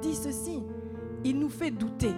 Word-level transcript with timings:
dit 0.00 0.14
ceci, 0.14 0.62
il 1.24 1.38
nous 1.38 1.48
fait 1.48 1.70
douter. 1.70 2.14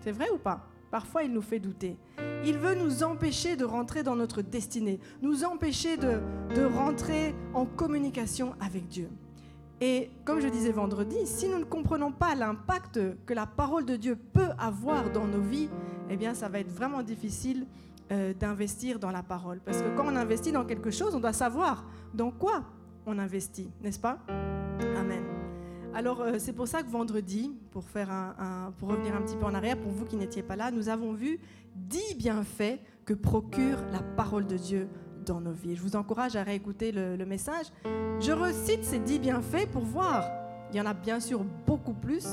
C'est 0.00 0.12
vrai 0.12 0.28
ou 0.30 0.38
pas? 0.38 0.68
Parfois, 0.90 1.22
il 1.22 1.32
nous 1.32 1.42
fait 1.42 1.58
douter. 1.58 1.96
Il 2.44 2.58
veut 2.58 2.74
nous 2.74 3.02
empêcher 3.02 3.56
de 3.56 3.64
rentrer 3.64 4.02
dans 4.02 4.16
notre 4.16 4.42
destinée, 4.42 5.00
nous 5.22 5.44
empêcher 5.44 5.96
de, 5.96 6.20
de 6.54 6.64
rentrer 6.64 7.34
en 7.54 7.64
communication 7.64 8.54
avec 8.60 8.88
Dieu. 8.88 9.08
Et 9.80 10.10
comme 10.24 10.40
je 10.40 10.48
disais 10.48 10.70
vendredi, 10.70 11.16
si 11.24 11.48
nous 11.48 11.58
ne 11.58 11.64
comprenons 11.64 12.12
pas 12.12 12.34
l'impact 12.34 13.00
que 13.26 13.34
la 13.34 13.46
parole 13.46 13.84
de 13.84 13.96
Dieu 13.96 14.16
peut 14.16 14.50
avoir 14.58 15.10
dans 15.10 15.26
nos 15.26 15.40
vies, 15.40 15.68
eh 16.10 16.16
bien, 16.16 16.34
ça 16.34 16.48
va 16.48 16.60
être 16.60 16.70
vraiment 16.70 17.02
difficile 17.02 17.66
euh, 18.12 18.34
d'investir 18.34 18.98
dans 18.98 19.10
la 19.10 19.22
parole. 19.22 19.60
Parce 19.64 19.82
que 19.82 19.88
quand 19.96 20.04
on 20.06 20.16
investit 20.16 20.52
dans 20.52 20.64
quelque 20.64 20.90
chose, 20.90 21.14
on 21.14 21.20
doit 21.20 21.32
savoir 21.32 21.84
dans 22.12 22.30
quoi 22.30 22.64
on 23.06 23.18
investit, 23.18 23.70
n'est-ce 23.82 23.98
pas? 23.98 24.18
Alors, 25.94 26.22
euh, 26.22 26.36
c'est 26.38 26.54
pour 26.54 26.68
ça 26.68 26.82
que 26.82 26.90
vendredi, 26.90 27.52
pour, 27.70 27.82
revenir 27.82 29.14
un 29.14 29.22
petit 29.22 29.36
peu 29.36 29.44
en 29.44 29.52
arrière, 29.52 29.76
pour 29.76 29.92
vous 29.92 30.06
qui 30.06 30.16
n'étiez 30.16 30.42
pas 30.42 30.56
là, 30.56 30.70
nous 30.70 30.88
avons 30.88 31.12
vu 31.12 31.38
dix 31.76 32.14
bienfaits 32.16 32.78
que 33.04 33.12
procure 33.12 33.78
la 33.92 34.00
parole 34.00 34.46
de 34.46 34.56
Dieu 34.56 34.88
dans 35.26 35.40
nos 35.40 35.52
vies. 35.52 35.76
Je 35.76 35.82
vous 35.82 35.94
encourage 35.94 36.34
à 36.34 36.42
réécouter 36.42 36.92
le, 36.92 37.16
le 37.16 37.26
message. 37.26 37.66
Je 38.20 38.32
recite 38.32 38.84
ces 38.84 39.00
dix 39.00 39.18
bienfaits 39.18 39.70
pour 39.70 39.82
voir. 39.82 40.24
Il 40.72 40.78
y 40.78 40.80
en 40.80 40.86
a 40.86 40.94
bien 40.94 41.20
sûr 41.20 41.44
beaucoup 41.66 41.92
plus, 41.92 42.26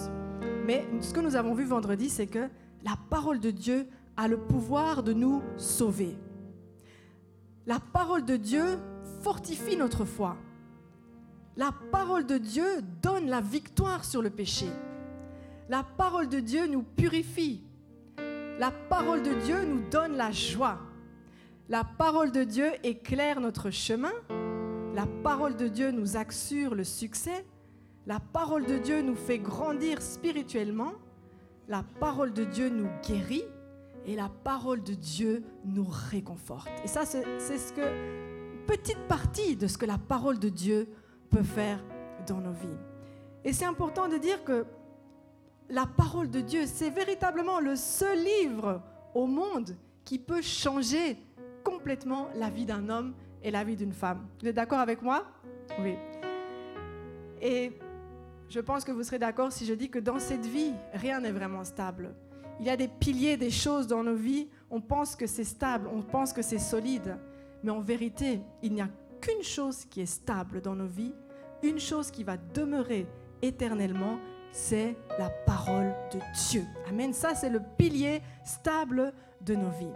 mais 0.66 0.86
ce 1.02 1.14
que 1.14 1.20
nous 1.20 1.36
avons 1.36 1.54
vu 1.54 1.66
vendredi, 1.66 2.10
c'est 2.10 2.28
que 2.28 2.48
la 2.86 2.96
parole 3.10 3.42
de 3.42 3.52
Dieu 3.52 3.88
a 4.16 4.30
le 4.30 4.38
pouvoir 4.38 5.04
de 5.04 5.12
nous 5.12 5.42
sauver. 5.58 6.16
La 7.66 7.80
parole 7.80 8.24
de 8.24 8.38
Dieu 8.38 8.64
fortifie 9.22 9.76
notre 9.76 10.06
foi. 10.06 10.38
La 11.60 11.74
parole 11.92 12.26
de 12.26 12.38
Dieu 12.38 12.82
donne 13.02 13.28
la 13.28 13.42
victoire 13.42 14.06
sur 14.06 14.22
le 14.22 14.30
péché. 14.30 14.68
La 15.68 15.84
parole 15.84 16.30
de 16.30 16.40
Dieu 16.40 16.68
nous 16.68 16.84
purifie. 16.84 17.66
La 18.58 18.72
parole 18.72 19.24
de 19.24 19.34
Dieu 19.34 19.66
nous 19.66 19.82
donne 19.90 20.16
la 20.16 20.32
joie. 20.32 20.80
La 21.68 21.84
parole 21.84 22.32
de 22.32 22.46
Dieu 22.46 22.72
éclaire 22.86 23.42
notre 23.42 23.72
chemin. 23.72 24.14
La 24.96 25.06
parole 25.22 25.58
de 25.58 25.68
Dieu 25.68 25.92
nous 25.92 26.16
assure 26.16 26.76
le 26.76 26.86
succès. 26.86 27.46
La 28.08 28.22
parole 28.22 28.66
de 28.66 28.78
Dieu 28.78 29.02
nous 29.02 29.18
fait 29.18 29.40
grandir 29.40 30.02
spirituellement. 30.02 30.94
La 31.68 31.84
parole 32.00 32.32
de 32.32 32.46
Dieu 32.46 32.70
nous 32.70 32.88
guérit. 33.06 33.44
Et 34.06 34.16
la 34.16 34.30
parole 34.46 34.82
de 34.82 34.94
Dieu 34.94 35.44
nous 35.66 35.88
réconforte. 36.10 36.70
Et 36.86 36.88
ça, 36.88 37.06
c'est 37.06 37.26
ce 37.58 37.74
que, 37.74 37.82
petite 38.66 39.10
partie 39.10 39.58
de 39.58 39.68
ce 39.68 39.78
que 39.78 39.86
la 39.86 39.98
parole 39.98 40.40
de 40.40 40.48
Dieu 40.48 40.88
peut 41.30 41.44
faire 41.44 41.84
dans 42.28 42.40
nos 42.40 42.52
vies. 42.52 42.78
Et 43.44 43.54
c'est 43.54 43.66
important 43.66 44.08
de 44.08 44.18
dire 44.18 44.44
que 44.44 44.66
la 45.70 45.86
parole 45.86 46.30
de 46.30 46.42
Dieu, 46.42 46.66
c'est 46.66 46.90
véritablement 46.90 47.60
le 47.60 47.76
seul 47.76 48.18
livre 48.18 48.82
au 49.14 49.28
monde 49.28 49.76
qui 50.04 50.18
peut 50.18 50.42
changer 50.42 51.18
complètement 51.64 52.28
la 52.36 52.50
vie 52.50 52.66
d'un 52.66 52.90
homme 52.90 53.14
et 53.44 53.52
la 53.52 53.64
vie 53.64 53.76
d'une 53.76 53.94
femme. 53.94 54.26
Vous 54.42 54.48
êtes 54.48 54.56
d'accord 54.56 54.80
avec 54.80 55.02
moi? 55.02 55.26
Oui. 55.80 55.96
Et 57.42 57.78
je 58.50 58.60
pense 58.60 58.84
que 58.84 58.92
vous 58.92 59.04
serez 59.04 59.20
d'accord 59.20 59.52
si 59.52 59.66
je 59.66 59.74
dis 59.74 59.90
que 59.90 60.00
dans 60.00 60.20
cette 60.20 60.46
vie, 60.46 60.74
rien 60.94 61.22
n'est 61.22 61.32
vraiment 61.32 61.64
stable. 61.64 62.16
Il 62.60 62.66
y 62.66 62.70
a 62.70 62.76
des 62.76 62.88
piliers, 62.88 63.38
des 63.38 63.52
choses 63.52 63.88
dans 63.88 64.04
nos 64.04 64.16
vies, 64.16 64.50
on 64.70 64.82
pense 64.82 65.16
que 65.16 65.28
c'est 65.28 65.44
stable, 65.44 65.88
on 65.94 66.02
pense 66.02 66.34
que 66.34 66.42
c'est 66.42 66.60
solide, 66.60 67.18
mais 67.64 67.72
en 67.72 67.80
vérité, 67.80 68.42
il 68.62 68.74
n'y 68.74 68.82
a 68.82 68.90
qu'une 69.22 69.44
chose 69.44 69.86
qui 69.86 70.02
est 70.02 70.06
stable 70.06 70.62
dans 70.62 70.76
nos 70.76 70.88
vies, 70.88 71.14
une 71.64 71.80
chose 71.80 72.12
qui 72.12 72.24
va 72.24 72.38
demeurer 72.38 73.08
éternellement, 73.42 74.20
c'est 74.52 74.96
la 75.18 75.30
parole 75.30 75.94
de 76.12 76.20
Dieu. 76.50 76.64
Amen. 76.88 77.14
Ça, 77.14 77.36
c'est 77.36 77.50
le 77.50 77.62
pilier 77.78 78.22
stable 78.44 79.14
de 79.42 79.56
nos 79.56 79.70
vies. 79.70 79.94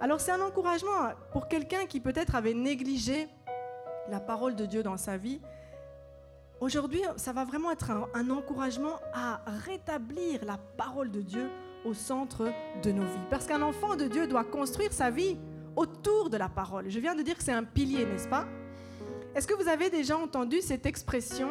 Alors 0.00 0.20
c'est 0.20 0.32
un 0.32 0.40
encouragement 0.40 1.12
pour 1.32 1.48
quelqu'un 1.48 1.86
qui 1.86 2.00
peut-être 2.00 2.34
avait 2.34 2.52
négligé 2.52 3.28
la 4.10 4.20
parole 4.20 4.54
de 4.54 4.66
Dieu 4.66 4.82
dans 4.82 4.96
sa 4.96 5.16
vie. 5.16 5.40
Aujourd'hui, 6.60 7.00
ça 7.16 7.32
va 7.32 7.44
vraiment 7.44 7.70
être 7.70 7.90
un, 7.90 8.30
encouragement 8.30 8.96
à 9.12 9.40
rétablir 9.64 10.44
la 10.44 10.58
parole 10.76 11.10
de 11.10 11.20
Dieu 11.20 11.50
au 11.84 11.94
centre 11.94 12.50
de 12.82 12.92
nos 12.92 13.02
vies. 13.02 13.26
Parce 13.30 13.46
qu'un 13.46 13.62
enfant 13.62 13.96
de 13.96 14.06
Dieu 14.06 14.26
doit 14.26 14.44
construire 14.44 14.92
sa 14.92 15.10
vie 15.10 15.38
autour 15.76 16.30
de 16.30 16.36
la 16.36 16.48
parole. 16.48 16.90
Je 16.90 16.98
viens 17.00 17.14
de 17.14 17.22
dire 17.22 17.36
que 17.36 17.42
c'est 17.42 17.52
un 17.52 17.64
pilier, 17.64 18.04
n'est-ce 18.06 18.28
pas? 18.28 18.46
Est-ce 19.34 19.46
que 19.46 19.54
vous 19.54 19.68
avez 19.68 19.90
déjà 19.90 20.16
entendu 20.16 20.60
cette 20.60 20.86
expression 20.86 21.50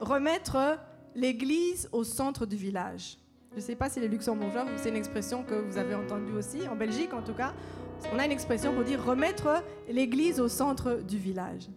remettre 0.00 0.78
l'église 1.14 1.88
au 1.92 2.04
centre 2.04 2.46
du 2.46 2.56
village? 2.56 3.18
Je 3.52 3.56
ne 3.56 3.62
sais 3.62 3.76
pas 3.76 3.88
si 3.88 4.00
les 4.00 4.08
luxembourgeois, 4.08 4.66
c'est 4.76 4.90
une 4.90 4.96
expression 4.96 5.42
que 5.42 5.54
vous 5.54 5.78
avez 5.78 5.94
entendue 5.94 6.32
aussi, 6.32 6.68
en 6.68 6.76
Belgique 6.76 7.14
en 7.14 7.22
tout 7.22 7.32
cas. 7.32 7.54
On 8.12 8.18
a 8.18 8.26
une 8.26 8.32
expression 8.32 8.74
pour 8.74 8.84
dire 8.84 9.04
remettre 9.04 9.62
l'église 9.88 10.38
au 10.40 10.48
centre 10.48 11.00
du 11.02 11.16
village. 11.16 11.68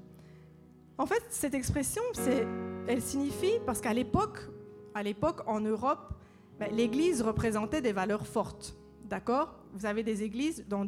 En 0.98 1.06
fait, 1.06 1.24
cette 1.30 1.56
expression, 1.56 2.04
elle 2.88 3.02
signifie, 3.02 3.54
parce 3.66 3.82
qu'à 3.82 3.94
l'époque, 3.94 4.40
à 4.94 5.02
l'époque 5.02 5.42
en 5.48 5.62
Europe, 5.62 6.14
ben, 6.60 6.70
l'église 6.76 7.24
représentait 7.24 7.82
des 7.82 7.94
valeurs 7.94 8.28
fortes. 8.28 8.76
D'accord? 9.06 9.56
Vous 9.74 9.88
avez 9.88 10.04
des 10.04 10.22
églises 10.22 10.64
dans, 10.68 10.88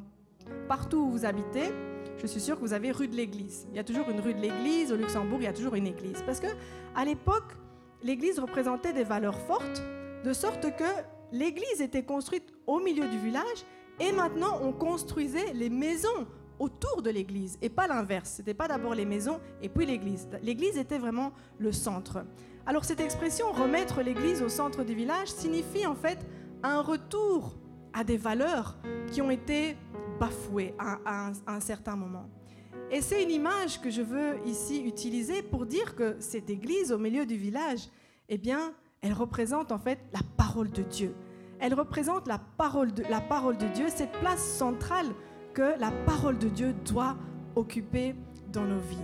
partout 0.68 0.98
où 0.98 1.10
vous 1.10 1.26
habitez. 1.26 1.72
Je 2.18 2.28
suis 2.28 2.40
sûre 2.40 2.56
que 2.56 2.62
vous 2.62 2.74
avez 2.74 2.92
rue 2.92 3.08
de 3.08 3.16
l'église. 3.16 3.68
Il 3.72 3.76
y 3.76 3.80
a 3.80 3.84
toujours 3.84 4.10
une 4.10 4.20
rue 4.20 4.34
de 4.34 4.40
l'église. 4.40 4.92
Au 4.92 4.96
Luxembourg, 4.96 5.40
il 5.42 5.46
y 5.46 5.48
a 5.48 5.54
toujours 5.54 5.76
une 5.76 5.88
église. 5.88 6.22
Parce 6.26 6.40
que 6.40 6.48
à 6.96 7.06
l'époque, 7.06 7.58
l'église 8.04 8.40
représentait 8.40 8.94
des 8.94 9.04
valeurs 9.04 9.40
fortes, 9.40 9.82
de 10.24 10.34
sorte 10.34 10.76
que 10.76 10.84
l'église 11.32 11.82
était 11.82 12.04
construite 12.04 12.54
au 12.68 12.80
milieu 12.80 13.08
du 13.08 13.18
village 13.18 13.66
et 14.00 14.12
maintenant 14.12 14.60
on 14.62 14.72
construisait 14.72 15.54
les 15.54 15.70
maisons 15.70 16.28
autour 16.60 17.02
de 17.02 17.10
l'église 17.10 17.58
et 17.62 17.70
pas 17.70 17.88
l'inverse. 17.88 18.36
Ce 18.38 18.42
n'était 18.42 18.54
pas 18.54 18.68
d'abord 18.68 18.94
les 18.94 19.06
maisons 19.06 19.40
et 19.62 19.70
puis 19.70 19.86
l'église. 19.86 20.28
L'église 20.42 20.78
était 20.78 20.98
vraiment 20.98 21.34
le 21.58 21.72
centre. 21.72 22.24
Alors 22.66 22.86
cette 22.86 23.02
expression 23.02 23.52
remettre 23.52 24.02
l'église 24.02 24.42
au 24.42 24.50
centre 24.50 24.84
du 24.84 24.94
village 24.94 25.28
signifie 25.28 25.86
en 25.86 25.96
fait 25.96 26.20
un 26.62 26.82
retour 26.82 27.58
à 27.94 28.04
des 28.04 28.18
valeurs 28.18 28.78
qui 29.12 29.22
ont 29.22 29.32
été 29.32 29.76
bafouées 30.20 30.74
à, 30.78 31.32
un, 31.48 31.60
certain 31.60 31.96
moment. 31.96 32.30
Et 32.92 33.02
c'est 33.02 33.24
une 33.24 33.32
image 33.32 33.82
que 33.82 33.90
je 33.90 34.02
veux 34.02 34.40
ici 34.46 34.84
utiliser 34.84 35.42
pour 35.42 35.66
dire 35.66 35.96
que 35.96 36.18
cette 36.20 36.50
église 36.50 36.92
au 36.92 36.98
milieu 36.98 37.26
du 37.26 37.36
village, 37.36 37.90
eh 38.30 38.38
bien, 38.38 38.74
elle 39.02 39.14
représente 39.14 39.72
en 39.72 39.80
fait 39.80 40.00
la 40.14 40.22
parole 40.38 40.72
de 40.72 40.84
Dieu. 40.84 41.16
Elle 41.60 41.74
représente 41.74 42.28
la 42.28 42.40
parole 42.40 42.94
de, 42.94 43.04
la 43.10 43.22
parole 43.22 43.58
de 43.58 43.68
Dieu, 43.68 43.86
cette 43.88 44.12
place 44.14 44.44
centrale 44.44 45.08
que 45.54 45.80
la 45.80 45.92
parole 46.06 46.38
de 46.38 46.50
Dieu 46.50 46.74
doit 46.86 47.16
occuper 47.56 48.16
dans 48.52 48.66
nos 48.66 48.80
vies. 48.80 48.98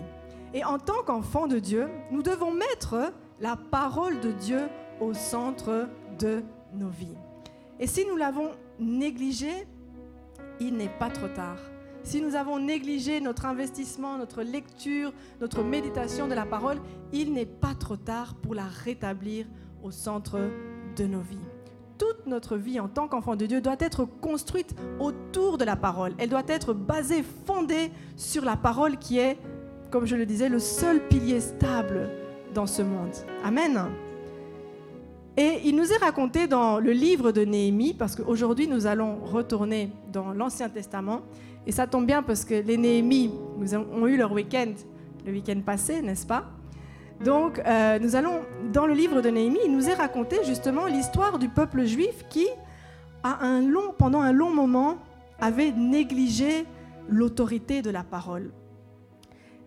Et 0.53 0.63
en 0.63 0.79
tant 0.79 1.03
qu'enfants 1.05 1.47
de 1.47 1.59
Dieu, 1.59 1.87
nous 2.11 2.23
devons 2.23 2.51
mettre 2.51 3.13
la 3.39 3.55
parole 3.55 4.19
de 4.19 4.31
Dieu 4.31 4.67
au 4.99 5.13
centre 5.13 5.87
de 6.17 6.43
nos 6.73 6.89
vies. 6.89 7.17
Et 7.79 7.87
si 7.87 8.05
nous 8.05 8.17
l'avons 8.17 8.51
négligé, 8.79 9.67
il 10.59 10.75
n'est 10.75 10.91
pas 10.99 11.09
trop 11.09 11.27
tard. 11.27 11.57
Si 12.03 12.21
nous 12.21 12.35
avons 12.35 12.59
négligé 12.59 13.19
notre 13.21 13.45
investissement, 13.45 14.17
notre 14.17 14.41
lecture, 14.41 15.13
notre 15.41 15.63
méditation 15.63 16.27
de 16.27 16.33
la 16.33 16.45
parole, 16.45 16.77
il 17.11 17.33
n'est 17.33 17.45
pas 17.45 17.75
trop 17.75 17.97
tard 17.97 18.35
pour 18.35 18.55
la 18.55 18.65
rétablir 18.65 19.45
au 19.83 19.91
centre 19.91 20.39
de 20.95 21.05
nos 21.05 21.21
vies. 21.21 21.37
Toute 21.97 22.25
notre 22.25 22.55
vie 22.55 22.79
en 22.79 22.87
tant 22.87 23.07
qu'enfant 23.07 23.35
de 23.35 23.45
Dieu 23.45 23.59
doit 23.59 23.75
être 23.79 24.05
construite 24.05 24.75
autour 24.99 25.57
de 25.57 25.65
la 25.65 25.75
parole. 25.75 26.13
Elle 26.17 26.29
doit 26.29 26.43
être 26.47 26.73
basée, 26.73 27.23
fondée 27.45 27.91
sur 28.15 28.45
la 28.45 28.55
parole 28.55 28.97
qui 28.97 29.19
est, 29.19 29.37
comme 29.91 30.05
je 30.05 30.15
le 30.15 30.25
disais, 30.25 30.47
le 30.47 30.59
seul 30.59 31.05
pilier 31.07 31.41
stable 31.41 32.09
dans 32.53 32.67
ce 32.67 32.81
monde. 32.81 33.11
Amen. 33.43 33.77
Et 35.39 35.61
il 35.63 35.77
nous 35.77 35.93
est 35.93 35.97
raconté 35.97 36.47
dans 36.47 36.79
le 36.81 36.91
livre 36.91 37.31
de 37.31 37.45
Néhémie, 37.45 37.93
parce 37.93 38.13
qu'aujourd'hui 38.13 38.67
nous 38.67 38.87
allons 38.87 39.19
retourner 39.23 39.89
dans 40.11 40.33
l'Ancien 40.33 40.67
Testament, 40.67 41.21
et 41.65 41.71
ça 41.71 41.87
tombe 41.87 42.05
bien 42.05 42.21
parce 42.21 42.43
que 42.43 42.55
les 42.55 42.75
Néhémies 42.75 43.31
ont 43.57 44.05
eu 44.05 44.17
leur 44.17 44.33
week-end 44.33 44.73
le 45.25 45.31
week-end 45.31 45.61
passé, 45.65 46.01
n'est-ce 46.01 46.27
pas? 46.27 46.43
Donc 47.23 47.57
euh, 47.59 47.99
nous 47.99 48.17
allons 48.17 48.41
dans 48.73 48.85
le 48.85 48.93
livre 48.93 49.21
de 49.21 49.29
Néhémie, 49.29 49.59
il 49.63 49.71
nous 49.71 49.89
est 49.89 49.93
raconté 49.93 50.43
justement 50.43 50.87
l'histoire 50.87 51.39
du 51.39 51.47
peuple 51.47 51.85
juif 51.85 52.25
qui, 52.29 52.47
pendant 53.97 54.19
un 54.19 54.33
long 54.33 54.53
moment, 54.53 54.97
avait 55.39 55.71
négligé 55.71 56.65
l'autorité 57.07 57.81
de 57.81 57.91
la 57.91 58.03
parole. 58.03 58.51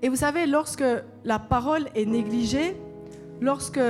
Et 0.02 0.10
vous 0.10 0.16
savez, 0.16 0.46
lorsque 0.46 0.84
la 1.24 1.38
parole 1.38 1.86
est 1.94 2.04
négligée, 2.04 2.76
lorsque 3.40 3.80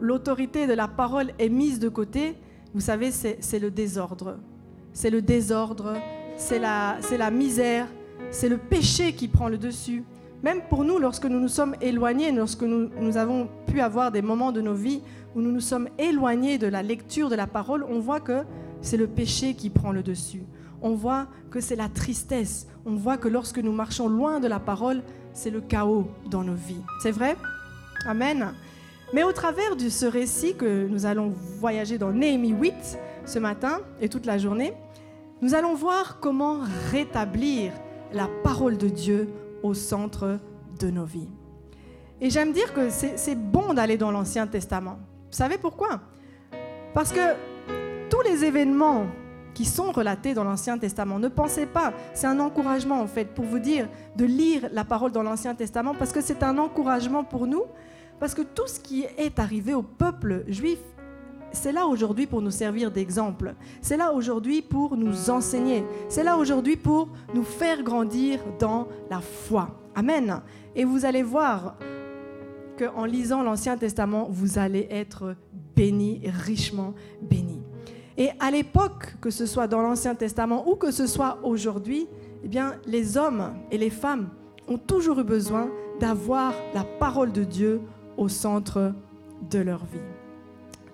l'autorité 0.00 0.66
de 0.66 0.74
la 0.74 0.88
parole 0.88 1.32
est 1.38 1.48
mise 1.48 1.78
de 1.78 1.88
côté, 1.88 2.36
vous 2.74 2.80
savez, 2.80 3.10
c'est 3.10 3.58
le 3.58 3.70
désordre. 3.70 4.38
C'est 4.92 5.10
le 5.10 5.22
désordre, 5.22 5.94
c'est 6.36 6.58
la, 6.58 6.98
la 7.16 7.30
misère, 7.30 7.86
c'est 8.30 8.48
le 8.48 8.58
péché 8.58 9.12
qui 9.12 9.28
prend 9.28 9.48
le 9.48 9.58
dessus. 9.58 10.04
Même 10.42 10.62
pour 10.68 10.84
nous, 10.84 10.98
lorsque 10.98 11.24
nous 11.24 11.40
nous 11.40 11.48
sommes 11.48 11.74
éloignés, 11.80 12.30
lorsque 12.30 12.62
nous, 12.62 12.90
nous 13.00 13.16
avons 13.16 13.48
pu 13.66 13.80
avoir 13.80 14.12
des 14.12 14.22
moments 14.22 14.52
de 14.52 14.60
nos 14.60 14.74
vies 14.74 15.02
où 15.34 15.40
nous 15.40 15.50
nous 15.50 15.60
sommes 15.60 15.88
éloignés 15.98 16.58
de 16.58 16.66
la 16.66 16.82
lecture 16.82 17.28
de 17.28 17.34
la 17.34 17.46
parole, 17.46 17.84
on 17.88 17.98
voit 17.98 18.20
que 18.20 18.44
c'est 18.80 18.96
le 18.96 19.06
péché 19.06 19.54
qui 19.54 19.70
prend 19.70 19.92
le 19.92 20.02
dessus. 20.02 20.42
On 20.80 20.94
voit 20.94 21.26
que 21.50 21.60
c'est 21.60 21.74
la 21.74 21.88
tristesse. 21.88 22.68
On 22.86 22.94
voit 22.94 23.16
que 23.16 23.28
lorsque 23.28 23.58
nous 23.58 23.72
marchons 23.72 24.08
loin 24.08 24.38
de 24.38 24.46
la 24.46 24.60
parole, 24.60 25.02
c'est 25.32 25.50
le 25.50 25.60
chaos 25.60 26.08
dans 26.30 26.44
nos 26.44 26.54
vies. 26.54 26.82
C'est 27.02 27.10
vrai? 27.10 27.36
Amen. 28.06 28.52
Mais 29.14 29.22
au 29.22 29.32
travers 29.32 29.74
de 29.74 29.88
ce 29.88 30.04
récit 30.04 30.54
que 30.54 30.86
nous 30.86 31.06
allons 31.06 31.32
voyager 31.58 31.96
dans 31.96 32.12
Néhémie 32.12 32.50
8 32.52 32.98
ce 33.24 33.38
matin 33.38 33.80
et 34.00 34.08
toute 34.10 34.26
la 34.26 34.36
journée, 34.36 34.74
nous 35.40 35.54
allons 35.54 35.74
voir 35.74 36.18
comment 36.20 36.58
rétablir 36.90 37.72
la 38.12 38.28
parole 38.42 38.76
de 38.76 38.88
Dieu 38.88 39.30
au 39.62 39.72
centre 39.72 40.38
de 40.78 40.90
nos 40.90 41.04
vies. 41.04 41.28
Et 42.20 42.28
j'aime 42.28 42.52
dire 42.52 42.74
que 42.74 42.90
c'est 42.90 43.34
bon 43.34 43.72
d'aller 43.72 43.96
dans 43.96 44.10
l'Ancien 44.10 44.46
Testament. 44.46 44.98
Vous 45.30 45.36
savez 45.36 45.56
pourquoi? 45.56 46.00
Parce 46.92 47.12
que 47.12 47.34
tous 48.10 48.20
les 48.22 48.44
événements 48.44 49.06
qui 49.54 49.64
sont 49.64 49.90
relatés 49.90 50.34
dans 50.34 50.44
l'Ancien 50.44 50.78
Testament, 50.78 51.18
ne 51.18 51.28
pensez 51.28 51.66
pas, 51.66 51.92
c'est 52.14 52.26
un 52.26 52.40
encouragement 52.40 53.00
en 53.00 53.06
fait 53.06 53.26
pour 53.34 53.44
vous 53.44 53.58
dire 53.58 53.88
de 54.16 54.24
lire 54.24 54.68
la 54.72 54.84
parole 54.84 55.12
dans 55.12 55.22
l'Ancien 55.22 55.54
Testament 55.54 55.94
parce 55.94 56.12
que 56.12 56.20
c'est 56.20 56.42
un 56.42 56.58
encouragement 56.58 57.24
pour 57.24 57.46
nous, 57.46 57.64
parce 58.20 58.34
que 58.34 58.42
tout 58.42 58.66
ce 58.66 58.80
qui 58.80 59.04
est 59.16 59.38
arrivé 59.38 59.74
au 59.74 59.82
peuple 59.82 60.44
juif 60.48 60.78
c'est 61.52 61.72
là 61.72 61.86
aujourd'hui 61.86 62.26
pour 62.26 62.42
nous 62.42 62.50
servir 62.50 62.90
d'exemple. 62.90 63.54
C'est 63.80 63.96
là 63.96 64.12
aujourd'hui 64.12 64.62
pour 64.62 64.96
nous 64.96 65.30
enseigner. 65.30 65.84
C'est 66.08 66.22
là 66.22 66.36
aujourd'hui 66.36 66.76
pour 66.76 67.08
nous 67.34 67.42
faire 67.42 67.82
grandir 67.82 68.40
dans 68.58 68.88
la 69.10 69.20
foi. 69.20 69.70
Amen. 69.94 70.42
Et 70.74 70.84
vous 70.84 71.04
allez 71.04 71.22
voir 71.22 71.76
qu'en 72.78 73.04
lisant 73.04 73.42
l'Ancien 73.42 73.76
Testament, 73.76 74.28
vous 74.30 74.58
allez 74.58 74.86
être 74.90 75.34
bénis, 75.74 76.22
richement 76.46 76.94
bénis. 77.22 77.62
Et 78.16 78.30
à 78.40 78.50
l'époque, 78.50 79.14
que 79.20 79.30
ce 79.30 79.46
soit 79.46 79.66
dans 79.66 79.80
l'Ancien 79.80 80.14
Testament 80.14 80.68
ou 80.68 80.76
que 80.76 80.90
ce 80.90 81.06
soit 81.06 81.38
aujourd'hui, 81.42 82.08
eh 82.44 82.48
bien, 82.48 82.74
les 82.86 83.16
hommes 83.16 83.54
et 83.70 83.78
les 83.78 83.90
femmes 83.90 84.28
ont 84.68 84.78
toujours 84.78 85.20
eu 85.20 85.24
besoin 85.24 85.70
d'avoir 85.98 86.52
la 86.74 86.84
parole 86.84 87.32
de 87.32 87.42
Dieu 87.42 87.80
au 88.18 88.28
centre 88.28 88.92
de 89.50 89.58
leur 89.60 89.84
vie. 89.86 90.00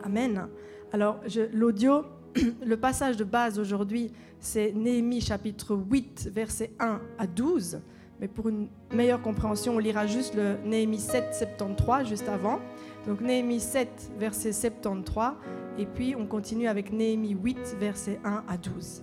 Amen. 0.05 0.47
Alors, 0.93 1.19
l'audio, 1.53 2.05
le 2.65 2.77
passage 2.77 3.17
de 3.17 3.25
base 3.25 3.59
aujourd'hui, 3.59 4.13
c'est 4.39 4.73
Néhémie 4.73 5.21
chapitre 5.21 5.75
8, 5.75 6.31
versets 6.33 6.71
1 6.79 7.01
à 7.19 7.27
12. 7.27 7.81
Mais 8.21 8.29
pour 8.29 8.49
une 8.49 8.69
meilleure 8.93 9.23
compréhension, 9.23 9.75
on 9.77 9.79
lira 9.79 10.07
juste 10.07 10.37
le 10.37 10.57
Néhémie 10.65 11.01
7, 11.01 11.35
73, 11.35 12.07
juste 12.07 12.29
avant. 12.29 12.61
Donc 13.07 13.21
Néhémie 13.21 13.59
7, 13.59 14.13
verset 14.19 14.53
73. 14.53 15.33
Et 15.79 15.87
puis 15.87 16.15
on 16.15 16.27
continue 16.27 16.69
avec 16.69 16.93
Néhémie 16.93 17.37
8, 17.43 17.77
versets 17.81 18.21
1 18.25 18.45
à 18.47 18.57
12. 18.57 19.03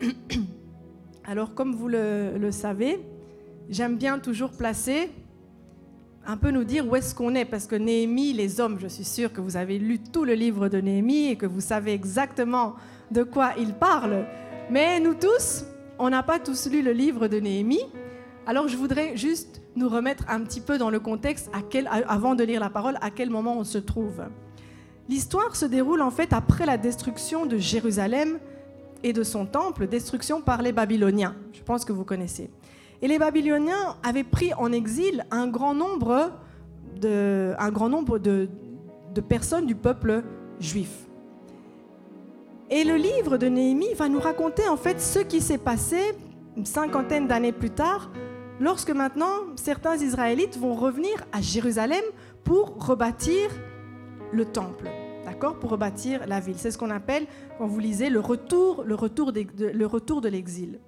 Alors, 1.24 1.54
comme 1.54 1.74
vous 1.74 1.88
le, 1.88 2.36
le 2.38 2.50
savez, 2.52 3.00
j'aime 3.70 3.96
bien 3.96 4.18
toujours 4.18 4.50
placer 4.50 5.10
un 6.26 6.36
peu 6.36 6.50
nous 6.50 6.64
dire 6.64 6.86
où 6.86 6.96
est-ce 6.96 7.14
qu'on 7.14 7.34
est, 7.34 7.44
parce 7.44 7.66
que 7.66 7.76
Néhémie, 7.76 8.32
les 8.32 8.60
hommes, 8.60 8.78
je 8.80 8.88
suis 8.88 9.04
sûre 9.04 9.32
que 9.32 9.40
vous 9.40 9.56
avez 9.56 9.78
lu 9.78 9.98
tout 9.98 10.24
le 10.24 10.34
livre 10.34 10.68
de 10.68 10.78
Néhémie 10.80 11.28
et 11.28 11.36
que 11.36 11.46
vous 11.46 11.60
savez 11.60 11.92
exactement 11.92 12.74
de 13.10 13.22
quoi 13.22 13.52
il 13.58 13.74
parle. 13.74 14.26
Mais 14.70 15.00
nous 15.00 15.14
tous, 15.14 15.64
on 15.98 16.10
n'a 16.10 16.22
pas 16.22 16.38
tous 16.38 16.68
lu 16.70 16.82
le 16.82 16.92
livre 16.92 17.28
de 17.28 17.38
Néhémie. 17.38 17.86
Alors 18.46 18.68
je 18.68 18.76
voudrais 18.76 19.16
juste 19.16 19.62
nous 19.76 19.88
remettre 19.88 20.24
un 20.28 20.40
petit 20.40 20.60
peu 20.60 20.78
dans 20.78 20.90
le 20.90 21.00
contexte 21.00 21.50
avant 22.08 22.34
de 22.34 22.44
lire 22.44 22.60
la 22.60 22.70
parole, 22.70 22.98
à 23.00 23.10
quel 23.10 23.30
moment 23.30 23.58
on 23.58 23.64
se 23.64 23.78
trouve. 23.78 24.22
L'histoire 25.08 25.54
se 25.56 25.66
déroule 25.66 26.00
en 26.00 26.10
fait 26.10 26.32
après 26.32 26.64
la 26.64 26.78
destruction 26.78 27.46
de 27.46 27.58
Jérusalem 27.58 28.38
et 29.02 29.12
de 29.12 29.22
son 29.22 29.44
temple, 29.44 29.86
destruction 29.86 30.40
par 30.40 30.62
les 30.62 30.72
Babyloniens. 30.72 31.36
Je 31.52 31.62
pense 31.62 31.84
que 31.84 31.92
vous 31.92 32.04
connaissez. 32.04 32.50
Et 33.04 33.06
les 33.06 33.18
Babyloniens 33.18 33.98
avaient 34.02 34.24
pris 34.24 34.54
en 34.54 34.72
exil 34.72 35.26
un 35.30 35.46
grand 35.46 35.74
nombre 35.74 36.30
de, 36.96 37.54
personnes 39.28 39.66
du 39.66 39.74
peuple 39.74 40.22
juif. 40.58 41.06
Et 42.70 42.82
le 42.82 42.96
livre 42.96 43.36
de 43.36 43.46
Néhémie 43.46 43.92
va 43.92 44.08
nous 44.08 44.20
raconter 44.20 44.66
en 44.68 44.78
fait 44.78 45.02
ce 45.02 45.18
qui 45.18 45.42
s'est 45.42 45.58
passé 45.58 45.98
une 46.56 46.64
cinquantaine 46.64 47.26
d'années 47.28 47.52
plus 47.52 47.68
tard, 47.68 48.10
lorsque 48.58 48.90
maintenant 48.90 49.34
certains 49.56 49.96
Israélites 49.96 50.56
vont 50.56 50.72
revenir 50.72 51.26
à 51.30 51.42
Jérusalem 51.42 52.04
pour 52.42 52.86
rebâtir 52.86 53.50
le 54.32 54.46
temple, 54.46 54.88
d'accord, 55.26 55.58
pour 55.58 55.68
rebâtir 55.68 56.26
la 56.26 56.40
ville. 56.40 56.56
C'est 56.56 56.70
ce 56.70 56.78
qu'on 56.78 56.88
appelle, 56.88 57.26
quand 57.58 57.66
vous 57.66 57.80
lisez, 57.80 58.08
le 58.08 58.20
retour, 58.20 58.82
le 58.82 58.94
retour, 58.94 59.34
de, 59.34 59.44
le 59.58 59.86
retour 59.86 60.22
de 60.22 60.30
l'exil. 60.30 60.80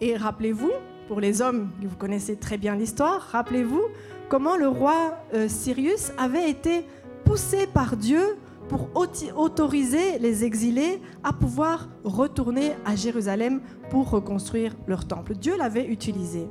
Et 0.00 0.16
rappelez-vous, 0.16 0.72
pour 1.08 1.20
les 1.20 1.42
hommes, 1.42 1.70
vous 1.82 1.96
connaissez 1.96 2.36
très 2.36 2.58
bien 2.58 2.76
l'histoire, 2.76 3.20
rappelez-vous 3.20 3.82
comment 4.28 4.56
le 4.56 4.68
roi 4.68 5.18
euh, 5.34 5.48
Sirius 5.48 6.12
avait 6.18 6.48
été 6.48 6.86
poussé 7.24 7.66
par 7.66 7.96
Dieu 7.96 8.36
pour 8.68 8.88
autoriser 8.94 10.18
les 10.18 10.44
exilés 10.44 11.00
à 11.22 11.32
pouvoir 11.32 11.88
retourner 12.02 12.72
à 12.84 12.96
Jérusalem 12.96 13.60
pour 13.90 14.10
reconstruire 14.10 14.74
leur 14.86 15.06
temple. 15.06 15.34
Dieu 15.34 15.56
l'avait 15.56 15.86
utilisé. 15.86 16.48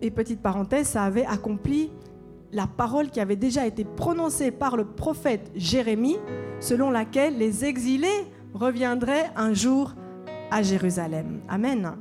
Et 0.00 0.10
petite 0.10 0.40
parenthèse, 0.40 0.88
ça 0.88 1.02
avait 1.02 1.26
accompli 1.26 1.90
la 2.52 2.68
parole 2.68 3.10
qui 3.10 3.18
avait 3.18 3.36
déjà 3.36 3.66
été 3.66 3.84
prononcée 3.84 4.52
par 4.52 4.76
le 4.76 4.84
prophète 4.84 5.50
Jérémie, 5.56 6.18
selon 6.60 6.90
laquelle 6.90 7.36
les 7.38 7.64
exilés 7.64 8.26
reviendraient 8.52 9.32
un 9.34 9.52
jour 9.52 9.94
à 10.52 10.62
Jérusalem. 10.62 11.40
Amen. 11.48 11.96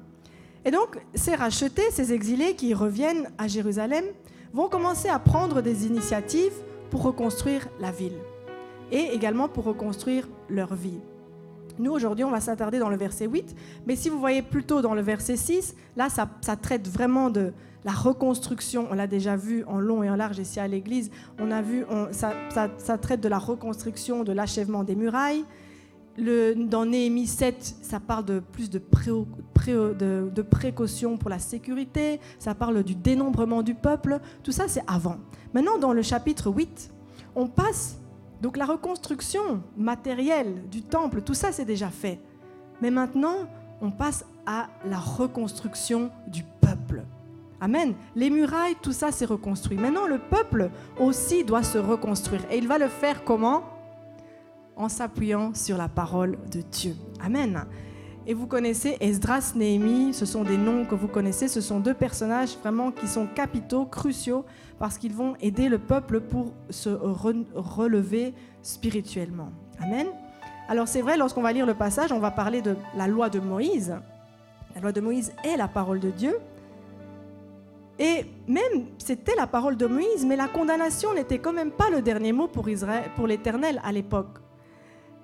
Et 0.65 0.71
donc, 0.71 0.97
ces 1.13 1.35
rachetés, 1.35 1.91
ces 1.91 2.13
exilés 2.13 2.55
qui 2.55 2.73
reviennent 2.73 3.29
à 3.37 3.47
Jérusalem, 3.47 4.05
vont 4.53 4.69
commencer 4.69 5.09
à 5.09 5.19
prendre 5.19 5.61
des 5.61 5.85
initiatives 5.87 6.53
pour 6.89 7.01
reconstruire 7.01 7.67
la 7.79 7.91
ville 7.91 8.17
et 8.91 9.09
également 9.13 9.49
pour 9.49 9.65
reconstruire 9.65 10.27
leur 10.49 10.75
vie. 10.75 10.99
Nous, 11.79 11.91
aujourd'hui, 11.91 12.23
on 12.23 12.29
va 12.29 12.39
s'attarder 12.39 12.77
dans 12.77 12.89
le 12.89 12.97
verset 12.97 13.25
8, 13.25 13.55
mais 13.87 13.95
si 13.95 14.09
vous 14.09 14.19
voyez 14.19 14.43
plutôt 14.43 14.81
dans 14.81 14.93
le 14.93 15.01
verset 15.01 15.35
6, 15.35 15.75
là, 15.97 16.07
ça, 16.09 16.27
traite 16.55 16.87
vraiment 16.87 17.31
de 17.31 17.51
la 17.83 17.91
reconstruction. 17.91 18.87
On 18.91 18.93
l'a 18.93 19.07
déjà 19.07 19.35
vu 19.35 19.63
en 19.65 19.79
long 19.79 20.03
et 20.03 20.09
en 20.09 20.15
large 20.15 20.37
ici 20.37 20.59
à 20.59 20.67
l'église. 20.67 21.09
On 21.39 21.49
a 21.49 21.63
vu, 21.63 21.83
ça, 22.11 22.33
ça 22.77 22.97
traite 22.99 23.21
de 23.21 23.27
la 23.27 23.39
reconstruction, 23.39 24.23
de 24.23 24.31
l'achèvement 24.31 24.83
des 24.83 24.95
murailles, 24.95 25.43
dans 26.17 26.85
Néhémie 26.85 27.27
7, 27.27 27.77
ça 27.81 27.99
parle 27.99 28.25
de 28.25 28.39
plus 28.39 28.69
de, 28.69 28.79
précautions 30.41 31.17
pour 31.17 31.29
la 31.29 31.39
sécurité, 31.39 32.19
ça 32.37 32.53
parle 32.53 32.83
du 32.83 32.95
dénombrement 32.95 33.63
du 33.63 33.73
peuple, 33.73 34.19
tout 34.43 34.51
ça 34.51 34.67
c'est 34.67 34.83
avant. 34.87 35.17
Maintenant, 35.53 35.77
dans 35.77 35.93
le 35.93 36.01
chapitre 36.01 36.51
8, 36.51 36.91
on 37.35 37.47
passe, 37.47 37.99
donc 38.41 38.57
la 38.57 38.65
reconstruction 38.65 39.63
matérielle 39.75 40.63
du 40.69 40.83
temple, 40.83 41.21
tout 41.21 41.33
ça 41.33 41.51
c'est 41.51 41.65
déjà 41.65 41.89
fait. 41.89 42.19
Mais 42.81 42.91
maintenant, 42.91 43.47
on 43.81 43.91
passe 43.91 44.25
à 44.45 44.67
la 44.85 44.97
reconstruction 44.97 46.11
du 46.27 46.43
peuple. 46.61 47.03
Amen. 47.59 47.93
Les 48.15 48.29
murailles, 48.29 48.75
tout 48.81 48.91
ça 48.91 49.11
c'est 49.11 49.25
reconstruit. 49.25 49.77
Maintenant, 49.77 50.05
le 50.05 50.19
peuple 50.19 50.69
aussi 50.99 51.43
doit 51.45 51.63
se 51.63 51.77
reconstruire. 51.77 52.41
Et 52.51 52.57
il 52.57 52.67
va 52.67 52.77
le 52.77 52.89
faire 52.89 53.23
comment? 53.23 53.63
En 54.75 54.89
s'appuyant 54.89 55.53
sur 55.53 55.77
la 55.77 55.87
parole 55.87 56.37
de 56.51 56.61
Dieu. 56.61 56.95
Amen. 57.23 57.65
Et 58.25 58.33
vous 58.33 58.47
connaissez 58.47 58.95
Esdras, 59.01 59.51
Néhémie, 59.55 60.13
ce 60.13 60.25
sont 60.25 60.43
des 60.43 60.57
noms 60.57 60.85
que 60.85 60.95
vous 60.95 61.09
connaissez, 61.09 61.49
ce 61.49 61.59
sont 61.59 61.81
deux 61.81 61.93
personnages 61.93 62.57
vraiment 62.57 62.91
qui 62.91 63.07
sont 63.07 63.27
capitaux, 63.27 63.85
cruciaux, 63.85 64.45
parce 64.79 64.97
qu'ils 64.97 65.13
vont 65.13 65.35
aider 65.41 65.67
le 65.67 65.77
peuple 65.77 66.21
pour 66.21 66.53
se 66.69 66.89
relever 66.89 68.33
spirituellement. 68.61 69.51
Amen. 69.81 70.07
Alors 70.69 70.87
c'est 70.87 71.01
vrai, 71.01 71.17
lorsqu'on 71.17 71.41
va 71.41 71.51
lire 71.51 71.65
le 71.65 71.73
passage, 71.73 72.13
on 72.13 72.19
va 72.19 72.31
parler 72.31 72.61
de 72.61 72.77
la 72.95 73.07
loi 73.07 73.29
de 73.29 73.39
Moïse. 73.39 73.93
La 74.73 74.81
loi 74.81 74.91
de 74.93 75.01
Moïse 75.01 75.33
est 75.43 75.57
la 75.57 75.67
parole 75.67 75.99
de 75.99 76.09
Dieu. 76.09 76.37
Et 77.99 78.25
même, 78.47 78.87
c'était 78.97 79.35
la 79.35 79.47
parole 79.47 79.75
de 79.75 79.85
Moïse, 79.85 80.25
mais 80.25 80.35
la 80.35 80.47
condamnation 80.47 81.13
n'était 81.13 81.39
quand 81.39 81.53
même 81.53 81.71
pas 81.71 81.89
le 81.89 82.01
dernier 82.01 82.31
mot 82.31 82.47
pour, 82.47 82.67
Israël, 82.69 83.03
pour 83.15 83.27
l'Éternel 83.27 83.81
à 83.83 83.91
l'époque. 83.91 84.39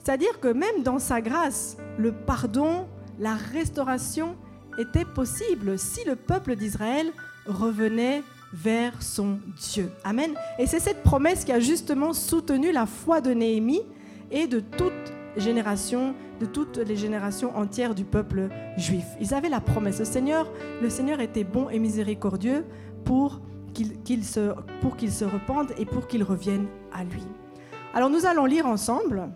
C'est-à-dire 0.03 0.39
que 0.39 0.47
même 0.47 0.83
dans 0.83 0.99
sa 0.99 1.21
grâce, 1.21 1.77
le 1.97 2.11
pardon, 2.11 2.87
la 3.19 3.35
restauration 3.35 4.35
était 4.77 5.05
possible 5.05 5.77
si 5.77 6.03
le 6.05 6.15
peuple 6.15 6.55
d'Israël 6.55 7.11
revenait 7.45 8.23
vers 8.53 9.01
son 9.01 9.39
Dieu. 9.57 9.91
Amen. 10.03 10.33
Et 10.57 10.65
c'est 10.65 10.79
cette 10.79 11.03
promesse 11.03 11.45
qui 11.45 11.51
a 11.51 11.59
justement 11.59 12.13
soutenu 12.13 12.71
la 12.71 12.85
foi 12.85 13.21
de 13.21 13.31
Néhémie 13.31 13.83
et 14.31 14.47
de 14.47 14.59
toute 14.59 14.93
génération, 15.37 16.15
de 16.39 16.45
toutes 16.45 16.77
les 16.77 16.95
générations 16.95 17.55
entières 17.55 17.93
du 17.93 18.05
peuple 18.05 18.49
juif. 18.77 19.05
Ils 19.19 19.33
avaient 19.33 19.49
la 19.49 19.61
promesse. 19.61 19.99
Le 19.99 20.05
Seigneur, 20.05 20.51
le 20.81 20.89
Seigneur 20.89 21.19
était 21.19 21.43
bon 21.43 21.69
et 21.69 21.79
miséricordieux 21.79 22.65
pour 23.05 23.41
qu'il 23.73 24.25
se, 24.25 24.53
pour 24.81 24.97
qu'il 24.97 25.11
se 25.11 25.25
repente 25.25 25.71
et 25.77 25.85
pour 25.85 26.07
qu'il 26.07 26.23
revienne 26.23 26.67
à 26.91 27.03
lui. 27.03 27.23
Alors 27.93 28.09
nous 28.09 28.25
allons 28.25 28.45
lire 28.45 28.65
ensemble. 28.65 29.29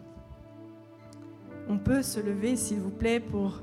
On 1.69 1.77
peut 1.77 2.01
se 2.01 2.19
lever, 2.19 2.55
s'il 2.55 2.79
vous 2.79 2.89
plaît, 2.89 3.19
pour 3.19 3.61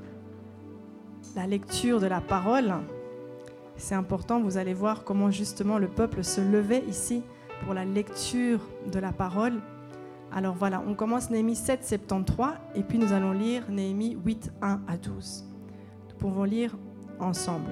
la 1.35 1.45
lecture 1.45 1.99
de 1.99 2.07
la 2.07 2.19
parole. 2.21 2.73
C'est 3.77 3.95
important, 3.95 4.41
vous 4.41 4.57
allez 4.57 4.73
voir 4.73 5.03
comment 5.03 5.31
justement 5.31 5.77
le 5.77 5.87
peuple 5.87 6.23
se 6.23 6.41
levait 6.41 6.83
ici 6.87 7.23
pour 7.63 7.73
la 7.73 7.85
lecture 7.85 8.59
de 8.91 8.99
la 8.99 9.11
parole. 9.11 9.53
Alors 10.33 10.55
voilà, 10.55 10.83
on 10.87 10.93
commence 10.93 11.29
Néhémie 11.29 11.55
7, 11.55 11.85
73 11.85 12.53
et 12.75 12.83
puis 12.83 12.97
nous 12.97 13.13
allons 13.13 13.33
lire 13.33 13.63
Néhémie 13.69 14.17
8, 14.25 14.51
1 14.61 14.81
à 14.87 14.97
12. 14.97 15.45
Nous 16.09 16.15
pouvons 16.15 16.43
lire 16.43 16.75
ensemble. 17.19 17.71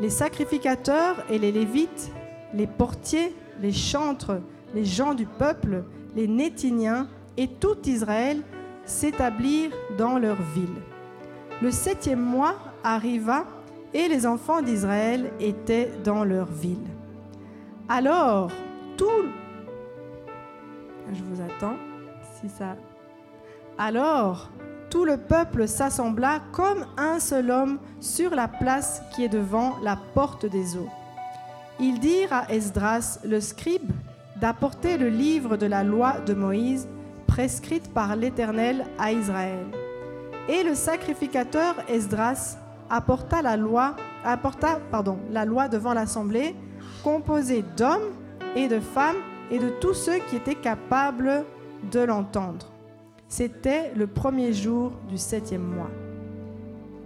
Les 0.00 0.10
sacrificateurs 0.10 1.24
et 1.30 1.38
les 1.38 1.52
lévites, 1.52 2.10
les 2.54 2.66
portiers, 2.66 3.34
les 3.60 3.72
chantres, 3.72 4.40
les 4.74 4.84
gens 4.84 5.14
du 5.14 5.26
peuple, 5.26 5.84
les 6.16 6.26
Nétiniens 6.26 7.08
et 7.36 7.48
tout 7.48 7.76
Israël 7.86 8.42
s'établirent 8.90 9.76
dans 9.96 10.18
leur 10.18 10.36
ville. 10.54 10.80
Le 11.62 11.70
septième 11.70 12.20
mois 12.20 12.56
arriva 12.82 13.44
et 13.94 14.08
les 14.08 14.26
enfants 14.26 14.62
d'Israël 14.62 15.30
étaient 15.40 15.90
dans 16.04 16.24
leur 16.24 16.46
ville. 16.46 16.88
Alors, 17.88 18.50
tout... 18.96 19.26
Je 21.12 21.22
vous 21.22 21.40
attends. 21.42 21.76
Alors, 23.78 24.50
tout 24.90 25.04
le 25.04 25.16
peuple 25.16 25.68
s'assembla 25.68 26.40
comme 26.52 26.86
un 26.96 27.18
seul 27.18 27.50
homme 27.50 27.78
sur 28.00 28.34
la 28.34 28.48
place 28.48 29.02
qui 29.14 29.24
est 29.24 29.28
devant 29.28 29.76
la 29.82 29.96
porte 30.14 30.46
des 30.46 30.76
eaux. 30.76 30.88
Ils 31.78 31.98
dirent 31.98 32.32
à 32.32 32.52
Esdras, 32.52 33.20
le 33.24 33.40
scribe, 33.40 33.90
d'apporter 34.40 34.98
le 34.98 35.08
livre 35.08 35.56
de 35.56 35.66
la 35.66 35.84
loi 35.84 36.20
de 36.20 36.34
Moïse, 36.34 36.88
prescrite 37.40 37.90
par 37.94 38.16
l'Éternel 38.16 38.84
à 38.98 39.12
Israël. 39.12 39.64
Et 40.46 40.62
le 40.62 40.74
sacrificateur 40.74 41.74
Esdras 41.88 42.58
apporta 42.90 43.40
la 43.40 43.56
loi, 43.56 43.96
devant 45.70 45.94
l'assemblée, 45.94 46.54
composée 47.02 47.64
d'hommes 47.78 48.12
et 48.54 48.68
de 48.68 48.78
femmes 48.78 49.16
et 49.50 49.58
de 49.58 49.70
tous 49.80 49.94
ceux 49.94 50.18
qui 50.28 50.36
étaient 50.36 50.54
capables 50.54 51.46
de 51.90 52.00
l'entendre. 52.00 52.70
C'était 53.26 53.90
le 53.96 54.06
premier 54.06 54.52
jour 54.52 54.92
du 55.08 55.16
septième 55.16 55.62
mois. 55.62 55.90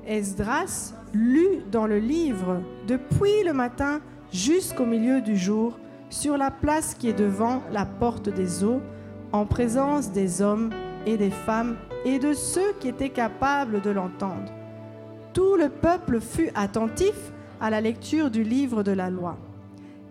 Esdras 0.04 0.94
lut 1.12 1.62
dans 1.70 1.86
le 1.86 2.00
livre 2.00 2.60
depuis 2.88 3.44
le 3.46 3.52
matin 3.52 4.00
jusqu'au 4.32 4.84
milieu 4.84 5.20
du 5.20 5.36
jour 5.36 5.78
sur 6.10 6.36
la 6.36 6.50
place 6.50 6.94
qui 6.94 7.08
est 7.08 7.18
devant 7.18 7.62
la 7.70 7.86
porte 7.86 8.28
des 8.28 8.64
eaux, 8.64 8.80
en 9.34 9.46
présence 9.46 10.12
des 10.12 10.42
hommes 10.42 10.70
et 11.06 11.16
des 11.16 11.32
femmes 11.32 11.74
et 12.04 12.20
de 12.20 12.34
ceux 12.34 12.72
qui 12.78 12.86
étaient 12.86 13.08
capables 13.08 13.80
de 13.80 13.90
l'entendre. 13.90 14.52
Tout 15.32 15.56
le 15.56 15.70
peuple 15.70 16.20
fut 16.20 16.50
attentif 16.54 17.32
à 17.60 17.68
la 17.68 17.80
lecture 17.80 18.30
du 18.30 18.44
livre 18.44 18.84
de 18.84 18.92
la 18.92 19.10
loi. 19.10 19.36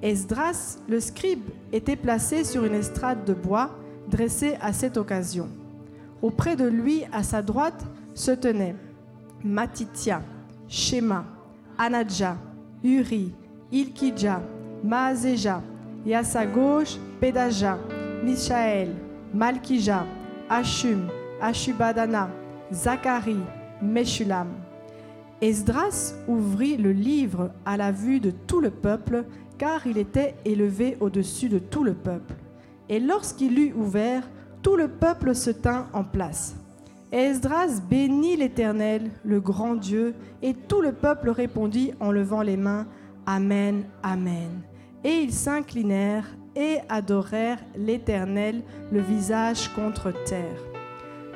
Esdras, 0.02 0.80
le 0.90 1.00
scribe, 1.00 1.48
était 1.72 1.96
placé 1.96 2.44
sur 2.44 2.66
une 2.66 2.74
estrade 2.74 3.24
de 3.24 3.34
bois 3.34 3.70
dressée 4.10 4.58
à 4.60 4.74
cette 4.74 4.98
occasion. 4.98 5.48
Auprès 6.22 6.58
de 6.58 6.66
lui, 6.68 7.06
à 7.14 7.24
sa 7.24 7.42
droite, 7.42 7.86
se 8.14 8.32
tenaient 8.32 8.76
Matitia, 9.42 10.22
Shema, 10.68 11.24
Anadja, 11.78 12.36
Uri, 12.84 13.32
Ilkidja, 13.72 14.42
Maazeja, 14.84 15.62
et 16.06 16.14
à 16.14 16.26
sa 16.26 16.46
gauche, 16.46 16.98
Pedaja, 17.22 17.78
Mishaël, 18.26 18.90
Malkija, 19.34 20.06
Ashum, 20.50 21.10
Ashubadana, 21.42 22.30
Zacharie, 22.72 23.44
Meshulam. 23.82 24.50
Esdras 25.42 26.14
ouvrit 26.28 26.78
le 26.78 26.92
livre 26.92 27.52
à 27.66 27.76
la 27.76 27.92
vue 27.92 28.20
de 28.20 28.32
tout 28.32 28.62
le 28.62 28.70
peuple, 28.70 29.26
car 29.58 29.86
il 29.88 29.98
était 29.98 30.36
élevé 30.46 30.98
au-dessus 31.00 31.50
de 31.50 31.60
tout 31.60 31.84
le 31.84 31.94
peuple. 31.94 32.36
Et 32.90 33.00
lorsqu'il 33.00 33.58
eut 33.60 33.74
ouvert, 33.74 34.24
tout 34.62 34.76
le 34.76 34.88
peuple 34.88 35.36
se 35.36 35.50
tint 35.50 35.88
en 35.94 36.04
place. 36.04 36.56
Esdras 37.12 37.82
bénit 37.90 38.38
l'Éternel, 38.38 39.12
le 39.24 39.40
grand 39.40 39.76
Dieu, 39.76 40.16
et 40.42 40.54
tout 40.54 40.82
le 40.82 40.94
peuple 40.94 41.30
répondit 41.30 41.92
en 42.00 42.12
levant 42.12 42.42
les 42.42 42.58
mains, 42.58 42.88
Amen, 43.26 43.84
Amen. 44.02 44.62
Et 45.04 45.22
ils 45.22 45.34
s'inclinèrent 45.34 46.28
et 46.56 46.80
adorèrent 46.90 47.60
l'Éternel, 47.76 48.62
le 48.92 49.00
visage 49.00 49.70
contre 49.74 50.12
terre. 50.26 50.60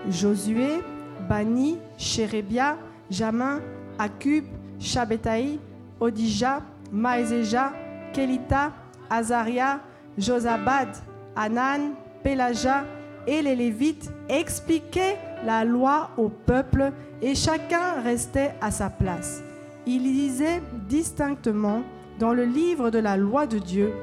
Josué, 0.09 0.81
Bani, 1.27 1.77
Chérébia, 1.97 2.77
Jamin, 3.09 3.62
Akub, 3.97 4.45
Shabetaï, 4.79 5.59
Odija, 6.00 6.62
Maézéja, 6.91 7.74
Kelita, 8.13 8.71
Azaria, 9.09 9.79
Josabad, 10.17 10.89
Anan, 11.36 11.93
Pélaja 12.24 12.86
et 13.27 13.41
les 13.41 13.55
Lévites 13.55 14.09
expliquaient 14.29 15.17
la 15.45 15.63
loi 15.65 16.09
au 16.17 16.29
peuple 16.29 16.91
et 17.21 17.36
chacun 17.36 18.01
restait 18.03 18.53
à 18.62 18.71
sa 18.71 18.89
place. 18.89 19.41
Ils 19.86 20.03
lisaient 20.03 20.62
distinctement 20.88 21.83
dans 22.19 22.33
le 22.33 22.45
livre 22.45 22.89
de 22.89 23.00
la 23.00 23.17
loi 23.17 23.45
de 23.47 23.59
Dieu. 23.59 23.93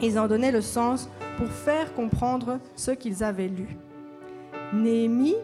Ils 0.00 0.18
en 0.18 0.28
donnaient 0.28 0.52
le 0.52 0.60
sens 0.60 1.08
pour 1.36 1.48
faire 1.48 1.92
comprendre 1.94 2.58
ce 2.76 2.90
qu'ils 2.90 3.24
avaient 3.24 3.48
lu. 3.48 3.76
Néhémie, 4.72 5.36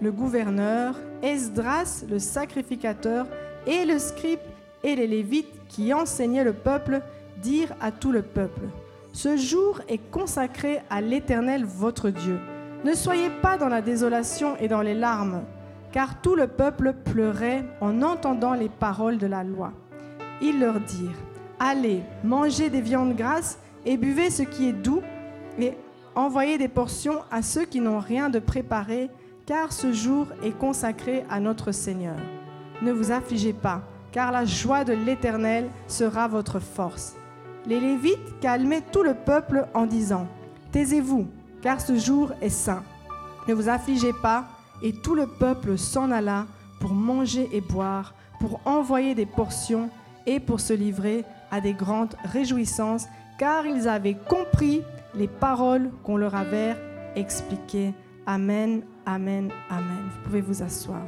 le 0.00 0.12
gouverneur, 0.12 0.94
Esdras, 1.22 2.04
le 2.08 2.18
sacrificateur, 2.18 3.26
et 3.66 3.84
le 3.84 3.98
scribe 3.98 4.38
et 4.82 4.94
les 4.96 5.06
lévites 5.06 5.52
qui 5.68 5.92
enseignaient 5.92 6.44
le 6.44 6.52
peuple 6.52 7.02
dirent 7.42 7.74
à 7.80 7.92
tout 7.92 8.12
le 8.12 8.22
peuple, 8.22 8.62
Ce 9.12 9.36
jour 9.36 9.80
est 9.88 10.10
consacré 10.10 10.80
à 10.90 11.00
l'Éternel 11.00 11.64
votre 11.64 12.10
Dieu. 12.10 12.38
Ne 12.84 12.94
soyez 12.94 13.30
pas 13.30 13.56
dans 13.56 13.68
la 13.68 13.82
désolation 13.82 14.56
et 14.58 14.68
dans 14.68 14.82
les 14.82 14.94
larmes, 14.94 15.42
car 15.92 16.20
tout 16.20 16.36
le 16.36 16.46
peuple 16.46 16.94
pleurait 17.04 17.64
en 17.80 18.02
entendant 18.02 18.54
les 18.54 18.68
paroles 18.68 19.18
de 19.18 19.26
la 19.26 19.42
loi. 19.42 19.72
Ils 20.40 20.60
leur 20.60 20.80
dirent, 20.80 21.18
Allez, 21.58 22.02
mangez 22.22 22.70
des 22.70 22.80
viandes 22.80 23.16
grasses 23.16 23.58
et 23.88 23.96
buvez 23.96 24.28
ce 24.28 24.42
qui 24.42 24.68
est 24.68 24.74
doux, 24.74 25.00
et 25.58 25.72
envoyez 26.14 26.58
des 26.58 26.68
portions 26.68 27.22
à 27.30 27.40
ceux 27.40 27.64
qui 27.64 27.80
n'ont 27.80 28.00
rien 28.00 28.28
de 28.28 28.38
préparé, 28.38 29.08
car 29.46 29.72
ce 29.72 29.94
jour 29.94 30.26
est 30.42 30.56
consacré 30.56 31.24
à 31.30 31.40
notre 31.40 31.72
Seigneur. 31.72 32.18
Ne 32.82 32.92
vous 32.92 33.12
affligez 33.12 33.54
pas, 33.54 33.80
car 34.12 34.30
la 34.30 34.44
joie 34.44 34.84
de 34.84 34.92
l'Éternel 34.92 35.70
sera 35.86 36.28
votre 36.28 36.60
force. 36.60 37.16
Les 37.64 37.80
Lévites 37.80 38.38
calmaient 38.42 38.84
tout 38.92 39.02
le 39.02 39.14
peuple 39.14 39.66
en 39.72 39.86
disant, 39.86 40.26
Taisez-vous, 40.70 41.26
car 41.62 41.80
ce 41.80 41.96
jour 41.96 42.32
est 42.42 42.50
saint. 42.50 42.82
Ne 43.48 43.54
vous 43.54 43.70
affligez 43.70 44.12
pas, 44.12 44.44
et 44.82 44.92
tout 44.92 45.14
le 45.14 45.26
peuple 45.26 45.78
s'en 45.78 46.10
alla 46.10 46.44
pour 46.78 46.92
manger 46.92 47.48
et 47.54 47.62
boire, 47.62 48.12
pour 48.38 48.60
envoyer 48.66 49.14
des 49.14 49.24
portions 49.24 49.88
et 50.26 50.40
pour 50.40 50.60
se 50.60 50.74
livrer 50.74 51.24
à 51.50 51.62
des 51.62 51.72
grandes 51.72 52.16
réjouissances, 52.22 53.06
car 53.38 53.64
ils 53.66 53.88
avaient 53.88 54.16
compris 54.28 54.82
les 55.14 55.28
paroles 55.28 55.90
qu'on 56.02 56.16
leur 56.16 56.34
avait 56.34 56.76
expliquées. 57.14 57.94
Amen, 58.26 58.82
amen, 59.06 59.50
amen. 59.70 60.10
Vous 60.10 60.24
pouvez 60.24 60.40
vous 60.40 60.62
asseoir. 60.62 61.02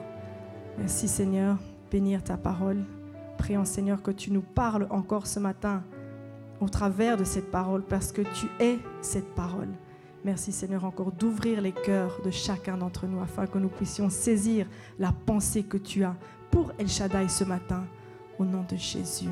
Merci 0.79 1.09
Seigneur, 1.09 1.59
bénir 1.91 2.25
ta 2.25 2.37
parole. 2.37 2.85
Prions 3.37 3.65
Seigneur 3.65 4.03
que 4.03 4.11
tu 4.11 4.31
nous 4.31 4.41
parles 4.41 4.87
encore 4.91 5.27
ce 5.27 5.41
matin 5.41 5.83
au 6.61 6.69
travers 6.69 7.17
de 7.17 7.25
cette 7.25 7.51
parole, 7.51 7.83
parce 7.83 8.13
que 8.13 8.23
tu 8.23 8.47
es 8.61 8.79
cette 9.01 9.35
parole. 9.35 9.69
Merci 10.25 10.53
Seigneur 10.53 10.85
encore 10.85 11.11
d'ouvrir 11.13 11.63
les 11.63 11.73
cœurs 11.73 12.21
de 12.23 12.31
chacun 12.31 12.77
d'entre 12.77 13.07
nous 13.07 13.21
afin 13.23 13.47
que 13.47 13.57
nous 13.59 13.71
puissions 13.71 14.11
saisir 14.11 14.67
la 14.99 15.13
pensée 15.13 15.63
que 15.63 15.79
tu 15.79 16.05
as 16.05 16.15
pour 16.51 16.73
El 16.79 16.89
Shaddai 16.89 17.29
ce 17.29 17.45
matin. 17.45 17.85
Au 18.39 18.45
nom 18.45 18.65
de 18.71 18.77
Jésus. 18.77 19.31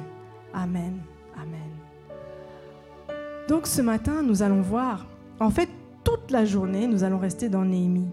Amen. 0.55 0.99
Amen. 1.37 1.88
Donc 3.49 3.67
ce 3.67 3.81
matin, 3.81 4.23
nous 4.23 4.43
allons 4.43 4.61
voir, 4.61 5.07
en 5.41 5.49
fait, 5.49 5.71
toute 6.05 6.31
la 6.31 6.45
journée, 6.45 6.87
nous 6.87 7.03
allons 7.03 7.19
rester 7.19 7.49
dans 7.49 7.65
Néhémie. 7.65 8.11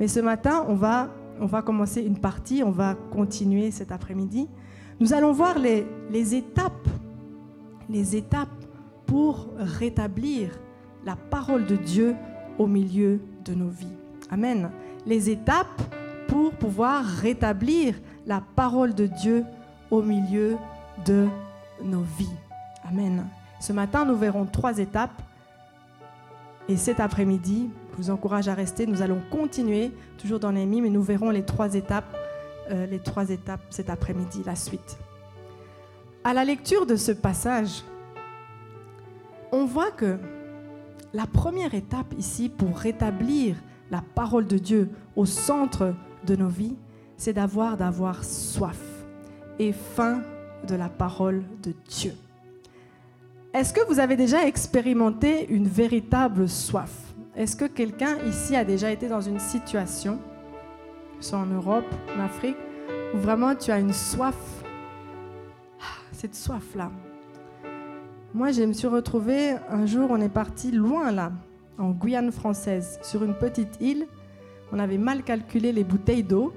Mais 0.00 0.08
ce 0.08 0.20
matin, 0.20 0.64
on 0.68 0.74
va, 0.74 1.10
on 1.38 1.44
va 1.44 1.60
commencer 1.60 2.02
une 2.02 2.18
partie, 2.18 2.62
on 2.64 2.70
va 2.70 2.94
continuer 2.94 3.70
cet 3.70 3.92
après-midi. 3.92 4.48
Nous 4.98 5.12
allons 5.12 5.32
voir 5.32 5.58
les, 5.58 5.86
les 6.10 6.34
étapes, 6.34 6.88
les 7.90 8.16
étapes 8.16 8.48
pour 9.04 9.48
rétablir 9.58 10.58
la 11.04 11.14
parole 11.14 11.66
de 11.66 11.76
Dieu 11.76 12.14
au 12.58 12.66
milieu 12.66 13.20
de 13.44 13.52
nos 13.52 13.68
vies. 13.68 13.96
Amen. 14.30 14.70
Les 15.06 15.28
étapes 15.28 15.82
pour 16.26 16.52
pouvoir 16.52 17.04
rétablir 17.04 17.96
la 18.26 18.42
parole 18.56 18.94
de 18.94 19.06
Dieu 19.06 19.44
au 19.90 20.00
milieu 20.00 20.56
de 21.04 21.26
nos 21.82 22.02
vies. 22.16 22.36
Amen. 22.88 23.26
Ce 23.60 23.74
matin, 23.74 24.06
nous 24.06 24.16
verrons 24.16 24.46
trois 24.46 24.78
étapes. 24.78 25.22
Et 26.68 26.76
cet 26.76 26.98
après-midi, 26.98 27.70
Je 27.92 27.96
vous 27.96 28.10
encourage 28.10 28.48
à 28.48 28.54
rester. 28.54 28.86
Nous 28.86 29.02
allons 29.02 29.20
continuer, 29.30 29.92
toujours 30.16 30.40
dans 30.40 30.52
Néhémie, 30.52 30.80
mais 30.80 30.88
nous 30.88 31.02
verrons 31.02 31.30
les 31.30 31.44
trois 31.44 31.74
étapes, 31.74 32.16
euh, 32.70 32.86
les 32.86 32.98
trois 32.98 33.28
étapes 33.28 33.60
cet 33.68 33.90
après-midi, 33.90 34.42
la 34.46 34.56
suite. 34.56 34.96
À 36.24 36.32
la 36.32 36.44
lecture 36.44 36.86
de 36.86 36.96
ce 36.96 37.12
passage, 37.12 37.82
on 39.52 39.66
voit 39.66 39.90
que 39.90 40.18
la 41.12 41.26
première 41.26 41.74
étape 41.74 42.14
ici 42.16 42.48
pour 42.48 42.78
rétablir 42.78 43.56
la 43.90 44.02
parole 44.14 44.46
de 44.46 44.56
Dieu 44.56 44.88
au 45.16 45.26
centre 45.26 45.94
de 46.24 46.36
nos 46.36 46.48
vies, 46.48 46.76
c'est 47.16 47.32
d'avoir 47.32 47.76
d'avoir 47.76 48.24
soif 48.24 48.80
et 49.58 49.72
faim 49.72 50.22
de 50.66 50.74
la 50.74 50.88
parole 50.88 51.42
de 51.62 51.74
Dieu. 51.88 52.14
Est-ce 53.52 53.72
que 53.72 53.84
vous 53.88 53.98
avez 53.98 54.14
déjà 54.14 54.46
expérimenté 54.46 55.48
une 55.52 55.66
véritable 55.66 56.48
soif? 56.48 56.92
Est-ce 57.34 57.56
que 57.56 57.64
quelqu'un 57.64 58.16
ici 58.28 58.54
a 58.54 58.64
déjà 58.64 58.92
été 58.92 59.08
dans 59.08 59.20
une 59.20 59.40
situation, 59.40 60.20
soit 61.18 61.40
en 61.40 61.46
Europe, 61.46 61.92
en 62.16 62.20
Afrique, 62.20 62.56
où 63.12 63.18
vraiment 63.18 63.56
tu 63.56 63.72
as 63.72 63.80
une 63.80 63.92
soif, 63.92 64.36
ah, 65.80 65.98
cette 66.12 66.36
soif-là 66.36 66.92
Moi, 68.34 68.52
je 68.52 68.62
me 68.62 68.72
suis 68.72 68.86
retrouvée, 68.86 69.56
un 69.68 69.84
jour, 69.84 70.10
on 70.12 70.20
est 70.20 70.28
parti 70.28 70.70
loin 70.70 71.10
là, 71.10 71.32
en 71.76 71.90
Guyane 71.90 72.30
française, 72.30 73.00
sur 73.02 73.24
une 73.24 73.34
petite 73.34 73.80
île. 73.80 74.06
On 74.70 74.78
avait 74.78 74.98
mal 74.98 75.24
calculé 75.24 75.72
les 75.72 75.82
bouteilles 75.82 76.22
d'eau. 76.22 76.54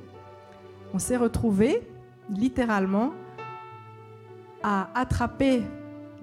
On 0.93 0.99
s'est 0.99 1.17
retrouvé 1.17 1.81
littéralement 2.29 3.13
à 4.61 4.89
attraper 4.93 5.63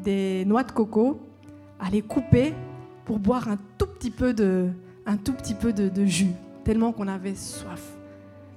des 0.01 0.45
noix 0.45 0.63
de 0.63 0.73
coco, 0.73 1.21
à 1.79 1.91
les 1.91 2.03
couper 2.03 2.55
pour 3.05 3.19
boire 3.19 3.49
un 3.49 3.57
tout 3.79 3.87
petit 3.87 4.11
peu 4.11 4.33
de, 4.35 4.69
un 5.07 5.17
tout 5.17 5.33
petit 5.33 5.55
peu 5.55 5.73
de, 5.73 6.05
jus, 6.05 6.33
tellement 6.65 6.93
qu'on 6.93 7.09
avait 7.09 7.35
soif. 7.35 7.83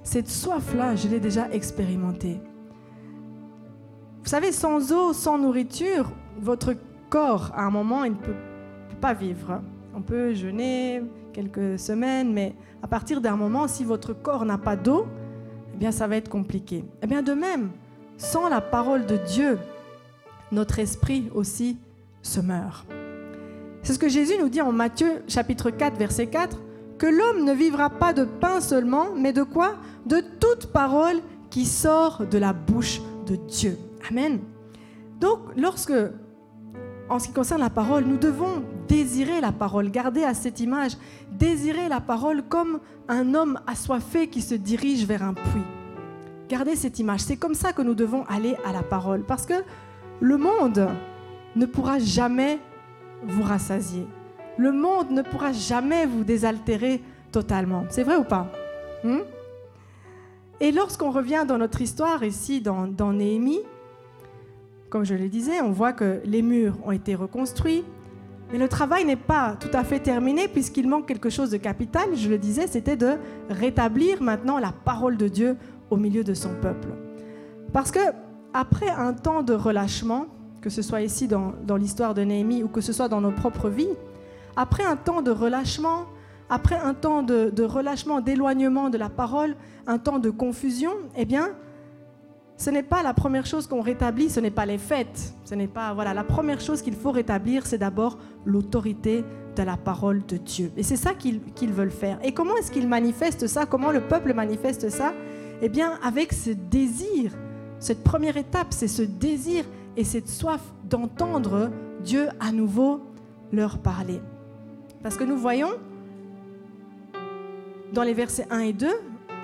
Cette 0.02 0.28
soif-là, 0.28 0.96
je 0.96 1.08
l'ai 1.08 1.20
déjà 1.20 1.50
expérimentée. 1.50 2.38
Vous 4.22 4.28
savez, 4.28 4.52
sans 4.52 4.92
eau, 4.92 5.12
sans 5.12 5.38
nourriture, 5.38 6.10
votre 6.38 6.74
corps, 7.10 7.50
à 7.54 7.64
un 7.64 7.70
moment, 7.70 8.04
il 8.04 8.12
ne 8.12 8.16
peut 8.16 8.36
pas 9.00 9.14
vivre. 9.14 9.60
On 9.94 10.02
peut 10.02 10.34
jeûner 10.34 11.02
quelques 11.32 11.78
semaines, 11.78 12.32
mais 12.32 12.54
à 12.82 12.86
partir 12.86 13.20
d'un 13.20 13.36
moment, 13.36 13.68
si 13.68 13.84
votre 13.84 14.12
corps 14.12 14.44
n'a 14.44 14.58
pas 14.58 14.76
d'eau, 14.76 15.06
eh 15.74 15.76
bien, 15.76 15.90
ça 15.90 16.06
va 16.06 16.16
être 16.16 16.28
compliqué. 16.28 16.84
Eh 17.02 17.06
bien, 17.06 17.22
de 17.22 17.32
même, 17.32 17.70
sans 18.16 18.48
la 18.48 18.60
parole 18.60 19.06
de 19.06 19.16
Dieu, 19.16 19.58
notre 20.52 20.78
esprit 20.78 21.30
aussi 21.34 21.78
se 22.22 22.40
meurt. 22.40 22.86
C'est 23.82 23.92
ce 23.92 23.98
que 23.98 24.08
Jésus 24.08 24.34
nous 24.38 24.48
dit 24.48 24.62
en 24.62 24.72
Matthieu 24.72 25.22
chapitre 25.28 25.70
4 25.70 25.98
verset 25.98 26.28
4, 26.28 26.58
que 26.98 27.06
l'homme 27.06 27.44
ne 27.44 27.52
vivra 27.52 27.90
pas 27.90 28.12
de 28.12 28.24
pain 28.24 28.60
seulement, 28.60 29.08
mais 29.16 29.32
de 29.32 29.42
quoi? 29.42 29.74
De 30.06 30.22
toute 30.40 30.66
parole 30.72 31.20
qui 31.50 31.66
sort 31.66 32.26
de 32.26 32.38
la 32.38 32.52
bouche 32.52 33.00
de 33.26 33.36
Dieu. 33.36 33.78
Amen. 34.10 34.40
Donc 35.20 35.40
lorsque, 35.56 35.92
en 37.08 37.18
ce 37.18 37.28
qui 37.28 37.34
concerne 37.34 37.60
la 37.60 37.70
parole, 37.70 38.04
nous 38.04 38.16
devons 38.16 38.62
désirer 38.88 39.40
la 39.40 39.52
parole, 39.52 39.90
garder 39.90 40.24
à 40.24 40.34
cette 40.34 40.60
image, 40.60 40.92
désirer 41.30 41.88
la 41.88 42.00
parole 42.00 42.42
comme 42.42 42.80
un 43.08 43.34
homme 43.34 43.60
assoiffé 43.66 44.28
qui 44.28 44.40
se 44.40 44.54
dirige 44.54 45.04
vers 45.06 45.22
un 45.22 45.34
puits. 45.34 45.62
Gardez 46.48 46.76
cette 46.76 46.98
image. 46.98 47.20
C'est 47.20 47.36
comme 47.36 47.54
ça 47.54 47.72
que 47.72 47.82
nous 47.82 47.94
devons 47.94 48.24
aller 48.24 48.56
à 48.64 48.72
la 48.72 48.82
parole. 48.82 49.22
Parce 49.24 49.46
que 49.46 49.54
le 50.20 50.36
monde 50.36 50.88
ne 51.56 51.66
pourra 51.66 51.98
jamais 51.98 52.58
vous 53.22 53.42
rassasier. 53.42 54.06
Le 54.56 54.72
monde 54.72 55.10
ne 55.10 55.22
pourra 55.22 55.52
jamais 55.52 56.06
vous 56.06 56.24
désaltérer 56.24 57.02
totalement. 57.32 57.84
C'est 57.88 58.02
vrai 58.02 58.16
ou 58.16 58.24
pas? 58.24 58.50
Hmm? 59.02 59.20
Et 60.60 60.70
lorsqu'on 60.72 61.10
revient 61.10 61.44
dans 61.46 61.58
notre 61.58 61.80
histoire 61.80 62.22
ici, 62.22 62.60
dans, 62.60 62.86
dans 62.86 63.12
Néhémie, 63.12 63.60
comme 64.88 65.04
je 65.04 65.14
le 65.14 65.28
disais, 65.28 65.60
on 65.60 65.72
voit 65.72 65.92
que 65.92 66.20
les 66.24 66.42
murs 66.42 66.76
ont 66.84 66.92
été 66.92 67.16
reconstruits, 67.16 67.84
mais 68.52 68.58
le 68.58 68.68
travail 68.68 69.04
n'est 69.04 69.16
pas 69.16 69.56
tout 69.58 69.70
à 69.72 69.82
fait 69.82 69.98
terminé 69.98 70.46
puisqu'il 70.46 70.88
manque 70.88 71.06
quelque 71.06 71.30
chose 71.30 71.50
de 71.50 71.56
capital. 71.56 72.14
Je 72.14 72.28
le 72.28 72.38
disais, 72.38 72.68
c'était 72.68 72.96
de 72.96 73.14
rétablir 73.50 74.22
maintenant 74.22 74.58
la 74.58 74.70
parole 74.70 75.16
de 75.16 75.26
Dieu 75.26 75.56
au 75.90 75.96
milieu 75.96 76.22
de 76.22 76.34
son 76.34 76.54
peuple. 76.60 76.88
Parce 77.72 77.90
que 77.90 77.98
après 78.54 78.88
un 78.88 79.12
temps 79.12 79.42
de 79.42 79.52
relâchement, 79.52 80.26
que 80.62 80.70
ce 80.70 80.80
soit 80.80 81.02
ici 81.02 81.28
dans, 81.28 81.76
l'histoire 81.76 82.14
de 82.14 82.22
Néhémie 82.22 82.62
ou 82.62 82.68
que 82.68 82.80
ce 82.80 82.92
soit 82.92 83.08
dans 83.08 83.20
nos 83.20 83.32
propres 83.32 83.68
vies, 83.68 83.90
après 84.56 84.84
un 84.84 84.96
temps 84.96 85.20
de 85.20 85.32
relâchement, 85.32 86.06
après 86.48 86.76
un 86.76 86.94
temps 86.94 87.22
de, 87.22 87.50
de 87.50 87.64
relâchement, 87.64 88.20
d'éloignement 88.20 88.88
de 88.88 88.96
la 88.96 89.08
parole, 89.10 89.56
un 89.86 89.98
temps 89.98 90.20
de 90.20 90.30
confusion, 90.30 90.92
eh 91.16 91.24
bien, 91.24 91.50
ce 92.56 92.70
n'est 92.70 92.84
pas 92.84 93.02
la 93.02 93.12
première 93.12 93.44
chose 93.44 93.66
qu'on 93.66 93.80
rétablit, 93.80 94.30
ce 94.30 94.38
n'est 94.38 94.52
pas 94.52 94.64
les 94.64 94.78
fêtes. 94.78 95.34
Ce 95.44 95.56
n'est 95.56 95.66
pas 95.66 95.92
voilà, 95.92 96.14
la 96.14 96.22
première 96.22 96.60
chose 96.60 96.80
qu'il 96.80 96.94
faut 96.94 97.10
rétablir, 97.10 97.66
c'est 97.66 97.78
d'abord 97.78 98.18
l'autorité 98.44 99.24
de 99.56 99.62
la 99.64 99.76
parole 99.76 100.24
de 100.26 100.36
Dieu. 100.36 100.70
Et 100.76 100.84
c'est 100.84 100.96
ça 100.96 101.12
qu'ils 101.14 101.72
veulent 101.72 101.90
faire. 101.90 102.18
Et 102.22 102.32
comment 102.32 102.56
est-ce 102.56 102.70
qu'ils 102.70 102.88
manifestent 102.88 103.48
ça? 103.48 103.66
Comment 103.66 103.90
le 103.90 104.02
peuple 104.02 104.32
manifeste 104.32 104.88
ça? 104.90 105.12
Eh 105.60 105.68
bien, 105.68 105.98
avec 106.04 106.32
ce 106.32 106.50
désir 106.50 107.32
cette 107.78 108.02
première 108.02 108.36
étape, 108.36 108.68
c'est 108.70 108.88
ce 108.88 109.02
désir 109.02 109.64
et 109.96 110.04
cette 110.04 110.28
soif 110.28 110.60
d'entendre 110.84 111.70
Dieu 112.00 112.28
à 112.40 112.52
nouveau 112.52 113.00
leur 113.52 113.78
parler. 113.78 114.20
Parce 115.02 115.16
que 115.16 115.24
nous 115.24 115.36
voyons, 115.36 115.70
dans 117.92 118.02
les 118.02 118.14
versets 118.14 118.46
1 118.50 118.58
et 118.60 118.72
2, 118.72 118.88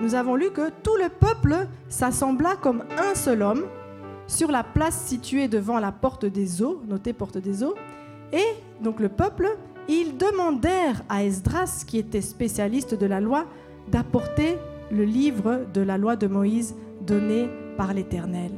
nous 0.01 0.15
avons 0.15 0.35
lu 0.35 0.51
que 0.51 0.69
tout 0.83 0.95
le 0.95 1.09
peuple 1.09 1.67
s'assembla 1.87 2.55
comme 2.55 2.83
un 2.97 3.15
seul 3.15 3.43
homme 3.43 3.65
sur 4.27 4.51
la 4.51 4.63
place 4.63 5.05
située 5.05 5.47
devant 5.47 5.79
la 5.79 5.91
porte 5.91 6.25
des 6.25 6.61
eaux, 6.61 6.81
notée 6.87 7.13
porte 7.13 7.37
des 7.37 7.63
eaux, 7.63 7.75
et 8.33 8.55
donc 8.81 8.99
le 8.99 9.09
peuple, 9.09 9.57
ils 9.87 10.17
demandèrent 10.17 11.03
à 11.09 11.23
Esdras, 11.23 11.83
qui 11.85 11.97
était 11.97 12.21
spécialiste 12.21 12.95
de 12.95 13.05
la 13.05 13.19
loi, 13.19 13.45
d'apporter 13.89 14.57
le 14.89 15.03
livre 15.03 15.65
de 15.73 15.81
la 15.81 15.97
loi 15.97 16.15
de 16.15 16.27
Moïse 16.27 16.75
donné 17.01 17.49
l'Éternel. 17.93 18.51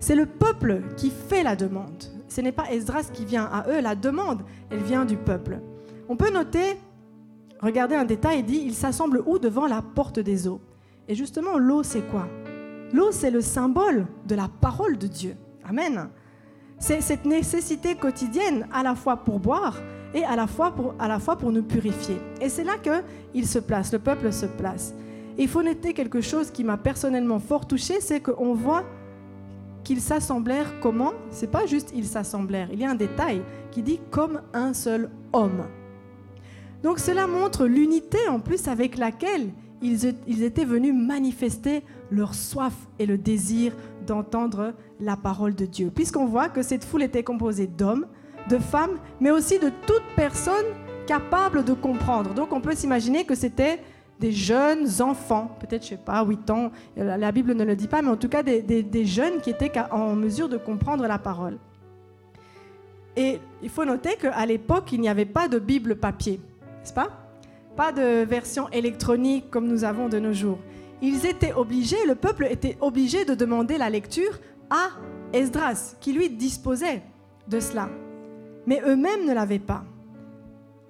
C'est 0.00 0.16
le 0.16 0.26
peuple 0.26 0.82
qui 0.96 1.10
fait 1.10 1.42
la 1.42 1.54
demande. 1.54 2.04
Ce 2.28 2.40
n'est 2.40 2.52
pas 2.52 2.72
Esdras 2.72 3.10
qui 3.12 3.24
vient 3.24 3.44
à 3.44 3.68
eux. 3.68 3.80
La 3.80 3.94
demande, 3.94 4.42
elle 4.70 4.82
vient 4.82 5.04
du 5.04 5.16
peuple. 5.16 5.60
On 6.08 6.16
peut 6.16 6.32
noter, 6.32 6.78
regardez 7.60 7.94
un 7.94 8.04
détail, 8.04 8.40
il 8.40 8.44
dit, 8.44 8.62
il 8.64 8.74
s'assemble 8.74 9.22
où? 9.26 9.38
Devant 9.38 9.66
la 9.66 9.82
porte 9.82 10.18
des 10.18 10.48
eaux. 10.48 10.60
Et 11.08 11.14
justement, 11.14 11.58
l'eau, 11.58 11.82
c'est 11.82 12.08
quoi? 12.10 12.26
L'eau, 12.92 13.12
c'est 13.12 13.30
le 13.30 13.40
symbole 13.40 14.06
de 14.26 14.34
la 14.34 14.48
parole 14.60 14.98
de 14.98 15.06
Dieu. 15.06 15.36
Amen. 15.68 16.08
C'est 16.78 17.00
cette 17.00 17.24
nécessité 17.24 17.94
quotidienne 17.94 18.66
à 18.72 18.82
la 18.82 18.94
fois 18.94 19.18
pour 19.18 19.38
boire 19.38 19.80
et 20.14 20.24
à 20.24 20.34
la 20.34 20.46
fois 20.46 20.72
pour, 20.72 20.94
à 20.98 21.06
la 21.06 21.20
fois 21.20 21.36
pour 21.36 21.52
nous 21.52 21.62
purifier. 21.62 22.18
Et 22.40 22.48
c'est 22.48 22.64
là 22.64 22.74
qu'il 22.82 23.46
se 23.46 23.60
place, 23.60 23.92
le 23.92 24.00
peuple 24.00 24.32
se 24.32 24.46
place 24.46 24.94
il 25.38 25.48
faut 25.48 25.62
noter 25.62 25.94
quelque 25.94 26.20
chose 26.20 26.50
qui 26.50 26.64
m'a 26.64 26.76
personnellement 26.76 27.38
fort 27.38 27.66
touché, 27.66 28.00
c'est 28.00 28.20
qu'on 28.20 28.54
voit 28.54 28.84
qu'ils 29.84 30.00
s'assemblèrent 30.00 30.80
comment? 30.80 31.12
C'est 31.30 31.50
pas 31.50 31.66
juste 31.66 31.92
ils 31.94 32.06
s'assemblèrent. 32.06 32.68
Il 32.72 32.78
y 32.78 32.84
a 32.84 32.90
un 32.90 32.94
détail 32.94 33.42
qui 33.70 33.82
dit 33.82 34.00
comme 34.10 34.42
un 34.52 34.74
seul 34.74 35.10
homme. 35.32 35.66
Donc 36.82 36.98
cela 36.98 37.26
montre 37.26 37.66
l'unité 37.66 38.18
en 38.28 38.40
plus 38.40 38.68
avec 38.68 38.96
laquelle 38.96 39.50
ils 39.80 40.42
étaient 40.44 40.64
venus 40.64 40.94
manifester 40.94 41.82
leur 42.10 42.34
soif 42.34 42.74
et 43.00 43.06
le 43.06 43.18
désir 43.18 43.72
d'entendre 44.06 44.74
la 45.00 45.16
parole 45.16 45.54
de 45.54 45.66
Dieu. 45.66 45.90
Puisqu'on 45.92 46.26
voit 46.26 46.48
que 46.48 46.62
cette 46.62 46.84
foule 46.84 47.02
était 47.02 47.24
composée 47.24 47.66
d'hommes, 47.66 48.06
de 48.48 48.58
femmes, 48.58 48.98
mais 49.20 49.30
aussi 49.30 49.58
de 49.58 49.70
toute 49.86 50.02
personne 50.14 50.64
capable 51.06 51.64
de 51.64 51.72
comprendre. 51.72 52.34
Donc 52.34 52.52
on 52.52 52.60
peut 52.60 52.74
s'imaginer 52.74 53.24
que 53.24 53.34
c'était 53.34 53.80
des 54.22 54.30
jeunes 54.30 54.86
enfants, 55.00 55.50
peut-être, 55.58 55.82
je 55.82 55.88
sais 55.88 55.96
pas, 55.96 56.24
8 56.24 56.48
ans, 56.50 56.70
la 56.96 57.32
Bible 57.32 57.54
ne 57.54 57.64
le 57.64 57.74
dit 57.74 57.88
pas, 57.88 58.02
mais 58.02 58.08
en 58.08 58.16
tout 58.16 58.28
cas 58.28 58.44
des, 58.44 59.04
jeunes 59.04 59.40
qui 59.40 59.50
étaient 59.50 59.72
en 59.90 60.14
mesure 60.14 60.48
de 60.48 60.56
comprendre 60.56 61.08
la 61.08 61.18
parole. 61.18 61.58
Et 63.16 63.40
il 63.64 63.68
faut 63.68 63.84
noter 63.84 64.14
qu'à 64.14 64.46
l'époque, 64.46 64.92
il 64.92 65.00
n'y 65.00 65.08
avait 65.08 65.26
pas 65.26 65.48
de 65.48 65.58
Bible 65.58 65.96
papier, 65.96 66.38
n'est-ce 66.78 66.92
pas? 66.92 67.08
Pas 67.74 67.90
de 67.90 68.22
version 68.22 68.68
électronique 68.68 69.50
comme 69.50 69.66
nous 69.66 69.82
avons 69.82 70.08
de 70.08 70.20
nos 70.20 70.32
jours. 70.32 70.58
Ils 71.02 71.26
étaient 71.26 71.52
obligés, 71.52 72.06
le 72.06 72.14
peuple 72.14 72.46
était 72.48 72.78
obligé 72.80 73.24
de 73.24 73.34
demander 73.34 73.76
la 73.76 73.90
lecture 73.90 74.38
à 74.70 74.90
Esdras, 75.32 75.96
qui 76.00 76.12
lui 76.12 76.30
disposait 76.30 77.02
de 77.48 77.58
cela. 77.58 77.88
Mais 78.68 78.80
eux-mêmes 78.86 79.26
ne 79.26 79.34
l'avaient 79.34 79.58
pas. 79.58 79.82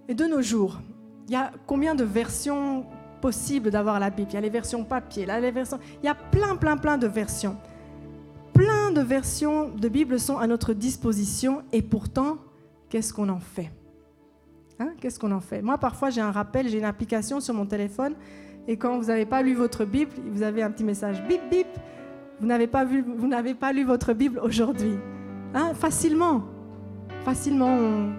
Et 0.07 0.15
de 0.15 0.27
nos 0.27 0.43
jours, 0.43 0.81
il 1.29 1.33
y 1.33 1.37
a 1.37 1.51
combien 1.67 1.95
de 1.95 2.05
versions 2.05 2.85
possible 3.23 3.71
d'avoir 3.71 3.99
la 3.99 4.11
Bible. 4.11 4.29
Il 4.33 4.35
y 4.35 4.37
a 4.37 4.43
les 4.43 4.51
versions 4.51 4.85
papier. 4.85 5.23
Il 5.23 6.05
y 6.05 6.09
a 6.09 6.15
plein, 6.15 6.57
plein, 6.57 6.77
plein 6.77 6.99
de 6.99 7.07
versions. 7.07 7.57
Plein 8.53 8.91
de 8.93 9.01
versions 9.01 9.71
de 9.71 9.89
Bible 9.89 10.21
sont 10.21 10.37
à 10.37 10.47
notre 10.47 10.75
disposition 10.75 11.63
et 11.73 11.81
pourtant, 11.81 12.37
qu'est-ce 12.91 13.15
qu'on 13.15 13.31
en 13.31 13.41
fait? 13.41 13.71
Hein, 14.79 14.91
Qu'est-ce 15.01 15.19
qu'on 15.19 15.33
en 15.33 15.41
fait? 15.41 15.63
Moi, 15.63 15.79
parfois, 15.79 16.11
j'ai 16.11 16.21
un 16.21 16.33
rappel, 16.33 16.69
j'ai 16.69 16.79
une 16.79 16.85
application 16.85 17.41
sur 17.41 17.55
mon 17.55 17.65
téléphone, 17.65 18.15
et 18.69 18.77
quand 18.77 18.99
vous 18.99 19.07
n'avez 19.07 19.27
pas 19.27 19.43
lu 19.43 19.55
votre 19.55 19.85
Bible, 19.85 20.13
vous 20.31 20.43
avez 20.43 20.63
un 20.63 20.71
petit 20.71 20.85
message 20.85 21.23
bip 21.27 21.41
bip. 21.51 21.67
Vous 22.41 22.47
n'avez 22.47 22.67
pas, 22.67 22.85
pas 23.61 23.73
lu 23.73 23.85
votre 23.85 24.13
Bible 24.13 24.41
aujourd'hui. 24.43 24.97
Hein, 25.55 25.75
facilement. 25.75 26.43
Facilement. 27.25 27.69
On, 27.69 28.13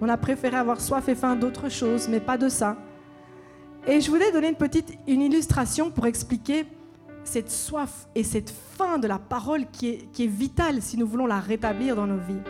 on 0.00 0.08
a 0.08 0.16
préféré 0.16 0.56
avoir 0.56 0.80
soif 0.80 1.08
et 1.08 1.14
faim 1.14 1.36
d'autres 1.36 1.68
choses, 1.68 2.08
mais 2.08 2.20
pas 2.20 2.36
de 2.36 2.48
ça. 2.48 2.76
Et 3.90 4.02
je 4.02 4.10
voulais 4.10 4.30
donner 4.30 4.50
une 4.50 4.54
petite 4.54 4.98
une 5.06 5.22
illustration 5.22 5.90
pour 5.90 6.06
expliquer 6.06 6.66
cette 7.24 7.50
soif 7.50 8.06
et 8.14 8.22
cette 8.22 8.50
faim 8.50 8.98
de 8.98 9.08
la 9.08 9.18
parole 9.18 9.64
qui 9.72 9.88
est, 9.88 10.12
qui 10.12 10.24
est 10.24 10.28
vitale 10.28 10.82
si 10.82 10.98
nous 10.98 11.06
voulons 11.06 11.24
la 11.24 11.40
rétablir 11.40 11.96
dans 11.96 12.06
nos 12.06 12.18
vies. 12.18 12.42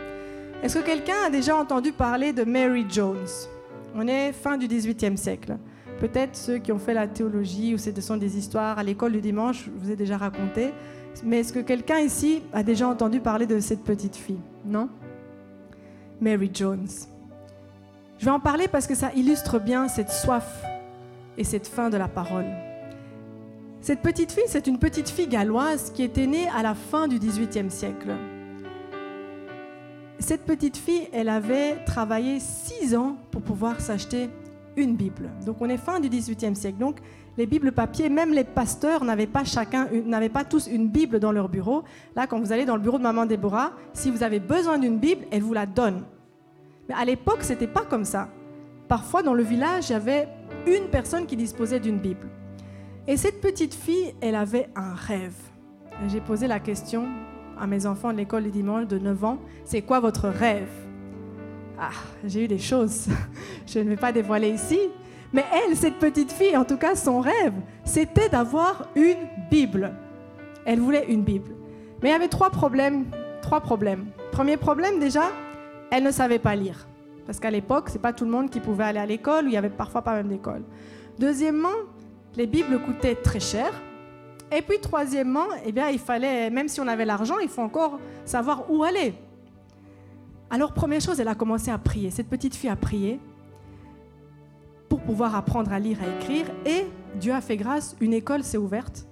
Est-ce 0.61 0.79
que 0.79 0.85
quelqu'un 0.85 1.15
a 1.27 1.29
déjà 1.29 1.55
entendu 1.55 1.93
parler 1.93 2.33
de 2.33 2.43
Mary 2.43 2.85
Jones? 2.89 3.25
On 3.95 4.05
est 4.05 4.33
fin 4.33 4.57
du 4.57 4.67
18e 4.67 5.15
siècle. 5.15 5.57
Peut-être 6.01 6.35
ceux 6.35 6.57
qui 6.57 6.73
ont 6.73 6.77
fait 6.77 6.93
la 6.93 7.07
théologie 7.07 7.73
ou 7.73 7.77
ce 7.77 7.89
sont 8.01 8.17
des 8.17 8.37
histoires 8.37 8.77
à 8.77 8.83
l'école 8.83 9.13
du 9.13 9.21
dimanche, 9.21 9.63
je 9.65 9.71
vous 9.81 9.91
ai 9.91 9.95
déjà 9.95 10.17
raconté. 10.17 10.73
Mais 11.23 11.39
est-ce 11.39 11.53
que 11.53 11.59
quelqu'un 11.59 11.99
ici 11.99 12.41
a 12.51 12.63
déjà 12.63 12.89
entendu 12.89 13.21
parler 13.21 13.47
de 13.47 13.61
cette 13.61 13.85
petite 13.85 14.17
fille? 14.17 14.41
Non? 14.65 14.89
Mary 16.19 16.51
Jones. 16.53 16.87
Je 18.17 18.25
vais 18.25 18.31
en 18.31 18.41
parler 18.41 18.67
parce 18.67 18.87
que 18.87 18.95
ça 18.95 19.13
illustre 19.13 19.57
bien 19.57 19.87
cette 19.87 20.11
soif 20.11 20.65
et 21.39 21.43
cette 21.43 21.67
faim 21.67 21.89
de 21.89 21.97
la 21.97 22.09
parole. 22.09 22.45
Cette 23.81 24.01
petite 24.01 24.33
fille, 24.33 24.43
c'est 24.47 24.67
une 24.67 24.77
petite 24.77 25.09
fille 25.09 25.27
galloise 25.27 25.91
qui 25.91 26.03
était 26.03 26.27
née 26.27 26.49
à 26.49 26.61
la 26.61 26.75
fin 26.75 27.07
du 27.07 27.17
XVIIIe 27.17 27.71
siècle. 27.71 28.13
Cette 30.19 30.45
petite 30.45 30.75
fille, 30.75 31.07
elle 31.13 31.29
avait 31.29 31.77
travaillé 31.85 32.41
six 32.41 32.93
ans 32.93 33.15
pour 33.31 33.41
pouvoir 33.41 33.79
s'acheter 33.79 34.29
une 34.75 34.97
Bible. 34.97 35.29
Donc 35.45 35.61
on 35.61 35.69
est 35.69 35.77
fin 35.77 36.01
du 36.01 36.09
XVIIIe 36.09 36.57
siècle. 36.57 36.77
Donc 36.77 36.97
les 37.37 37.45
Bibles 37.45 37.71
papier, 37.71 38.09
même 38.09 38.33
les 38.33 38.43
pasteurs 38.43 39.05
n'avaient 39.05 39.25
pas 39.25 39.45
chacun, 39.45 39.87
n'avaient 40.05 40.27
pas 40.27 40.43
tous 40.43 40.67
une 40.67 40.89
Bible 40.89 41.21
dans 41.21 41.31
leur 41.31 41.47
bureau. 41.47 41.85
Là, 42.17 42.27
quand 42.27 42.37
vous 42.37 42.51
allez 42.51 42.65
dans 42.65 42.75
le 42.75 42.81
bureau 42.81 42.97
de 42.97 43.03
maman 43.03 43.25
Déborah, 43.25 43.71
si 43.93 44.11
vous 44.11 44.23
avez 44.23 44.41
besoin 44.41 44.77
d'une 44.77 44.99
Bible, 44.99 45.25
elle 45.31 45.43
vous 45.43 45.53
la 45.53 45.65
donne. 45.65 46.03
Mais 46.89 46.95
à 46.95 47.05
l'époque, 47.05 47.43
c'était 47.43 47.67
pas 47.67 47.85
comme 47.85 48.03
ça. 48.03 48.27
Parfois, 48.89 49.23
dans 49.23 49.33
le 49.33 49.43
village, 49.43 49.89
il 49.89 49.93
y 49.93 49.95
avait 49.95 50.27
une 50.65 50.89
personne 50.89 51.25
qui 51.25 51.35
disposait 51.35 51.79
d'une 51.79 51.99
Bible. 51.99 52.27
Et 53.07 53.17
cette 53.17 53.41
petite 53.41 53.73
fille, 53.73 54.13
elle 54.21 54.35
avait 54.35 54.69
un 54.75 54.93
rêve. 54.93 55.35
J'ai 56.07 56.21
posé 56.21 56.47
la 56.47 56.59
question 56.59 57.07
à 57.59 57.67
mes 57.67 57.85
enfants 57.85 58.11
de 58.11 58.17
l'école 58.17 58.43
du 58.43 58.51
dimanche 58.51 58.87
de 58.87 58.97
9 58.97 59.23
ans, 59.23 59.37
c'est 59.65 59.81
quoi 59.81 59.99
votre 59.99 60.29
rêve? 60.29 60.69
Ah, 61.79 61.91
j'ai 62.25 62.45
eu 62.45 62.47
des 62.47 62.57
choses. 62.57 63.07
Je 63.67 63.79
ne 63.79 63.89
vais 63.89 63.95
pas 63.95 64.11
dévoiler 64.11 64.49
ici. 64.49 64.79
Mais 65.31 65.45
elle, 65.53 65.75
cette 65.75 65.99
petite 65.99 66.31
fille, 66.31 66.57
en 66.57 66.65
tout 66.65 66.77
cas, 66.77 66.95
son 66.95 67.19
rêve, 67.19 67.53
c'était 67.83 68.29
d'avoir 68.29 68.89
une 68.95 69.27
Bible. 69.51 69.93
Elle 70.65 70.79
voulait 70.79 71.05
une 71.07 71.23
Bible. 71.23 71.51
Mais 72.01 72.09
il 72.09 72.11
y 72.11 72.15
avait 72.15 72.27
trois 72.27 72.49
problèmes. 72.49 73.05
Trois 73.41 73.61
problèmes. 73.61 74.07
Premier 74.31 74.57
problème, 74.57 74.99
déjà, 74.99 75.23
elle 75.91 76.03
ne 76.03 76.11
savait 76.11 76.39
pas 76.39 76.55
lire. 76.55 76.88
Parce 77.29 77.39
qu'à 77.39 77.51
l'époque, 77.51 77.89
c'est 77.89 78.01
pas 78.01 78.11
tout 78.11 78.25
le 78.25 78.31
monde 78.31 78.49
qui 78.49 78.59
pouvait 78.59 78.85
aller 78.85 78.97
à 78.97 79.05
l'école, 79.05 79.45
ou 79.45 79.47
il 79.49 79.53
y 79.53 79.57
avait 79.57 79.69
parfois 79.69 80.01
pas 80.01 80.15
même 80.15 80.29
d'école. 80.29 80.63
Deuxièmement, 81.19 81.77
les 82.35 82.47
Bibles 82.47 82.79
coûtaient 82.81 83.13
très 83.13 83.39
cher. 83.39 83.71
Et 84.51 84.63
puis 84.63 84.79
troisièmement, 84.79 85.45
eh 85.63 85.71
bien, 85.71 85.89
il 85.89 85.99
fallait, 85.99 86.49
même 86.49 86.67
si 86.67 86.81
on 86.81 86.87
avait 86.87 87.05
l'argent, 87.05 87.37
il 87.37 87.47
faut 87.47 87.61
encore 87.61 87.99
savoir 88.25 88.71
où 88.71 88.83
aller. 88.83 89.13
Alors, 90.49 90.73
première 90.73 91.01
chose, 91.01 91.19
elle 91.19 91.27
a 91.27 91.35
commencé 91.35 91.69
à 91.69 91.77
prier. 91.77 92.09
Cette 92.09 92.29
petite 92.29 92.55
fille 92.55 92.71
a 92.71 92.75
prié 92.75 93.19
pour 94.89 94.99
pouvoir 94.99 95.35
apprendre 95.35 95.71
à 95.71 95.77
lire, 95.77 95.99
à 96.01 96.19
écrire. 96.19 96.47
Et 96.65 96.87
Dieu 97.19 97.31
a 97.31 97.41
fait 97.41 97.57
grâce, 97.57 97.95
une 98.01 98.13
école 98.13 98.43
s'est 98.43 98.57
ouverte. 98.57 99.05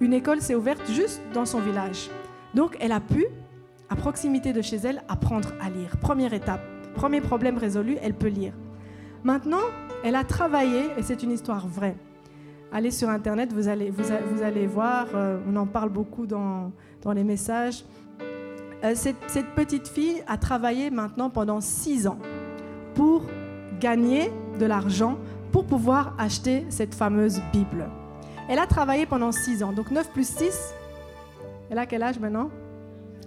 Une 0.00 0.12
école 0.12 0.42
s'est 0.42 0.54
ouverte 0.54 0.82
juste 0.90 1.22
dans 1.32 1.46
son 1.46 1.60
village. 1.60 2.10
Donc, 2.52 2.76
elle 2.78 2.92
a 2.92 3.00
pu, 3.00 3.24
à 3.88 3.96
proximité 3.96 4.52
de 4.52 4.60
chez 4.60 4.76
elle, 4.76 5.02
apprendre 5.08 5.54
à 5.62 5.70
lire. 5.70 5.96
Première 5.98 6.34
étape. 6.34 6.73
Premier 6.94 7.20
problème 7.20 7.58
résolu, 7.58 7.96
elle 8.02 8.14
peut 8.14 8.28
lire. 8.28 8.52
Maintenant, 9.22 9.64
elle 10.04 10.16
a 10.16 10.24
travaillé, 10.24 10.84
et 10.96 11.02
c'est 11.02 11.22
une 11.22 11.30
histoire 11.30 11.66
vraie. 11.66 11.96
Allez 12.72 12.90
sur 12.90 13.08
Internet, 13.08 13.52
vous 13.52 13.68
allez, 13.68 13.90
vous, 13.90 14.42
allez 14.42 14.66
voir, 14.66 15.06
euh, 15.14 15.38
on 15.48 15.56
en 15.56 15.66
parle 15.66 15.90
beaucoup 15.90 16.26
dans, 16.26 16.72
dans 17.02 17.12
les 17.12 17.24
messages. 17.24 17.84
Euh, 18.84 18.92
cette, 18.94 19.16
cette, 19.28 19.54
petite 19.54 19.88
fille 19.88 20.22
a 20.26 20.36
travaillé 20.36 20.90
maintenant 20.90 21.30
pendant 21.30 21.60
six 21.60 22.06
ans 22.06 22.18
pour 22.94 23.22
gagner 23.80 24.30
de 24.58 24.66
l'argent 24.66 25.16
pour 25.52 25.64
pouvoir 25.64 26.14
acheter 26.18 26.64
cette 26.68 26.94
fameuse 26.94 27.40
Bible. 27.52 27.88
Elle 28.48 28.58
a 28.58 28.66
travaillé 28.66 29.06
pendant 29.06 29.32
six 29.32 29.62
ans, 29.62 29.72
donc 29.72 29.90
9 29.90 30.10
plus 30.10 30.28
6, 30.28 30.74
elle 31.70 31.78
a 31.78 31.86
quel 31.86 32.02
âge 32.02 32.18
maintenant? 32.18 32.50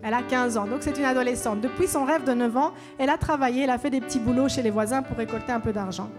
Elle 0.04 0.14
a 0.14 0.22
15 0.22 0.58
ans, 0.58 0.66
donc 0.66 0.80
c'est 0.82 0.98
une 0.98 1.06
adolescente. 1.06 1.62
Depuis 1.62 1.88
son 1.88 2.06
rêve 2.06 2.24
de 2.24 2.34
9 2.34 2.58
ans, 2.58 2.74
elle 2.98 3.10
a 3.10 3.18
travaillé, 3.18 3.64
elle 3.64 3.70
a 3.70 3.78
fait 3.78 3.90
des 3.90 4.02
petits 4.02 4.20
boulots 4.20 4.50
chez 4.50 4.62
les 4.62 4.72
voisins 4.72 5.02
pour 5.02 5.18
récolter 5.18 5.52
un 5.52 5.60
peu 5.60 5.74
d'argent. 5.74 6.10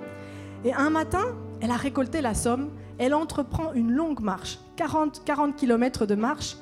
Et 0.65 0.73
un 0.75 0.91
matin, 0.91 1.25
elle 1.61 1.71
a 1.71 1.77
récolté 1.77 2.21
la 2.21 2.35
somme, 2.35 2.71
elle 2.99 3.15
entreprend 3.15 3.73
une 3.75 3.93
longue 3.93 4.21
marche, 4.21 4.59
40, 4.77 5.23
40 5.25 5.57
km 5.57 6.07
de 6.07 6.15
marche, 6.15 6.57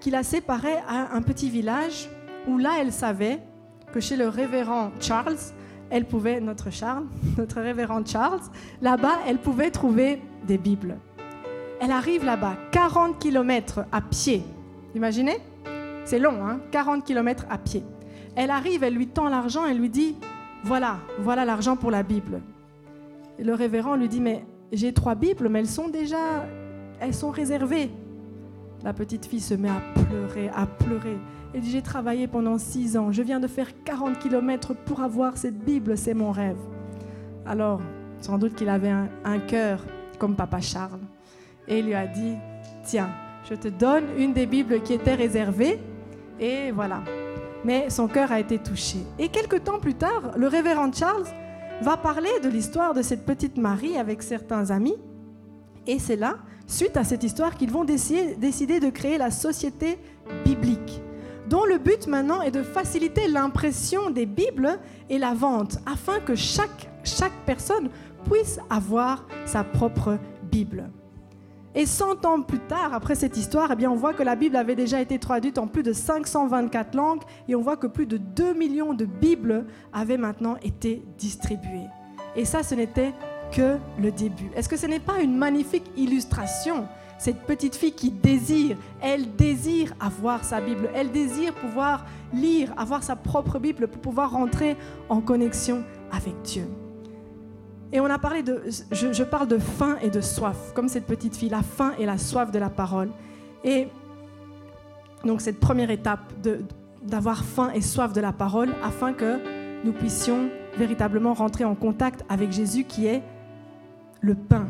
qui 0.00 0.10
la 0.10 0.22
séparait 0.22 0.82
à 0.88 1.14
un 1.14 1.22
petit 1.22 1.50
village 1.50 2.08
où 2.46 2.58
là, 2.58 2.72
elle 2.80 2.92
savait 2.92 3.40
que 3.92 4.00
chez 4.00 4.16
le 4.16 4.28
révérend 4.28 4.92
Charles, 5.00 5.36
elle 5.90 6.04
pouvait, 6.04 6.40
notre 6.40 6.70
Charles, 6.70 7.06
notre 7.38 7.60
révérend 7.60 8.04
Charles, 8.04 8.40
là-bas, 8.80 9.18
elle 9.26 9.38
pouvait 9.38 9.70
trouver 9.70 10.22
des 10.46 10.58
Bibles. 10.58 10.98
Elle 11.80 11.90
arrive 11.90 12.24
là-bas, 12.24 12.56
40 12.72 13.18
km 13.18 13.84
à 13.92 14.00
pied. 14.00 14.42
Imaginez? 14.94 15.38
C'est 16.08 16.18
long, 16.18 16.46
hein 16.46 16.60
40 16.70 17.04
km 17.04 17.44
à 17.50 17.58
pied. 17.58 17.84
Elle 18.34 18.50
arrive, 18.50 18.82
elle 18.82 18.94
lui 18.94 19.08
tend 19.08 19.28
l'argent, 19.28 19.66
elle 19.66 19.78
lui 19.78 19.90
dit, 19.90 20.16
voilà, 20.64 21.00
voilà 21.18 21.44
l'argent 21.44 21.76
pour 21.76 21.90
la 21.90 22.02
Bible. 22.02 22.40
Et 23.38 23.44
le 23.44 23.52
révérend 23.52 23.94
lui 23.94 24.08
dit, 24.08 24.22
mais 24.22 24.46
j'ai 24.72 24.94
trois 24.94 25.14
Bibles, 25.14 25.50
mais 25.50 25.58
elles 25.58 25.68
sont 25.68 25.88
déjà, 25.88 26.46
elles 26.98 27.12
sont 27.12 27.30
réservées. 27.30 27.90
La 28.84 28.94
petite 28.94 29.26
fille 29.26 29.40
se 29.40 29.52
met 29.52 29.68
à 29.68 29.82
pleurer, 29.94 30.50
à 30.54 30.64
pleurer. 30.64 31.18
Elle 31.52 31.60
dit, 31.60 31.70
j'ai 31.70 31.82
travaillé 31.82 32.26
pendant 32.26 32.56
six 32.56 32.96
ans, 32.96 33.12
je 33.12 33.20
viens 33.20 33.38
de 33.38 33.46
faire 33.46 33.68
40 33.84 34.18
km 34.18 34.74
pour 34.86 35.02
avoir 35.02 35.36
cette 35.36 35.58
Bible, 35.58 35.98
c'est 35.98 36.14
mon 36.14 36.32
rêve. 36.32 36.56
Alors, 37.44 37.82
sans 38.22 38.38
doute 38.38 38.54
qu'il 38.54 38.70
avait 38.70 38.88
un, 38.88 39.10
un 39.26 39.40
cœur 39.40 39.84
comme 40.18 40.36
Papa 40.36 40.62
Charles. 40.62 41.00
Et 41.66 41.80
il 41.80 41.84
lui 41.84 41.94
a 41.94 42.06
dit, 42.06 42.36
tiens, 42.82 43.10
je 43.46 43.54
te 43.54 43.68
donne 43.68 44.04
une 44.16 44.32
des 44.32 44.46
Bibles 44.46 44.80
qui 44.80 44.94
était 44.94 45.14
réservée 45.14 45.78
et 46.40 46.70
voilà. 46.70 47.02
Mais 47.64 47.90
son 47.90 48.08
cœur 48.08 48.32
a 48.32 48.40
été 48.40 48.58
touché. 48.58 48.98
Et 49.18 49.28
quelques 49.28 49.64
temps 49.64 49.78
plus 49.78 49.94
tard, 49.94 50.32
le 50.36 50.46
révérend 50.46 50.92
Charles 50.92 51.24
va 51.82 51.96
parler 51.96 52.30
de 52.42 52.48
l'histoire 52.48 52.94
de 52.94 53.02
cette 53.02 53.24
petite 53.24 53.56
Marie 53.56 53.96
avec 53.96 54.22
certains 54.22 54.70
amis. 54.70 54.96
Et 55.86 55.98
c'est 55.98 56.16
là, 56.16 56.38
suite 56.66 56.96
à 56.96 57.04
cette 57.04 57.24
histoire, 57.24 57.56
qu'ils 57.56 57.70
vont 57.70 57.84
décider, 57.84 58.80
de 58.80 58.90
créer 58.90 59.18
la 59.18 59.30
Société 59.30 59.98
biblique, 60.44 61.00
dont 61.48 61.64
le 61.64 61.78
but 61.78 62.06
maintenant 62.06 62.42
est 62.42 62.50
de 62.50 62.62
faciliter 62.62 63.26
l'impression 63.26 64.10
des 64.10 64.26
Bibles 64.26 64.78
et 65.08 65.18
la 65.18 65.34
vente, 65.34 65.78
afin 65.86 66.20
que 66.20 66.34
chaque 66.34 66.88
personne 67.46 67.88
puisse 68.30 68.60
avoir 68.70 69.26
sa 69.46 69.64
propre 69.64 70.18
Bible. 70.50 70.90
Et 71.74 71.86
100 71.86 72.24
ans 72.24 72.42
plus 72.42 72.60
tard, 72.60 72.94
après 72.94 73.14
cette 73.14 73.36
histoire, 73.36 73.72
eh 73.78 73.86
on 73.86 73.94
voit 73.94 74.14
que 74.14 74.22
la 74.22 74.36
Bible 74.36 74.56
avait 74.56 74.74
déjà 74.74 75.00
été 75.00 75.18
traduite 75.18 75.58
en 75.58 75.66
plus 75.66 75.82
de 75.82 75.92
524 75.92 76.94
langues 76.94 77.22
et 77.46 77.54
on 77.54 77.60
voit 77.60 77.76
que 77.76 77.86
plus 77.86 78.06
de 78.06 78.16
2 78.16 78.54
millions 78.54 78.94
de 78.94 79.04
Bibles 79.04 79.66
avaient 79.92 80.16
maintenant 80.16 80.56
été 80.62 81.02
distribuées. 81.18 81.88
Et 82.36 82.44
ça, 82.44 82.62
ce 82.62 82.74
n'était 82.74 83.12
que 83.52 83.76
le 84.00 84.10
début. 84.10 84.50
Est-ce 84.54 84.68
que 84.68 84.76
ce 84.76 84.86
n'est 84.86 85.00
pas 85.00 85.20
une 85.20 85.36
magnifique 85.36 85.90
illustration 85.96 86.86
cette 87.18 87.40
petite 87.42 87.74
fille 87.74 87.92
qui 87.92 88.12
désire, 88.12 88.76
elle 89.02 89.34
désire 89.34 89.92
avoir 89.98 90.44
sa 90.44 90.60
Bible, 90.60 90.88
elle 90.94 91.10
désire 91.10 91.52
pouvoir 91.52 92.06
lire, 92.32 92.72
avoir 92.76 93.02
sa 93.02 93.16
propre 93.16 93.58
Bible 93.58 93.88
pour 93.88 94.00
pouvoir 94.00 94.30
rentrer 94.30 94.76
en 95.08 95.20
connexion 95.20 95.82
avec 96.12 96.40
Dieu? 96.42 96.68
Et 97.92 98.00
on 98.00 98.06
a 98.06 98.18
parlé 98.18 98.42
de, 98.42 98.62
je, 98.90 99.22
parle 99.22 99.48
de 99.48 99.58
faim 99.58 99.96
et 100.02 100.10
de 100.10 100.20
soif, 100.20 100.72
comme 100.74 100.88
cette 100.88 101.06
petite 101.06 101.36
fille, 101.36 101.48
la 101.48 101.62
faim 101.62 101.92
et 101.98 102.04
la 102.04 102.18
soif 102.18 102.50
de 102.50 102.58
la 102.58 102.68
parole. 102.68 103.10
Et 103.64 103.88
donc 105.24 105.40
cette 105.40 105.58
première 105.58 105.90
étape 105.90 106.32
d'avoir 107.02 107.44
faim 107.44 107.70
et 107.74 107.80
soif 107.80 108.12
de 108.12 108.20
la 108.20 108.32
parole, 108.32 108.74
afin 108.82 109.14
que 109.14 109.84
nous 109.84 109.92
puissions 109.92 110.50
véritablement 110.76 111.32
rentrer 111.32 111.64
en 111.64 111.74
contact 111.74 112.24
avec 112.28 112.52
Jésus 112.52 112.84
qui 112.84 113.06
est 113.06 113.22
le 114.20 114.34
pain. 114.34 114.66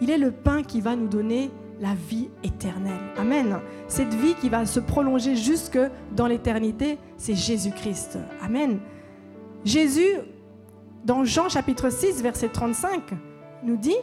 Il 0.00 0.10
est 0.10 0.18
le 0.18 0.30
pain 0.30 0.62
qui 0.62 0.80
va 0.80 0.96
nous 0.96 1.08
donner 1.08 1.50
la 1.80 1.94
vie 1.94 2.28
éternelle. 2.42 3.00
Amen. 3.18 3.58
Cette 3.86 4.14
vie 4.14 4.34
qui 4.34 4.48
va 4.48 4.64
se 4.64 4.80
prolonger 4.80 5.36
jusque 5.36 5.78
dans 6.14 6.26
l'éternité, 6.26 6.98
c'est 7.18 7.34
Jésus-Christ. 7.34 8.18
Amen. 8.42 8.78
Jésus 9.64 10.06
dans 11.06 11.24
Jean 11.24 11.48
chapitre 11.48 11.88
6, 11.88 12.20
verset 12.20 12.48
35, 12.48 13.14
nous 13.62 13.76
dit, 13.76 13.96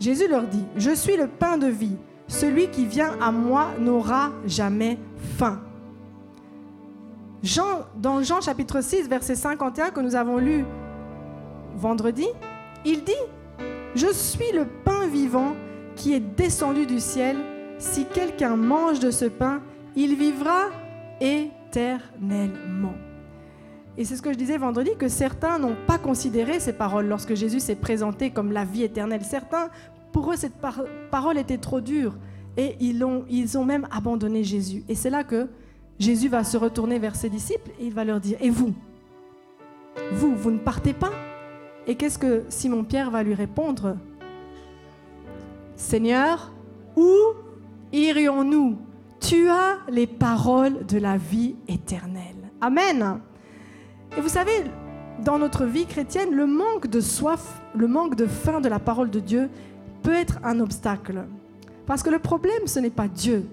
Jésus 0.00 0.26
leur 0.28 0.42
dit, 0.42 0.64
Je 0.76 0.90
suis 0.90 1.16
le 1.16 1.28
pain 1.28 1.56
de 1.56 1.68
vie. 1.68 1.96
Celui 2.26 2.68
qui 2.70 2.86
vient 2.86 3.12
à 3.20 3.30
moi 3.30 3.68
n'aura 3.78 4.32
jamais 4.46 4.98
faim. 5.38 5.60
Jean, 7.44 7.86
dans 7.96 8.20
Jean 8.24 8.40
chapitre 8.40 8.82
6, 8.82 9.08
verset 9.08 9.36
51 9.36 9.90
que 9.90 10.00
nous 10.00 10.16
avons 10.16 10.38
lu 10.38 10.64
vendredi, 11.76 12.26
il 12.84 13.04
dit, 13.04 13.12
Je 13.94 14.12
suis 14.12 14.50
le 14.52 14.66
pain 14.66 15.06
vivant 15.06 15.54
qui 15.94 16.14
est 16.14 16.20
descendu 16.20 16.84
du 16.86 16.98
ciel. 16.98 17.36
Si 17.78 18.06
quelqu'un 18.06 18.56
mange 18.56 18.98
de 18.98 19.12
ce 19.12 19.26
pain, 19.26 19.60
il 19.94 20.16
vivra 20.16 20.64
éternellement. 21.20 22.94
Et 23.98 24.04
c'est 24.04 24.16
ce 24.16 24.22
que 24.22 24.32
je 24.32 24.38
disais 24.38 24.58
vendredi, 24.58 24.90
que 24.98 25.08
certains 25.08 25.58
n'ont 25.58 25.76
pas 25.86 25.98
considéré 25.98 26.60
ces 26.60 26.72
paroles 26.72 27.06
lorsque 27.06 27.34
Jésus 27.34 27.60
s'est 27.60 27.76
présenté 27.76 28.30
comme 28.30 28.52
la 28.52 28.64
vie 28.64 28.82
éternelle. 28.82 29.24
Certains, 29.24 29.70
pour 30.12 30.32
eux, 30.32 30.36
cette 30.36 30.54
parole 31.10 31.38
était 31.38 31.58
trop 31.58 31.80
dure 31.80 32.14
et 32.56 32.76
ils 32.80 33.04
ont, 33.04 33.24
ils 33.28 33.56
ont 33.56 33.64
même 33.64 33.86
abandonné 33.90 34.44
Jésus. 34.44 34.84
Et 34.88 34.94
c'est 34.94 35.10
là 35.10 35.24
que 35.24 35.48
Jésus 35.98 36.28
va 36.28 36.44
se 36.44 36.56
retourner 36.56 36.98
vers 36.98 37.16
ses 37.16 37.30
disciples 37.30 37.70
et 37.80 37.86
il 37.86 37.94
va 37.94 38.04
leur 38.04 38.20
dire, 38.20 38.36
et 38.40 38.50
vous? 38.50 38.74
Vous, 40.12 40.34
vous 40.36 40.50
ne 40.50 40.58
partez 40.58 40.92
pas? 40.92 41.12
Et 41.86 41.94
qu'est-ce 41.94 42.18
que 42.18 42.44
Simon-Pierre 42.48 43.10
va 43.10 43.22
lui 43.22 43.34
répondre 43.34 43.96
Seigneur, 45.74 46.52
où 46.96 47.14
irions-nous? 47.92 48.78
Tu 49.20 49.48
as 49.48 49.78
les 49.88 50.06
paroles 50.06 50.84
de 50.86 50.98
la 50.98 51.16
vie 51.16 51.56
éternelle. 51.66 52.50
Amen. 52.60 53.20
Et 54.16 54.20
vous 54.20 54.28
savez, 54.28 54.64
dans 55.24 55.38
notre 55.38 55.64
vie 55.64 55.86
chrétienne, 55.86 56.34
le 56.34 56.46
manque 56.46 56.88
de 56.88 57.00
soif, 57.00 57.60
le 57.74 57.86
manque 57.86 58.16
de 58.16 58.26
faim 58.26 58.60
de 58.60 58.68
la 58.68 58.78
parole 58.78 59.10
de 59.10 59.20
Dieu 59.20 59.48
peut 60.02 60.14
être 60.14 60.38
un 60.44 60.60
obstacle. 60.60 61.24
Parce 61.86 62.02
que 62.02 62.10
le 62.10 62.18
problème, 62.18 62.66
ce 62.66 62.78
n'est 62.78 62.90
pas 62.90 63.08
Dieu. 63.08 63.46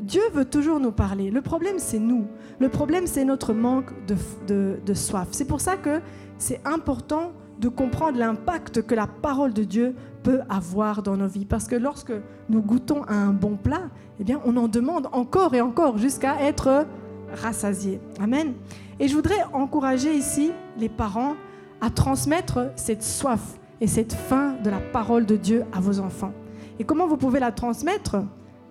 Dieu 0.00 0.22
veut 0.32 0.44
toujours 0.44 0.80
nous 0.80 0.90
parler. 0.90 1.30
Le 1.30 1.42
problème, 1.42 1.76
c'est 1.78 1.98
nous. 1.98 2.26
Le 2.58 2.68
problème, 2.68 3.06
c'est 3.06 3.24
notre 3.24 3.52
manque 3.52 3.92
de, 4.06 4.94
soif. 4.94 5.28
C'est 5.30 5.46
pour 5.46 5.60
ça 5.60 5.76
que 5.76 6.00
c'est 6.38 6.60
important 6.66 7.32
de 7.60 7.68
comprendre 7.68 8.18
l'impact 8.18 8.82
que 8.82 8.94
la 8.94 9.06
parole 9.06 9.54
de 9.54 9.64
Dieu 9.64 9.94
peut 10.22 10.40
avoir 10.48 11.02
dans 11.02 11.16
nos 11.16 11.28
vies. 11.28 11.46
Parce 11.46 11.68
que 11.68 11.76
lorsque 11.76 12.12
nous 12.50 12.62
goûtons 12.62 13.02
à 13.04 13.14
un 13.14 13.32
bon 13.32 13.56
plat, 13.56 13.88
eh 14.20 14.24
bien, 14.24 14.40
on 14.44 14.56
en 14.56 14.68
demande 14.68 15.08
encore 15.12 15.54
et 15.54 15.60
encore 15.60 15.98
jusqu'à 15.98 16.40
être 16.42 16.86
rassasié. 17.32 18.00
Amen. 18.20 18.54
Et 18.98 19.08
je 19.08 19.14
voudrais 19.14 19.44
encourager 19.52 20.14
ici 20.14 20.52
les 20.78 20.88
parents 20.88 21.34
à 21.80 21.90
transmettre 21.90 22.70
cette 22.76 23.02
soif 23.02 23.58
et 23.80 23.86
cette 23.86 24.12
faim 24.12 24.54
de 24.64 24.70
la 24.70 24.80
parole 24.80 25.26
de 25.26 25.36
Dieu 25.36 25.64
à 25.72 25.80
vos 25.80 26.00
enfants. 26.00 26.32
Et 26.78 26.84
comment 26.84 27.06
vous 27.06 27.16
pouvez 27.16 27.40
la 27.40 27.52
transmettre? 27.52 28.16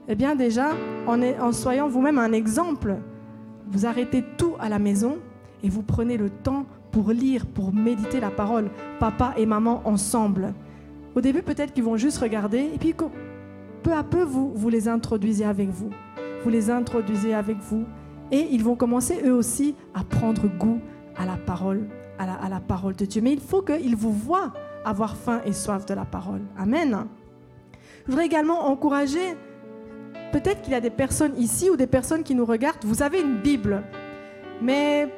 Eh 0.07 0.15
bien 0.15 0.35
déjà, 0.35 0.69
en, 1.07 1.21
en 1.21 1.51
soyant 1.51 1.87
vous-même 1.87 2.19
un 2.19 2.31
exemple. 2.31 2.95
Vous 3.67 3.85
arrêtez 3.85 4.23
tout 4.37 4.53
à 4.59 4.69
la 4.69 4.79
maison 4.79 5.17
et 5.63 5.69
vous 5.69 5.81
prenez 5.81 6.17
le 6.17 6.29
temps 6.29 6.65
pour 6.91 7.11
lire, 7.11 7.45
pour 7.45 7.73
méditer 7.73 8.19
la 8.19 8.29
parole, 8.29 8.69
papa 8.99 9.33
et 9.37 9.45
maman 9.45 9.81
ensemble. 9.85 10.53
Au 11.15 11.21
début, 11.21 11.41
peut-être 11.41 11.73
qu'ils 11.73 11.83
vont 11.83 11.97
juste 11.97 12.19
regarder, 12.19 12.69
et 12.73 12.77
puis 12.77 12.93
peu 13.83 13.91
à 13.93 14.03
peu, 14.03 14.21
vous, 14.21 14.53
vous 14.53 14.69
les 14.69 14.87
introduisez 14.87 15.45
avec 15.45 15.69
vous. 15.69 15.89
Vous 16.43 16.49
les 16.49 16.69
introduisez 16.69 17.33
avec 17.33 17.57
vous, 17.57 17.85
et 18.31 18.47
ils 18.51 18.63
vont 18.63 18.75
commencer 18.75 19.21
eux 19.25 19.33
aussi 19.33 19.75
à 19.93 20.03
prendre 20.03 20.47
goût 20.47 20.79
à 21.17 21.25
la 21.25 21.37
parole, 21.37 21.87
à 22.17 22.49
la, 22.49 22.59
parole 22.59 22.95
de 22.95 23.05
Dieu. 23.05 23.21
Mais 23.21 23.33
il 23.33 23.39
faut 23.39 23.61
qu'ils 23.61 23.95
vous 23.95 24.11
voient 24.11 24.53
avoir 24.83 25.15
faim 25.15 25.41
et 25.45 25.53
soif 25.53 25.85
de 25.85 25.93
la 25.93 26.05
parole. 26.05 26.41
Amen. 26.57 27.07
Je 28.05 28.11
voudrais 28.11 28.25
également 28.25 28.67
encourager, 28.67 29.35
peut-être 30.31 30.61
qu'il 30.61 30.73
y 30.73 30.75
a 30.75 30.81
des 30.81 30.89
personnes 30.89 31.33
ici 31.37 31.69
ou 31.69 31.75
des 31.75 31.87
personnes 31.87 32.23
qui 32.23 32.35
nous 32.35 32.45
regardent, 32.45 32.83
vous 32.83 33.01
avez 33.01 33.21
une 33.21 33.41
Bible, 33.41 33.83
mais 34.61 35.11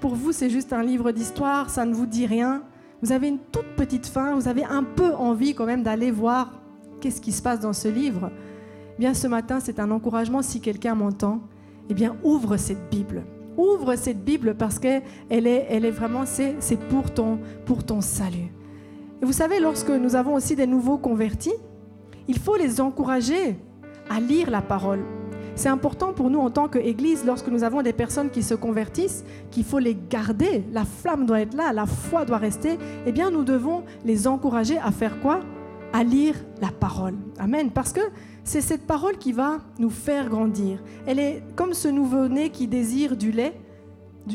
pour 0.00 0.14
vous 0.14 0.32
c'est 0.32 0.50
juste 0.50 0.72
un 0.72 0.82
livre 0.82 1.12
d'histoire, 1.12 1.70
ça 1.70 1.84
ne 1.84 1.94
vous 1.94 2.06
dit 2.06 2.26
rien. 2.26 2.62
Vous 3.02 3.12
avez 3.12 3.28
une 3.28 3.38
toute 3.38 3.76
petite 3.76 4.06
faim, 4.06 4.34
vous 4.34 4.48
avez 4.48 4.64
un 4.64 4.84
peu 4.84 5.14
envie 5.14 5.54
quand 5.54 5.66
même 5.66 5.82
d'aller 5.82 6.10
voir 6.10 6.60
qu'est-ce 7.00 7.20
qui 7.20 7.32
se 7.32 7.42
passe 7.42 7.60
dans 7.60 7.72
ce 7.72 7.88
livre. 7.88 8.30
Eh 8.96 9.00
bien 9.00 9.14
ce 9.14 9.26
matin, 9.26 9.58
c'est 9.60 9.80
un 9.80 9.90
encouragement 9.90 10.42
si 10.42 10.60
quelqu'un 10.60 10.94
m'entend, 10.94 11.40
eh 11.90 11.94
bien 11.94 12.16
ouvre 12.22 12.56
cette 12.56 12.90
Bible. 12.90 13.24
Ouvre 13.56 13.96
cette 13.96 14.24
Bible 14.24 14.54
parce 14.54 14.78
qu'elle 14.78 15.02
est, 15.28 15.66
elle 15.68 15.84
est 15.84 15.90
vraiment, 15.90 16.24
c'est 16.24 16.56
pour 16.88 17.10
ton, 17.12 17.38
pour 17.66 17.84
ton 17.84 18.00
salut. 18.00 18.52
Et 19.20 19.26
vous 19.26 19.32
savez, 19.32 19.60
lorsque 19.60 19.90
nous 19.90 20.14
avons 20.14 20.34
aussi 20.34 20.56
des 20.56 20.66
nouveaux 20.66 20.98
convertis, 20.98 21.52
il 22.28 22.38
faut 22.38 22.56
les 22.56 22.80
encourager 22.80 23.56
à 24.08 24.20
lire 24.20 24.50
la 24.50 24.62
parole. 24.62 25.00
C'est 25.56 25.68
important 25.68 26.12
pour 26.12 26.30
nous 26.30 26.38
en 26.38 26.48
tant 26.48 26.68
qu'Église, 26.68 27.24
lorsque 27.26 27.48
nous 27.48 27.64
avons 27.64 27.82
des 27.82 27.92
personnes 27.92 28.30
qui 28.30 28.42
se 28.42 28.54
convertissent, 28.54 29.24
qu'il 29.50 29.64
faut 29.64 29.78
les 29.78 29.98
garder. 30.08 30.64
La 30.72 30.84
flamme 30.84 31.26
doit 31.26 31.40
être 31.40 31.54
là, 31.54 31.72
la 31.72 31.86
foi 31.86 32.24
doit 32.24 32.38
rester. 32.38 32.78
Eh 33.04 33.12
bien, 33.12 33.30
nous 33.30 33.44
devons 33.44 33.82
les 34.04 34.26
encourager 34.26 34.78
à 34.78 34.90
faire 34.90 35.20
quoi? 35.20 35.40
À 35.92 36.02
lire 36.02 36.36
la 36.62 36.68
parole. 36.68 37.14
Amen. 37.38 37.70
Parce 37.70 37.92
que 37.92 38.00
c'est 38.44 38.60
cette 38.60 38.86
parole 38.86 39.18
qui 39.18 39.32
va 39.32 39.58
nous 39.78 39.90
faire 39.90 40.28
grandir. 40.28 40.82
Elle 41.06 41.18
est 41.18 41.42
comme 41.56 41.74
ce 41.74 41.88
nouveau-né 41.88 42.50
qui 42.50 42.66
désire 42.66 43.16
du 43.16 43.32
lait, 43.32 43.54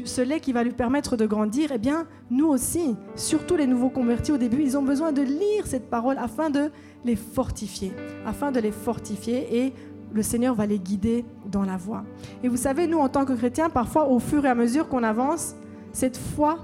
ce 0.04 0.22
lait 0.22 0.40
qui 0.40 0.54
va 0.54 0.64
lui 0.64 0.72
permettre 0.72 1.18
de 1.18 1.26
grandir. 1.26 1.72
Eh 1.74 1.78
bien, 1.78 2.06
nous 2.30 2.48
aussi, 2.48 2.96
surtout 3.16 3.56
les 3.56 3.68
nouveaux 3.68 3.90
convertis 3.90 4.32
au 4.32 4.38
début, 4.38 4.62
ils 4.62 4.78
ont 4.78 4.84
besoin 4.84 5.12
de 5.12 5.22
lire 5.22 5.66
cette 5.66 5.90
parole 5.90 6.18
afin 6.18 6.50
de 6.50 6.72
les 7.04 7.16
fortifier, 7.16 7.94
afin 8.26 8.52
de 8.52 8.60
les 8.60 8.72
fortifier 8.72 9.66
et 9.66 9.74
le 10.14 10.22
Seigneur 10.22 10.56
va 10.56 10.66
les 10.66 10.80
guider 10.80 11.26
dans 11.52 11.64
la 11.64 11.76
voie. 11.76 12.04
Et 12.42 12.48
vous 12.48 12.58
savez, 12.58 12.88
nous, 12.88 13.00
en 13.00 13.10
tant 13.10 13.26
que 13.26 13.34
chrétiens, 13.34 13.70
parfois, 13.70 14.08
au 14.08 14.20
fur 14.20 14.46
et 14.46 14.50
à 14.50 14.56
mesure 14.56 14.88
qu'on 14.88 15.04
avance, 15.04 15.56
cette 15.92 16.18
foi, 16.18 16.58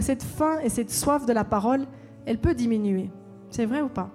cette 0.00 0.22
faim 0.22 0.58
et 0.62 0.68
cette 0.68 0.90
soif 0.90 1.24
de 1.24 1.32
la 1.32 1.44
parole, 1.44 1.86
elle 2.26 2.38
peut 2.38 2.54
diminuer. 2.54 3.10
C'est 3.48 3.64
vrai 3.64 3.80
ou 3.80 3.88
pas? 3.88 4.10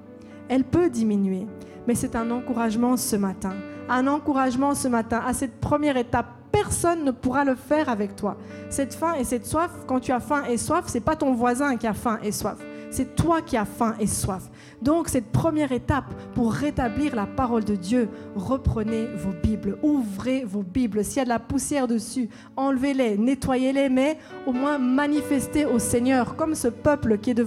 Elle 0.47 0.63
peut 0.63 0.89
diminuer. 0.89 1.47
Mais 1.87 1.95
c'est 1.95 2.15
un 2.15 2.31
encouragement 2.31 2.97
ce 2.97 3.15
matin. 3.15 3.53
Un 3.89 4.07
encouragement 4.07 4.73
ce 4.73 4.87
matin 4.87 5.21
à 5.25 5.33
cette 5.33 5.59
première 5.59 5.97
étape. 5.97 6.27
Personne 6.51 7.03
ne 7.03 7.11
pourra 7.11 7.43
le 7.43 7.55
faire 7.55 7.89
avec 7.89 8.15
toi. 8.15 8.37
Cette 8.69 8.93
faim 8.93 9.13
et 9.19 9.23
cette 9.23 9.45
soif, 9.45 9.71
quand 9.85 9.99
tu 9.99 10.11
as 10.11 10.19
faim 10.19 10.43
et 10.49 10.57
soif, 10.57 10.85
c'est 10.87 11.01
pas 11.01 11.15
ton 11.15 11.33
voisin 11.33 11.75
qui 11.75 11.85
a 11.85 11.93
faim 11.93 12.17
et 12.23 12.31
soif. 12.31 12.57
C'est 12.95 13.13
toi 13.13 13.41
qui 13.41 13.58
as 13.58 13.65
faim 13.65 13.93
et 13.99 14.08
soif. 14.08 14.49
Donc 14.81 15.10
cette 15.10 15.29
première 15.34 15.73
étape 15.73 16.13
pour 16.34 16.53
rétablir 16.53 17.13
la 17.13 17.25
parole 17.25 17.65
de 17.65 17.75
Dieu, 17.75 18.08
reprenez 18.38 19.08
vos 19.17 19.34
Bibles, 19.43 19.77
ouvrez 19.84 20.45
vos 20.45 20.63
Bibles. 20.63 21.03
S'il 21.03 21.17
y 21.17 21.19
a 21.19 21.23
de 21.25 21.29
la 21.29 21.39
poussière 21.39 21.89
dessus, 21.89 22.29
enlevez-les, 22.55 23.17
nettoyez-les, 23.17 23.89
mais 23.89 24.17
au 24.47 24.53
moins 24.53 24.77
manifestez 24.77 25.65
au 25.65 25.77
Seigneur, 25.77 26.38
comme 26.38 26.55
ce 26.55 26.69
peuple 26.69 27.17
qui 27.17 27.31
est, 27.31 27.41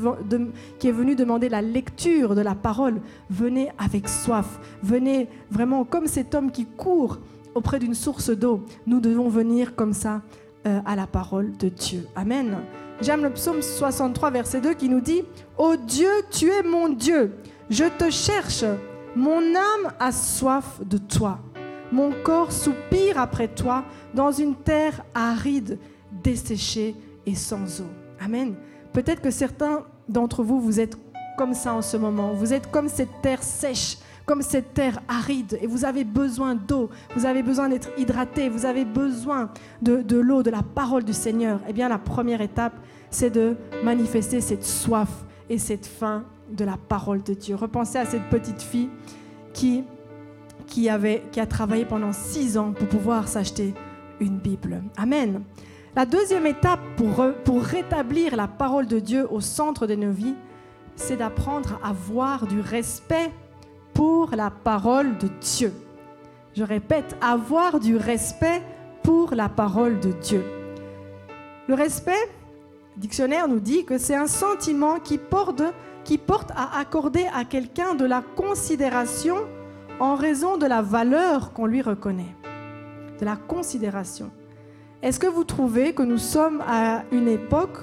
qui 0.78 0.88
est 0.88 0.92
venu 0.92 1.14
demander 1.14 1.48
la 1.48 1.62
lecture 1.62 2.34
de 2.34 2.42
la 2.42 2.54
parole. 2.54 3.00
Venez 3.30 3.70
avec 3.78 4.06
soif, 4.06 4.60
venez 4.82 5.28
vraiment 5.50 5.86
comme 5.86 6.08
cet 6.08 6.34
homme 6.34 6.50
qui 6.50 6.66
court 6.66 7.20
auprès 7.54 7.78
d'une 7.78 7.94
source 7.94 8.28
d'eau. 8.28 8.66
Nous 8.86 9.00
devons 9.00 9.30
venir 9.30 9.74
comme 9.74 9.94
ça 9.94 10.20
euh, 10.66 10.80
à 10.84 10.96
la 10.96 11.06
parole 11.06 11.56
de 11.56 11.68
Dieu. 11.68 12.06
Amen. 12.16 12.58
J'aime 13.00 13.22
le 13.22 13.30
psaume 13.30 13.62
63, 13.62 14.30
verset 14.30 14.60
2 14.60 14.74
qui 14.74 14.88
nous 14.88 15.00
dit 15.00 15.22
Ô 15.56 15.76
Dieu, 15.76 16.10
tu 16.30 16.48
es 16.50 16.62
mon 16.62 16.88
Dieu, 16.88 17.36
je 17.70 17.84
te 17.84 18.10
cherche, 18.10 18.64
mon 19.14 19.54
âme 19.54 19.92
a 20.00 20.10
soif 20.10 20.80
de 20.84 20.98
toi, 20.98 21.38
mon 21.92 22.12
corps 22.24 22.50
soupire 22.50 23.18
après 23.18 23.48
toi 23.48 23.84
dans 24.14 24.32
une 24.32 24.56
terre 24.56 25.04
aride, 25.14 25.78
desséchée 26.10 26.96
et 27.24 27.34
sans 27.34 27.80
eau. 27.80 27.88
Amen. 28.20 28.54
Peut-être 28.92 29.22
que 29.22 29.30
certains 29.30 29.84
d'entre 30.08 30.42
vous, 30.42 30.60
vous 30.60 30.80
êtes 30.80 30.96
comme 31.36 31.54
ça 31.54 31.74
en 31.74 31.82
ce 31.82 31.96
moment, 31.96 32.32
vous 32.32 32.52
êtes 32.52 32.70
comme 32.70 32.88
cette 32.88 33.22
terre 33.22 33.42
sèche 33.44 33.98
comme 34.28 34.42
cette 34.42 34.74
terre 34.74 35.00
aride 35.08 35.58
et 35.62 35.66
vous 35.66 35.86
avez 35.86 36.04
besoin 36.04 36.54
d'eau, 36.54 36.90
vous 37.16 37.24
avez 37.24 37.42
besoin 37.42 37.70
d'être 37.70 37.88
hydraté, 37.96 38.50
vous 38.50 38.66
avez 38.66 38.84
besoin 38.84 39.48
de, 39.80 40.02
de 40.02 40.18
l'eau, 40.18 40.42
de 40.42 40.50
la 40.50 40.62
parole 40.62 41.02
du 41.02 41.14
Seigneur, 41.14 41.60
eh 41.66 41.72
bien 41.72 41.88
la 41.88 41.96
première 41.96 42.42
étape, 42.42 42.74
c'est 43.10 43.30
de 43.30 43.56
manifester 43.82 44.42
cette 44.42 44.64
soif 44.64 45.08
et 45.48 45.56
cette 45.56 45.86
faim 45.86 46.24
de 46.50 46.66
la 46.66 46.76
parole 46.76 47.22
de 47.22 47.32
Dieu. 47.32 47.54
Repensez 47.56 47.96
à 47.96 48.04
cette 48.04 48.28
petite 48.28 48.60
fille 48.60 48.90
qui, 49.54 49.84
qui, 50.66 50.90
avait, 50.90 51.22
qui 51.32 51.40
a 51.40 51.46
travaillé 51.46 51.86
pendant 51.86 52.12
six 52.12 52.58
ans 52.58 52.72
pour 52.72 52.86
pouvoir 52.86 53.28
s'acheter 53.28 53.72
une 54.20 54.36
Bible. 54.36 54.82
Amen. 54.98 55.40
La 55.96 56.04
deuxième 56.04 56.46
étape 56.46 56.80
pour, 56.98 57.24
pour 57.44 57.62
rétablir 57.62 58.36
la 58.36 58.46
parole 58.46 58.86
de 58.88 58.98
Dieu 58.98 59.26
au 59.30 59.40
centre 59.40 59.86
de 59.86 59.94
nos 59.94 60.12
vies, 60.12 60.36
c'est 60.96 61.16
d'apprendre 61.16 61.80
à 61.82 61.90
avoir 61.90 62.46
du 62.46 62.60
respect 62.60 63.32
pour 63.98 64.30
la 64.36 64.50
parole 64.50 65.18
de 65.18 65.26
Dieu. 65.40 65.72
Je 66.54 66.62
répète, 66.62 67.16
avoir 67.20 67.80
du 67.80 67.96
respect 67.96 68.62
pour 69.02 69.34
la 69.34 69.48
parole 69.48 69.98
de 69.98 70.12
Dieu. 70.12 70.44
Le 71.66 71.74
respect, 71.74 72.30
dictionnaire 72.96 73.48
nous 73.48 73.58
dit 73.58 73.84
que 73.84 73.98
c'est 73.98 74.14
un 74.14 74.28
sentiment 74.28 75.00
qui 75.00 75.18
porte, 75.18 75.64
qui 76.04 76.16
porte 76.16 76.52
à 76.54 76.78
accorder 76.78 77.26
à 77.34 77.44
quelqu'un 77.44 77.96
de 77.96 78.04
la 78.04 78.22
considération 78.36 79.34
en 79.98 80.14
raison 80.14 80.58
de 80.58 80.66
la 80.66 80.80
valeur 80.80 81.52
qu'on 81.52 81.66
lui 81.66 81.82
reconnaît. 81.82 82.36
De 83.18 83.24
la 83.24 83.34
considération. 83.34 84.30
Est-ce 85.02 85.18
que 85.18 85.26
vous 85.26 85.42
trouvez 85.42 85.92
que 85.92 86.04
nous 86.04 86.18
sommes 86.18 86.62
à 86.68 87.02
une 87.10 87.26
époque 87.26 87.78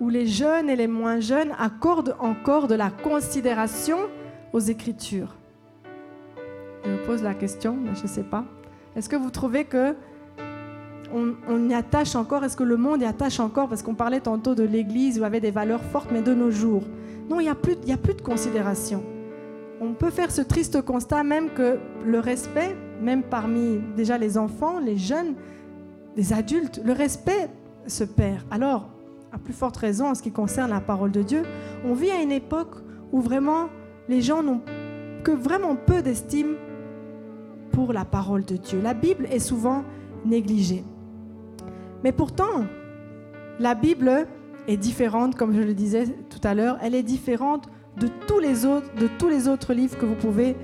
où 0.00 0.10
les 0.10 0.26
jeunes 0.26 0.68
et 0.68 0.76
les 0.76 0.86
moins 0.86 1.20
jeunes 1.20 1.52
accordent 1.58 2.14
encore 2.18 2.68
de 2.68 2.74
la 2.74 2.90
considération 2.90 4.00
aux 4.52 4.60
Écritures 4.60 5.36
Je 6.84 6.90
me 6.90 7.04
pose 7.04 7.22
la 7.22 7.34
question, 7.34 7.76
mais 7.76 7.94
je 7.94 8.02
ne 8.02 8.08
sais 8.08 8.22
pas. 8.22 8.44
Est-ce 8.96 9.08
que 9.08 9.16
vous 9.16 9.30
trouvez 9.30 9.64
que 9.64 9.94
on, 11.12 11.68
y 11.68 11.74
attache 11.74 12.14
encore? 12.14 12.44
Est-ce 12.44 12.56
que 12.56 12.62
le 12.62 12.76
monde 12.76 13.02
y 13.02 13.04
attache 13.04 13.40
encore? 13.40 13.68
Parce 13.68 13.82
qu'on 13.82 13.94
parlait 13.94 14.20
tantôt 14.20 14.54
de 14.54 14.62
l'Église 14.62 15.18
où 15.18 15.24
avait 15.24 15.40
des 15.40 15.50
valeurs 15.50 15.82
fortes, 15.82 16.10
mais 16.12 16.22
de 16.22 16.34
nos 16.34 16.50
jours. 16.50 16.84
Non, 17.28 17.40
il 17.40 17.44
n'y 17.44 17.48
a 17.48 17.54
plus 17.96 18.14
de 18.14 18.22
considération. 18.22 19.02
On 19.80 19.94
peut 19.94 20.10
faire 20.10 20.30
ce 20.30 20.42
triste 20.42 20.82
constat 20.82 21.24
même 21.24 21.50
que 21.50 21.78
le 22.04 22.18
respect, 22.18 22.76
même 23.00 23.22
parmi 23.22 23.80
déjà 23.96 24.18
les 24.18 24.36
enfants, 24.36 24.78
les 24.78 24.96
jeunes, 24.96 25.34
les 26.16 26.32
adultes, 26.32 26.80
le 26.84 26.92
respect 26.92 27.48
se 27.86 28.04
perd. 28.04 28.42
Alors, 28.50 28.90
à 29.32 29.38
plus 29.38 29.54
forte 29.54 29.76
raison 29.76 30.08
en 30.08 30.14
ce 30.14 30.22
qui 30.22 30.32
concerne 30.32 30.70
la 30.70 30.80
parole 30.80 31.12
de 31.12 31.22
Dieu, 31.22 31.42
on 31.84 31.94
vit 31.94 32.10
à 32.10 32.20
une 32.20 32.32
époque 32.32 32.74
où 33.12 33.20
vraiment 33.20 33.68
les 34.10 34.22
gens 34.22 34.42
n'ont 34.42 34.60
que 35.22 35.30
vraiment 35.30 35.76
peu 35.76 36.02
d'estime 36.02 36.56
pour 37.70 37.92
la 37.92 38.04
parole 38.04 38.44
de 38.44 38.56
Dieu. 38.56 38.80
La 38.82 38.92
Bible 38.92 39.26
est 39.30 39.38
souvent 39.38 39.84
négligée. 40.26 40.84
Mais 42.02 42.10
pourtant, 42.10 42.64
la 43.60 43.76
Bible 43.76 44.26
est 44.66 44.76
différente, 44.76 45.36
comme 45.36 45.54
je 45.54 45.60
le 45.60 45.74
disais 45.74 46.06
tout 46.28 46.40
à 46.42 46.54
l'heure, 46.54 46.76
elle 46.82 46.96
est 46.96 47.04
différente 47.04 47.68
de 47.98 48.08
tous 48.26 48.40
les 48.40 48.66
autres, 48.66 49.72
livres 49.72 49.96
que 49.96 50.06
vous 50.06 50.16
pouvez 50.16 50.56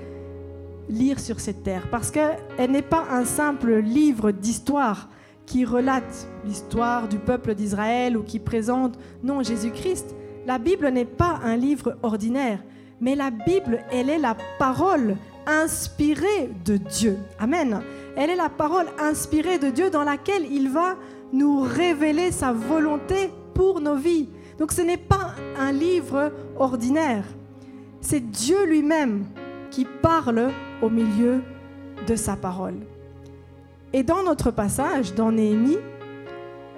lire 0.89 1.17
sur 1.17 1.39
cette 1.39 1.63
terre, 1.63 1.89
parce 1.89 2.11
qu'elle 2.11 2.71
n'est 2.71 2.81
pas 2.81 3.05
un 3.09 3.23
simple 3.23 3.75
livre 3.75 4.31
d'histoire 4.31 5.09
qui 5.45 5.63
relate 5.63 6.27
l'histoire 6.43 7.07
du 7.07 7.17
peuple 7.17 7.55
d'Israël 7.55 8.17
ou 8.17 8.23
qui 8.23 8.39
présente, 8.39 8.99
non, 9.23 9.41
Jésus-Christ. 9.41 10.15
La 10.45 10.59
Bible 10.59 10.89
n'est 10.89 11.05
pas 11.05 11.39
un 11.43 11.55
livre 11.55 11.97
ordinaire, 12.03 12.61
mais 12.99 13.15
la 13.15 13.29
Bible, 13.29 13.83
elle 13.91 14.09
est 14.09 14.19
la 14.19 14.35
parole 14.57 15.15
inspirée 15.45 16.49
de 16.65 16.77
Dieu. 16.77 17.17
Amen. 17.39 17.81
Elle 18.15 18.31
est 18.31 18.35
la 18.35 18.49
parole 18.49 18.87
inspirée 18.99 19.59
de 19.59 19.69
Dieu 19.69 19.89
dans 19.89 20.03
laquelle 20.03 20.45
il 20.51 20.69
va 20.69 20.95
nous 21.31 21.61
révéler 21.61 22.31
sa 22.31 22.51
volonté 22.51 23.29
pour 23.53 23.79
nos 23.79 23.95
vies. 23.95 24.29
Donc 24.57 24.71
ce 24.71 24.81
n'est 24.81 24.97
pas 24.97 25.35
un 25.59 25.71
livre 25.71 26.31
ordinaire. 26.57 27.23
C'est 28.01 28.19
Dieu 28.19 28.65
lui-même 28.65 29.25
qui 29.69 29.85
parle 29.85 30.51
au 30.81 30.89
milieu 30.89 31.41
de 32.07 32.15
sa 32.15 32.35
parole. 32.35 32.75
Et 33.93 34.03
dans 34.03 34.23
notre 34.23 34.51
passage, 34.51 35.13
dans 35.13 35.31
Néhémie, 35.31 35.77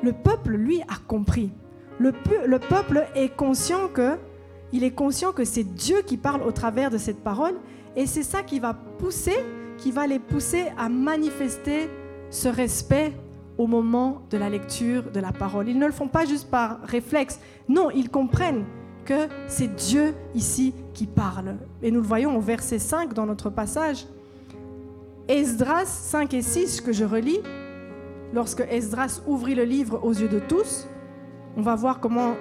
le 0.04 0.14
peuple, 0.14 0.52
lui, 0.52 0.82
a 0.82 0.98
compris. 1.08 1.52
Le, 2.00 2.14
le 2.46 2.60
peuple 2.60 3.06
est 3.16 3.36
conscient 3.36 3.88
que 3.94 4.18
il 4.72 4.84
est 4.84 4.92
conscient 4.92 5.32
que 5.32 5.46
c'est 5.46 5.64
Dieu 5.64 6.02
qui 6.06 6.18
parle 6.18 6.44
au 6.44 6.52
travers 6.52 6.90
de 6.90 6.98
cette 6.98 7.24
parole 7.24 7.56
et 7.96 8.06
c'est 8.06 8.24
ça 8.24 8.44
qui 8.44 8.60
va 8.60 8.74
pousser, 8.74 9.36
qui 9.78 9.92
va 9.92 10.08
les 10.08 10.20
pousser 10.20 10.66
à 10.78 10.90
manifester 10.90 11.90
ce 12.30 12.48
respect 12.48 13.14
au 13.58 13.68
moment 13.68 14.22
de 14.30 14.38
la 14.38 14.50
lecture 14.50 15.12
de 15.12 15.20
la 15.20 15.32
parole. 15.32 15.68
Ils 15.68 15.78
ne 15.78 15.86
le 15.86 15.92
font 15.92 16.08
pas 16.08 16.26
juste 16.26 16.50
par 16.50 16.82
réflexe. 16.84 17.40
Non, 17.68 17.90
ils 17.90 18.10
comprennent 18.10 18.66
que 19.06 19.28
c'est 19.48 19.76
Dieu 19.76 20.14
ici 20.36 20.74
qui 20.94 21.08
parle. 21.08 21.58
Et 21.82 21.92
nous 21.92 22.00
le 22.00 22.08
voyons 22.08 22.38
au 22.38 22.42
verset 22.42 22.80
5 22.80 23.14
dans 23.14 23.26
notre 23.26 23.50
passage. 23.50 24.06
Esdras 25.28 25.86
5 25.86 26.34
et 26.36 26.42
6 26.42 26.82
que 26.82 26.94
je 26.94 27.06
relis, 27.06 27.42
lorsque 28.34 28.62
Esdras 28.62 29.22
ouvrit 29.28 29.56
le 29.56 29.64
livre 29.64 30.00
aux 30.04 30.14
yeux 30.14 30.30
de 30.30 30.40
tous, 30.40 30.88
on 31.58 31.62
va 31.62 31.76
voir 31.76 32.00
comment 32.00 32.36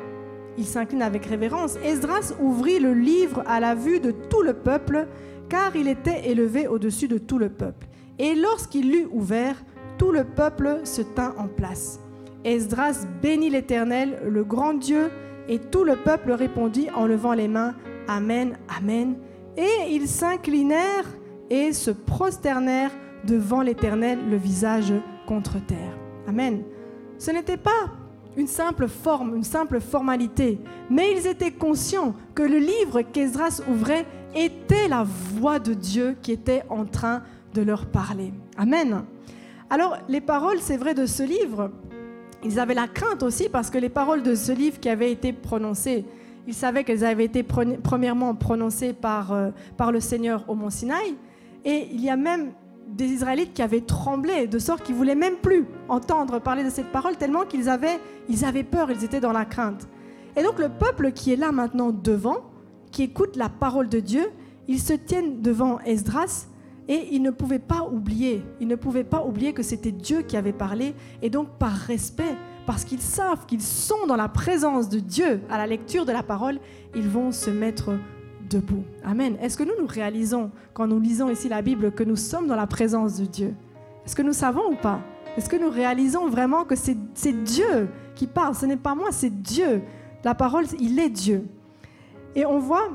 il 0.59 0.67
s'incline 0.67 1.03
avec 1.03 1.25
révérence. 1.25 1.77
Esdras 1.85 2.35
ouvrit 2.41 2.81
le 2.81 2.93
livre 2.93 3.43
à 3.47 3.61
la 3.61 3.75
vue 3.75 4.01
de 4.01 4.11
tout 4.11 4.43
le 4.43 4.55
peuple, 4.55 5.07
car 5.49 5.75
il 5.77 5.89
était 5.89 6.29
élevé 6.29 6.67
au-dessus 6.67 7.09
de 7.09 7.17
tout 7.17 7.39
le 7.39 7.49
peuple. 7.49 7.87
Et 8.19 8.35
lorsqu'il 8.35 8.91
l'eut 8.91 9.09
ouvert, 9.13 9.57
tout 9.97 10.11
le 10.11 10.25
peuple 10.25 10.81
se 10.85 11.01
tint 11.01 11.35
en 11.39 11.47
place. 11.47 12.01
Esdras 12.45 13.07
bénit 13.23 13.51
l'Éternel, 13.51 14.21
le 14.29 14.45
grand 14.45 14.75
Dieu, 14.75 15.11
et 15.49 15.59
tout 15.59 15.85
le 15.85 15.97
peuple 15.97 16.33
répondit 16.33 16.89
en 16.95 17.07
levant 17.07 17.33
les 17.33 17.49
mains, 17.49 17.75
Amen, 18.09 18.59
Amen. 18.77 19.17
Et 19.57 19.93
ils 19.93 20.09
s'inclinèrent 20.09 21.17
et 21.51 21.73
se 21.73 21.91
prosternèrent 21.91 22.93
devant 23.25 23.63
l'Éternel, 23.63 24.19
le 24.29 24.37
visage 24.37 24.93
contre 25.27 25.65
terre. 25.65 25.97
Amen. 26.27 26.63
Ce 27.19 27.31
n'était 27.31 27.57
pas 27.57 27.91
une 28.39 28.47
simple 28.47 28.87
forme, 28.87 29.35
une 29.35 29.43
simple 29.43 29.81
formalité, 29.81 30.61
mais 30.89 31.13
ils 31.13 31.27
étaient 31.27 31.51
conscients 31.51 32.15
que 32.37 32.45
le 32.45 32.59
livre 32.59 33.03
qu'Esdras 33.03 33.61
ouvrait 33.69 34.07
était 34.35 34.87
la 34.87 35.03
voix 35.03 35.59
de 35.59 35.75
Dieu 35.75 36.17
qui 36.23 36.31
était 36.31 36.63
en 36.71 36.85
train 36.85 37.23
de 37.53 37.63
leur 37.63 37.87
parler. 37.87 38.33
Amen. 38.57 39.03
Alors, 39.71 39.99
les 40.09 40.21
paroles, 40.21 40.59
c'est 40.61 40.77
vrai, 40.77 40.95
de 40.95 41.05
ce 41.05 41.25
livre, 41.25 41.73
ils 42.45 42.61
avaient 42.61 42.75
la 42.75 42.87
crainte 42.87 43.25
aussi 43.25 43.49
parce 43.49 43.71
que 43.71 43.79
les 43.79 43.89
paroles 43.89 44.23
de 44.23 44.37
ce 44.37 44.53
livre 44.53 44.79
qui 44.79 44.89
avaient 44.89 45.11
été 45.11 45.33
prononcées, 45.33 46.05
ils 46.47 46.55
savaient 46.55 46.85
qu'elles 46.85 47.05
avaient 47.05 47.25
été 47.25 47.43
premièrement 47.43 48.37
prononcées 48.37 48.93
par, 48.93 49.33
euh, 49.33 49.51
par 49.77 49.91
le 49.91 49.99
Seigneur 49.99 50.45
au 50.47 50.55
mont 50.55 50.71
Sinaï. 50.71 51.17
Et 51.65 51.89
il 51.93 52.01
y 52.01 52.09
a 52.09 52.17
même 52.17 52.53
des 52.89 53.07
Israélites 53.07 53.53
qui 53.55 53.63
avaient 53.63 53.81
tremblé, 53.81 54.47
de 54.47 54.59
sorte 54.59 54.83
qu'ils 54.83 54.95
voulaient 54.95 55.15
même 55.15 55.37
plus 55.37 55.67
entendre 55.89 56.41
parler 56.41 56.65
de 56.65 56.71
cette 56.71 56.91
parole, 56.91 57.17
tellement 57.17 57.45
qu'ils 57.45 57.69
avaient, 57.69 58.01
ils 58.29 58.45
avaient 58.45 58.65
peur, 58.65 58.91
ils 58.91 59.05
étaient 59.05 59.21
dans 59.21 59.33
la 59.33 59.45
crainte. 59.45 59.89
Et 60.37 60.43
donc 60.43 60.59
le 60.59 60.69
peuple 60.69 61.13
qui 61.13 61.33
est 61.33 61.37
là 61.37 61.53
maintenant 61.53 61.91
devant, 61.91 62.39
qui 62.91 63.03
écoute 63.03 63.37
la 63.37 63.49
parole 63.49 63.89
de 63.89 64.01
Dieu, 64.01 64.27
ils 64.67 64.81
se 64.81 64.93
tiennent 64.93 65.43
devant 65.43 65.81
Esdras 65.81 66.47
et 66.89 67.09
ils 67.13 67.23
ne 67.23 67.31
pouvaient 67.31 67.59
pas 67.59 67.83
oublier, 67.83 68.43
ils 68.61 68.69
ne 68.69 68.75
pouvaient 68.75 69.05
pas 69.05 69.25
oublier 69.25 69.53
que 69.53 69.63
c'était 69.63 69.93
Dieu 69.93 70.23
qui 70.23 70.37
avait 70.37 70.53
parlé. 70.53 70.95
Et 71.23 71.29
donc 71.31 71.49
par 71.59 71.73
respect, 71.73 72.37
parce 72.67 72.85
qu'ils 72.85 73.01
savent 73.01 73.47
qu'ils 73.47 73.63
sont 73.63 74.07
dans 74.07 74.17
la 74.17 74.29
présence 74.29 74.89
de 74.89 74.99
Dieu 74.99 75.41
à 75.51 75.59
la 75.59 75.67
lecture 75.67 76.07
de 76.07 76.13
la 76.13 76.23
parole, 76.23 76.59
ils 76.95 77.09
vont 77.09 77.33
se 77.33 77.51
mettre 77.51 77.93
debout. 78.49 78.85
Amen. 79.05 79.37
Est-ce 79.41 79.57
que 79.57 79.63
nous 79.63 79.81
nous 79.81 79.87
réalisons, 79.87 80.51
quand 80.75 80.87
nous 80.87 81.01
lisons 81.01 81.29
ici 81.29 81.49
la 81.49 81.63
Bible, 81.63 81.93
que 81.93 82.03
nous 82.03 82.17
sommes 82.17 82.47
dans 82.47 82.57
la 82.57 82.67
présence 82.67 83.19
de 83.19 83.27
Dieu? 83.27 83.55
Est-ce 84.05 84.17
que 84.17 84.23
nous 84.23 84.33
savons 84.33 84.73
ou 84.73 84.77
pas? 84.77 85.01
Est-ce 85.37 85.49
que 85.49 85.57
nous 85.57 85.71
réalisons 85.71 86.29
vraiment 86.29 86.65
que 86.65 86.75
c'est 86.75 86.97
Dieu 87.45 87.89
qui 88.15 88.27
parle? 88.27 88.55
Ce 88.55 88.67
n'est 88.67 88.77
pas 88.77 88.95
moi, 88.95 89.09
c'est 89.13 89.31
Dieu. 89.31 89.83
La 90.25 90.35
parole, 90.35 90.65
il 90.81 90.99
est 90.99 91.11
Dieu. 91.11 91.47
Et 92.35 92.45
on 92.45 92.59
voit 92.59 92.89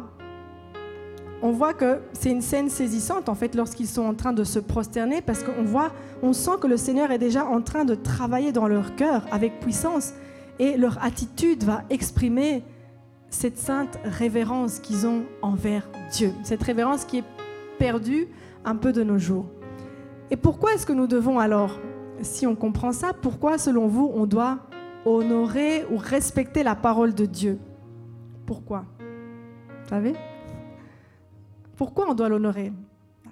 on 1.45 1.51
voit 1.51 1.73
que 1.73 1.99
c'est 2.13 2.31
une 2.31 2.41
scène 2.41 2.69
saisissante 2.69 3.27
en 3.27 3.35
fait 3.35 3.53
lorsqu'ils 3.53 3.87
sont 3.87 4.03
en 4.03 4.13
train 4.13 4.31
de 4.31 4.45
se 4.45 4.59
prosterner 4.59 5.21
parce 5.21 5.43
qu'on 5.43 5.63
voit, 5.63 5.91
on 6.21 6.31
sent 6.31 6.51
que 6.61 6.67
le 6.67 6.77
Seigneur 6.77 7.11
est 7.11 7.17
déjà 7.17 7.45
en 7.45 7.61
train 7.61 7.83
de 7.83 7.95
travailler 7.95 8.53
dans 8.53 8.69
leur 8.69 8.95
cœur 8.95 9.25
avec 9.29 9.59
puissance 9.59 10.13
et 10.57 10.77
leur 10.77 11.03
attitude 11.03 11.65
va 11.65 11.83
exprimer 11.89 12.63
cette 13.34 13.58
sainte 13.58 14.00
révérence 14.04 14.80
qu'ils 14.80 15.08
ont 15.08 15.24
envers 15.41 15.89
Dieu, 16.12 16.32
cette 16.43 16.62
révérence 16.62 17.04
qui 17.04 17.19
est 17.19 17.24
perdue 17.80 18.28
un 18.63 18.76
peu 18.76 18.93
de 18.93 19.04
nos 19.04 19.17
jours. 19.17 19.48
Et 20.30 20.38
pourquoi 20.38 20.74
est-ce 20.74 20.86
que 20.86 20.93
nous 20.93 21.08
devons 21.08 21.39
alors, 21.39 21.80
si 22.22 22.46
on 22.46 22.56
comprend 22.56 22.91
ça, 22.91 23.12
pourquoi 23.12 23.58
selon 23.58 23.88
vous 23.88 24.12
on 24.13 24.27
doit 24.27 24.60
honorer 25.06 25.84
ou 25.92 25.98
respecter 25.98 26.63
la 26.63 26.75
parole 26.75 27.13
de 27.13 27.25
Dieu? 27.25 27.58
Pourquoi? 28.46 28.86
Vous 29.00 29.90
savez? 29.90 30.13
Pourquoi 31.75 32.10
on 32.10 32.13
doit 32.13 32.29
l'honorer? 32.29 32.71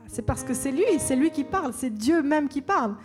C'est 0.07 0.23
parce 0.23 0.43
que 0.43 0.53
c'est 0.53 0.71
lui, 0.71 0.83
c'est 0.97 1.15
lui 1.15 1.29
qui 1.29 1.43
parle, 1.43 1.73
c'est 1.73 1.91
Dieu 1.91 2.23
même 2.23 2.49
qui 2.49 2.61
parle. 2.61 2.95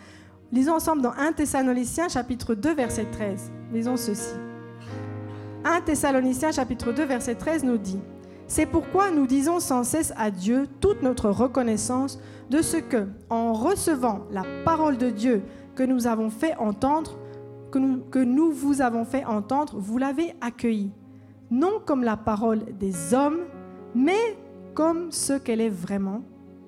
Lisons 0.51 0.75
ensemble 0.75 1.03
dans 1.03 1.13
1 1.13 1.33
Thessaloniciens 1.33 2.09
chapitre 2.09 2.55
2 2.55 2.75
verset 2.75 3.05
13. 3.13 3.53
Lisons 3.73 3.97
ceci. 3.97 4.46
1 5.67 5.81
Thessaloniciens 5.81 6.53
chapitre 6.53 6.93
2 6.93 7.05
verset 7.07 7.35
13 7.35 7.65
nous 7.65 7.77
dit 7.77 7.99
C'est 8.47 8.67
pourquoi 8.67 9.11
nous 9.11 9.27
disons 9.27 9.59
sans 9.59 9.83
cesse 9.83 10.13
à 10.17 10.31
Dieu 10.31 10.69
toute 10.81 11.03
notre 11.03 11.29
reconnaissance 11.29 12.21
de 12.51 12.63
ce 12.63 12.77
que, 12.77 13.09
en 13.31 13.53
recevant 13.53 14.21
la 14.31 14.45
parole 14.65 14.97
de 14.97 15.11
Dieu 15.11 15.43
que 15.75 15.83
nous 15.83 16.07
avons 16.07 16.31
fait 16.31 16.55
entendre, 16.59 17.19
que 17.73 17.81
nous, 17.81 17.99
que 17.99 18.21
nous 18.21 18.53
vous 18.53 18.81
avons 18.81 19.05
fait 19.05 19.25
entendre, 19.25 19.75
vous 19.77 19.99
l'avez 19.99 20.37
accueillie, 20.41 20.93
non 21.51 21.81
comme 21.85 22.05
la 22.05 22.17
parole 22.17 22.65
des 22.79 23.13
hommes, 23.13 23.41
mais 23.93 24.39
comme 24.73 25.11
ce 25.11 25.33
qu'elle 25.33 25.61
est 25.61 25.69
vraiment. 25.69 26.23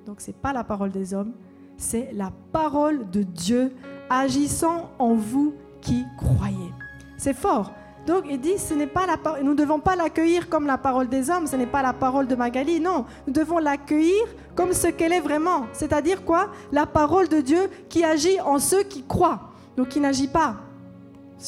Donc 0.07 0.21
ce 0.21 0.33
n'est 0.33 0.37
pas 0.37 0.53
la 0.53 0.65
parole 0.65 0.91
des 0.91 1.15
hommes, 1.15 1.35
c'est 1.77 2.11
la 2.15 2.33
parole 2.51 3.09
de 3.11 3.23
Dieu 3.23 3.73
agissant 4.11 4.91
en 4.99 5.15
vous 5.15 5.55
qui 5.83 6.05
croyez. 6.17 6.73
C'est 7.17 7.37
fort. 7.37 7.73
Donc 8.09 8.25
il 8.27 8.41
dit, 8.41 8.57
ce 8.57 8.73
n'est 8.73 8.87
pas 8.87 9.05
la 9.05 9.19
nous 9.43 9.51
ne 9.51 9.55
devons 9.55 9.81
pas 9.81 9.95
l'accueillir 9.95 10.49
comme 10.49 10.67
la 10.67 10.79
parole 10.79 11.11
des 11.11 11.29
hommes, 11.29 11.47
ce 11.47 11.57
n'est 11.57 11.67
pas 11.67 11.83
la 11.83 11.93
parole 11.93 12.27
de 12.27 12.35
Magali, 12.35 12.81
non, 12.81 13.05
nous 13.27 13.35
devons 13.35 13.59
l'accueillir 13.59 14.25
comme 14.55 14.73
ce 14.73 14.87
qu'elle 14.87 15.13
est 15.13 15.21
vraiment, 15.21 15.67
c'est-à-dire 15.75 16.25
quoi? 16.25 16.49
La 16.73 16.87
parole 16.87 17.29
de 17.29 17.43
Dieu 17.43 17.69
qui 17.91 18.03
agit 18.05 18.41
en 18.41 18.59
ceux 18.61 18.83
qui 18.83 19.03
croient, 19.03 19.51
donc 19.77 19.89
qui 19.89 20.01
n'agit 20.01 20.27
pas. 20.29 20.57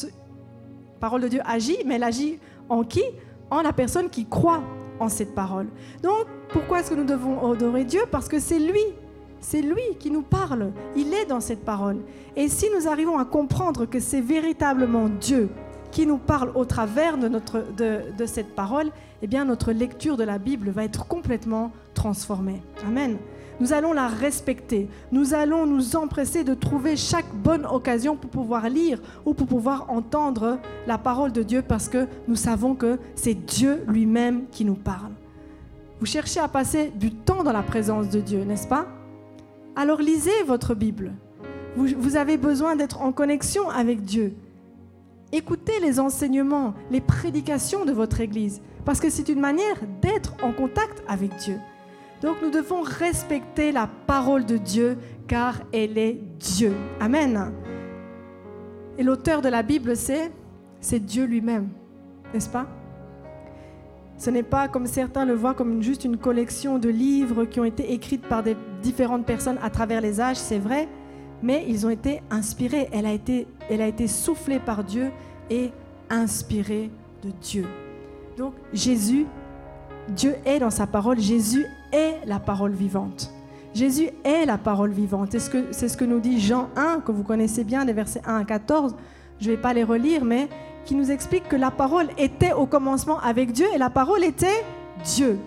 La 0.03 0.09
parole 0.99 1.21
de 1.21 1.29
Dieu 1.29 1.41
agit, 1.45 1.79
mais 1.83 1.95
elle 1.95 2.03
agit 2.03 2.37
en 2.69 2.83
qui? 2.83 3.03
En 3.49 3.63
la 3.63 3.73
personne 3.73 4.07
qui 4.07 4.27
croit 4.27 4.61
en 4.99 5.09
cette 5.09 5.33
parole. 5.33 5.65
Donc 6.03 6.27
pourquoi 6.49 6.81
est-ce 6.81 6.91
que 6.91 6.95
nous 6.95 7.05
devons 7.05 7.51
adorer 7.51 7.85
Dieu? 7.85 8.01
Parce 8.11 8.27
que 8.27 8.39
c'est 8.39 8.59
lui 8.59 8.85
c'est 9.39 9.63
lui 9.63 9.81
qui 9.97 10.11
nous 10.11 10.21
parle. 10.21 10.71
Il 10.95 11.11
est 11.15 11.25
dans 11.25 11.39
cette 11.39 11.65
parole. 11.65 11.97
Et 12.35 12.47
si 12.47 12.67
nous 12.77 12.87
arrivons 12.87 13.17
à 13.17 13.25
comprendre 13.25 13.87
que 13.87 13.99
c'est 13.99 14.21
véritablement 14.21 15.09
Dieu 15.09 15.49
qui 15.91 16.05
nous 16.05 16.17
parle 16.17 16.51
au 16.55 16.65
travers 16.65 17.17
de, 17.17 17.27
notre, 17.27 17.63
de, 17.75 18.25
cette 18.25 18.55
parole, 18.55 18.89
eh 19.21 19.27
bien 19.27 19.45
notre 19.45 19.71
lecture 19.71 20.17
de 20.17 20.23
la 20.23 20.37
Bible 20.37 20.69
va 20.69 20.83
être 20.83 21.07
complètement 21.07 21.71
transformée. 21.93 22.61
Amen. 22.87 23.17
Nous 23.59 23.73
allons 23.73 23.93
la 23.93 24.07
respecter. 24.07 24.89
Nous 25.11 25.33
allons 25.33 25.67
nous 25.67 25.95
empresser 25.95 26.43
de 26.43 26.55
trouver 26.55 26.95
chaque 26.95 27.31
bonne 27.35 27.65
occasion 27.65 28.15
pour 28.15 28.31
pouvoir 28.31 28.69
lire 28.69 28.99
ou 29.25 29.33
pour 29.33 29.45
pouvoir 29.45 29.89
entendre 29.89 30.57
la 30.87 30.97
parole 30.97 31.31
de 31.31 31.43
Dieu 31.43 31.61
parce 31.61 31.87
que 31.87 32.07
nous 32.27 32.35
savons 32.35 32.73
que 32.73 32.97
c'est 33.13 33.35
Dieu 33.35 33.83
lui-même 33.87 34.45
qui 34.51 34.65
nous 34.65 34.75
parle. 34.75 35.11
Vous 35.99 36.07
cherchez 36.07 36.39
à 36.39 36.47
passer 36.47 36.91
du 36.95 37.11
temps 37.11 37.43
dans 37.43 37.51
la 37.53 37.61
présence 37.61 38.09
de 38.09 38.19
Dieu, 38.19 38.43
n'est-ce 38.43 38.67
pas? 38.67 38.87
Alors 39.75 40.01
lisez 40.01 40.43
votre 40.47 40.73
Bible. 40.73 41.13
Vous, 41.75 42.17
avez 42.17 42.37
besoin 42.37 42.75
d'être 42.75 43.01
en 43.01 43.11
connexion 43.11 43.69
avec 43.69 44.01
Dieu. 44.01 44.35
Écoutez 45.33 45.79
les 45.79 45.99
enseignements, 46.01 46.73
les 46.89 46.99
prédications 46.99 47.85
de 47.85 47.93
votre 47.93 48.19
Église, 48.19 48.61
parce 48.83 48.99
que 48.99 49.09
c'est 49.09 49.29
une 49.29 49.39
manière 49.39 49.77
d'être 50.01 50.35
en 50.43 50.51
contact 50.51 51.03
avec 51.07 51.33
Dieu. 51.37 51.57
Donc 52.21 52.41
nous 52.41 52.49
devons 52.49 52.81
respecter 52.81 53.71
la 53.71 53.87
parole 54.07 54.45
de 54.45 54.57
Dieu, 54.57 54.97
car 55.29 55.61
elle 55.71 55.97
est 55.97 56.19
Dieu. 56.37 56.73
Amen. 56.99 57.53
Et 58.97 59.03
l'auteur 59.03 59.41
de 59.41 59.47
la 59.47 59.63
Bible, 59.63 59.95
c'est, 59.95 60.33
c'est 60.81 60.99
Dieu 60.99 61.23
lui-même, 61.23 61.69
n'est-ce 62.33 62.49
pas? 62.49 62.67
Ce 64.17 64.29
n'est 64.29 64.43
pas 64.43 64.67
comme 64.67 64.85
certains 64.85 65.23
le 65.23 65.33
voient 65.33 65.53
comme 65.53 65.81
juste 65.81 66.03
une 66.03 66.17
collection 66.17 66.77
de 66.77 66.89
livres 66.89 67.45
qui 67.45 67.61
ont 67.61 67.65
été 67.65 67.93
écrits 67.93 68.17
par 68.17 68.43
des 68.43 68.57
différentes 68.83 69.25
personnes 69.25 69.57
à 69.63 69.69
travers 69.69 70.01
les 70.01 70.19
âges, 70.19 70.37
c'est 70.37 70.59
vrai, 70.59 70.89
mais 71.43 71.65
ils 71.67 71.85
ont 71.85 71.89
été 71.89 72.21
inspirés. 72.29 72.89
Elle 72.91 73.05
a 73.05 73.13
été, 73.13 73.47
elle 73.69 73.81
a 73.81 73.87
été 73.87 74.07
soufflée 74.07 74.59
par 74.59 74.83
Dieu 74.83 75.11
et 75.49 75.71
inspirée 76.09 76.89
de 77.23 77.31
Dieu. 77.41 77.65
Donc 78.37 78.53
Jésus, 78.73 79.25
Dieu 80.09 80.35
est 80.45 80.59
dans 80.59 80.69
sa 80.69 80.87
parole, 80.87 81.19
Jésus 81.19 81.65
est 81.91 82.17
la 82.25 82.39
parole 82.39 82.71
vivante. 82.71 83.31
Jésus 83.73 84.09
est 84.23 84.45
la 84.45 84.57
parole 84.57 84.91
vivante. 84.91 85.29
C'est 85.31 85.39
ce, 85.39 85.49
que, 85.49 85.65
c'est 85.71 85.87
ce 85.87 85.95
que 85.95 86.05
nous 86.05 86.19
dit 86.19 86.39
Jean 86.39 86.67
1, 86.75 87.01
que 87.01 87.11
vous 87.11 87.23
connaissez 87.23 87.63
bien, 87.63 87.85
les 87.85 87.93
versets 87.93 88.21
1 88.25 88.37
à 88.37 88.43
14. 88.43 88.95
Je 89.39 89.49
ne 89.49 89.55
vais 89.55 89.61
pas 89.61 89.73
les 89.73 89.83
relire, 89.83 90.25
mais 90.25 90.49
qui 90.85 90.95
nous 90.95 91.11
explique 91.11 91.47
que 91.47 91.55
la 91.55 91.71
parole 91.71 92.07
était 92.17 92.53
au 92.53 92.65
commencement 92.65 93.19
avec 93.19 93.51
Dieu 93.51 93.67
et 93.73 93.77
la 93.77 93.89
parole 93.89 94.23
était 94.23 94.65
Dieu. 95.05 95.39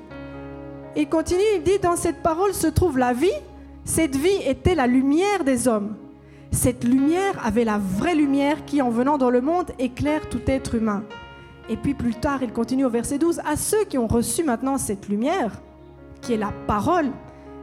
Il 0.97 1.09
continue, 1.09 1.43
il 1.57 1.63
dit, 1.63 1.79
dans 1.83 1.97
cette 1.97 2.23
parole 2.23 2.55
se 2.55 2.69
trouve 2.69 2.99
la 2.99 3.13
vie. 3.13 3.33
Cette 3.85 4.17
vie 4.17 4.41
était 4.47 4.75
la 4.75 4.87
lumière 4.87 5.45
des 5.45 5.69
hommes. 5.69 5.97
Cette 6.51 6.85
lumière 6.85 7.35
avait 7.45 7.65
la 7.65 7.79
vraie 7.79 8.15
lumière 8.15 8.65
qui, 8.65 8.81
en 8.81 8.89
venant 8.89 9.19
dans 9.19 9.29
le 9.29 9.43
monde, 9.43 9.73
éclaire 9.79 10.29
tout 10.31 10.41
être 10.47 10.75
humain. 10.75 11.05
Et 11.69 11.77
puis 11.77 11.93
plus 11.93 12.15
tard, 12.15 12.43
il 12.43 12.53
continue 12.53 12.87
au 12.87 12.91
verset 12.91 13.19
12, 13.19 13.41
à 13.45 13.57
ceux 13.57 13.85
qui 13.85 13.99
ont 13.99 14.07
reçu 14.07 14.43
maintenant 14.43 14.79
cette 14.79 15.09
lumière, 15.09 15.61
qui 16.23 16.33
est 16.33 16.39
la 16.39 16.53
parole, 16.67 17.11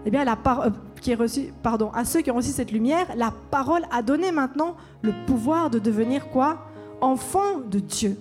eh 0.06 0.12
bien 0.12 0.24
la 0.24 0.36
parole, 0.36 0.68
euh, 0.68 1.02
qui 1.02 1.12
est 1.12 1.16
reçu, 1.16 1.54
pardon, 1.64 1.90
à 1.92 2.06
ceux 2.06 2.22
qui 2.22 2.30
ont 2.30 2.36
reçu 2.36 2.52
cette 2.52 2.72
lumière, 2.72 3.08
la 3.16 3.34
parole 3.50 3.84
a 3.92 4.04
donné 4.04 4.32
maintenant 4.32 4.76
le 5.02 5.14
pouvoir 5.26 5.72
de 5.72 5.80
devenir 5.80 6.30
quoi? 6.30 6.66
Enfant 7.02 7.60
de 7.70 7.80
Dieu. 7.80 8.18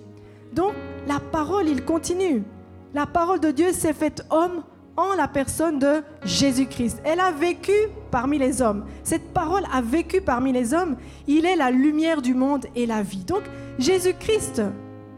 Donc 0.53 0.73
la 1.07 1.19
parole, 1.19 1.67
il 1.67 1.85
continue. 1.85 2.43
La 2.95 3.05
parole 3.05 3.39
de 3.39 3.51
Dieu 3.51 3.71
s'est 3.73 3.93
faite 3.93 4.25
homme 4.31 4.63
en 4.97 5.13
la 5.15 5.27
personne 5.27 5.79
de 5.79 6.01
Jésus-Christ. 6.23 7.01
Elle 7.03 7.19
a 7.19 7.31
vécu 7.31 7.71
parmi 8.11 8.37
les 8.37 8.61
hommes. 8.61 8.85
Cette 9.03 9.33
parole 9.33 9.63
a 9.71 9.81
vécu 9.81 10.21
parmi 10.21 10.51
les 10.51 10.73
hommes. 10.73 10.97
Il 11.27 11.45
est 11.45 11.55
la 11.55 11.71
lumière 11.71 12.21
du 12.21 12.33
monde 12.33 12.65
et 12.75 12.85
la 12.85 13.01
vie. 13.01 13.23
Donc 13.25 13.43
Jésus-Christ 13.79 14.61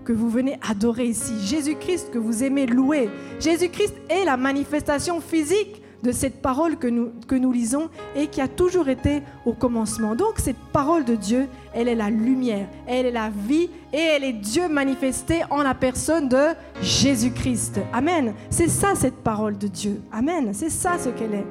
que 0.05 0.13
vous 0.13 0.29
venez 0.29 0.59
adorer 0.67 1.05
ici, 1.05 1.33
Jésus-Christ 1.45 2.11
que 2.11 2.17
vous 2.17 2.43
aimez 2.43 2.65
louer, 2.65 3.09
Jésus-Christ 3.39 3.95
est 4.09 4.25
la 4.25 4.35
manifestation 4.35 5.21
physique 5.21 5.82
de 6.03 6.11
cette 6.11 6.41
parole 6.41 6.77
que 6.77 6.87
nous, 6.87 7.11
que 7.27 7.35
nous 7.35 7.51
lisons 7.51 7.89
et 8.15 8.27
qui 8.27 8.41
a 8.41 8.49
toujours 8.49 8.89
été 8.89 9.23
au 9.45 9.53
commencement. 9.53 10.15
Donc 10.15 10.33
cette 10.37 10.57
parole 10.73 11.05
de 11.05 11.15
Dieu, 11.15 11.47
elle 11.73 11.87
est 11.87 11.95
la 11.95 12.09
lumière, 12.09 12.67
elle 12.85 13.05
est 13.05 13.11
la 13.11 13.29
vie 13.29 13.69
et 13.93 13.97
elle 13.97 14.25
est 14.25 14.33
Dieu 14.33 14.67
manifesté 14.67 15.43
en 15.49 15.63
la 15.63 15.73
personne 15.73 16.27
de 16.27 16.49
Jésus-Christ. 16.81 17.79
Amen. 17.93 18.33
C'est 18.49 18.67
ça 18.67 18.95
cette 18.95 19.15
parole 19.15 19.57
de 19.57 19.67
Dieu. 19.67 20.01
Amen. 20.11 20.49
C'est 20.53 20.69
ça 20.69 20.97
ce 20.99 21.09
qu'elle 21.09 21.33
est. 21.33 21.47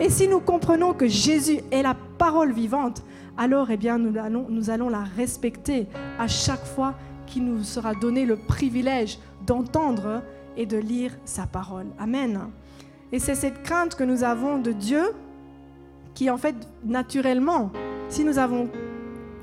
Et 0.00 0.10
si 0.10 0.26
nous 0.26 0.40
comprenons 0.40 0.94
que 0.94 1.06
Jésus 1.06 1.60
est 1.70 1.82
la 1.82 1.94
parole 2.18 2.52
vivante, 2.52 3.04
alors 3.38 3.70
eh 3.70 3.76
bien, 3.76 3.98
nous, 3.98 4.18
allons, 4.18 4.46
nous 4.48 4.68
allons 4.68 4.88
la 4.88 5.04
respecter 5.16 5.86
à 6.18 6.26
chaque 6.26 6.64
fois 6.64 6.94
qu'il 7.26 7.44
nous 7.44 7.62
sera 7.62 7.94
donné 7.94 8.26
le 8.26 8.36
privilège 8.36 9.18
d'entendre 9.46 10.22
et 10.56 10.66
de 10.66 10.76
lire 10.76 11.12
sa 11.24 11.46
parole. 11.46 11.86
Amen. 11.98 12.50
Et 13.12 13.18
c'est 13.18 13.34
cette 13.34 13.62
crainte 13.62 13.94
que 13.94 14.04
nous 14.04 14.24
avons 14.24 14.58
de 14.58 14.72
Dieu 14.72 15.12
qui, 16.14 16.30
en 16.30 16.38
fait, 16.38 16.56
naturellement, 16.84 17.70
si 18.08 18.24
nous, 18.24 18.38
avons, 18.38 18.68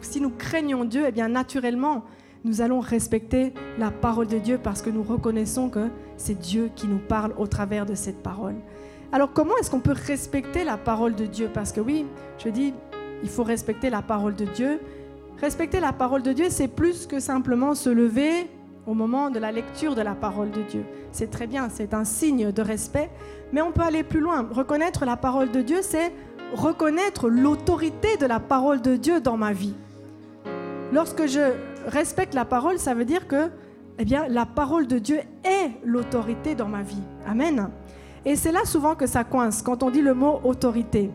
si 0.02 0.20
nous 0.20 0.32
craignons 0.32 0.86
Dieu, 0.86 1.06
eh 1.08 1.12
bien, 1.12 1.30
naturellement, 1.30 2.04
nous 2.44 2.62
allons 2.62 2.80
respecter 2.80 3.54
la 3.78 3.92
parole 3.92 4.28
de 4.28 4.38
Dieu 4.38 4.60
parce 4.62 4.82
que 4.82 4.90
nous 4.90 5.04
reconnaissons 5.04 5.70
que 5.70 5.90
c'est 6.18 6.38
Dieu 6.38 6.72
qui 6.76 6.88
nous 6.88 7.00
parle 7.00 7.34
au 7.38 7.48
travers 7.48 7.86
de 7.86 7.96
cette 7.96 8.24
parole. 8.24 8.56
Alors, 9.12 9.34
comment 9.34 9.56
est-ce 9.58 9.70
qu'on 9.70 9.80
peut 9.80 9.96
respecter 9.96 10.64
la 10.64 10.78
parole 10.78 11.16
de 11.16 11.26
Dieu? 11.26 11.50
Parce 11.54 11.72
que 11.72 11.82
oui, 11.82 12.06
je 12.44 12.50
dis, 12.50 12.74
il 13.24 13.30
faut 13.30 13.44
respecter 13.44 13.90
la 13.90 14.02
parole 14.02 14.36
de 14.36 14.46
Dieu. 14.46 14.80
Respecter 15.42 15.80
la 15.80 15.94
parole 15.94 16.22
de 16.22 16.34
Dieu, 16.34 16.46
c'est 16.50 16.68
plus 16.68 17.06
que 17.06 17.20
simplement 17.20 17.76
se 17.76 17.90
lever 17.90 18.48
au 18.86 18.94
moment 18.94 19.30
de 19.30 19.40
la 19.40 19.52
lecture 19.52 19.96
de 19.96 20.02
la 20.02 20.16
parole 20.16 20.52
de 20.52 20.62
Dieu. 20.64 20.84
C'est 21.12 21.30
très 21.30 21.48
bien, 21.48 21.70
c'est 21.70 21.94
un 21.94 22.06
signe 22.06 22.52
de 22.52 22.62
respect, 22.62 23.10
mais 23.52 23.62
on 23.62 23.72
peut 23.72 23.82
aller 23.82 24.04
plus 24.04 24.20
loin. 24.20 24.48
Reconnaître 24.52 25.06
la 25.06 25.18
parole 25.18 25.52
de 25.52 25.62
Dieu, 25.62 25.80
c'est 25.82 26.12
reconnaître 26.54 27.30
l'autorité 27.30 28.18
de 28.18 28.26
la 28.26 28.40
parole 28.40 28.82
de 28.82 28.96
Dieu 28.96 29.22
dans 29.22 29.38
ma 29.38 29.54
vie. 29.54 29.76
Lorsque 30.92 31.28
je 31.28 31.54
respecte 31.86 32.34
la 32.34 32.46
parole, 32.46 32.80
ça 32.80 32.94
veut 32.94 33.06
dire 33.06 33.28
que 33.28 33.50
eh 34.00 34.06
bien, 34.06 34.28
la 34.30 34.46
parole 34.46 34.88
de 34.88 34.98
Dieu 34.98 35.20
est 35.44 35.72
l'autorité 35.84 36.56
dans 36.56 36.70
ma 36.70 36.82
vie. 36.82 37.04
Amen. 37.28 37.70
Et 38.26 38.36
c'est 38.36 38.52
là 38.52 38.62
souvent 38.66 38.96
que 38.96 39.08
ça 39.08 39.24
coince 39.24 39.62
quand 39.62 39.84
on 39.84 39.90
dit 39.90 40.02
le 40.02 40.14
mot 40.14 40.40
autorité. 40.44 41.12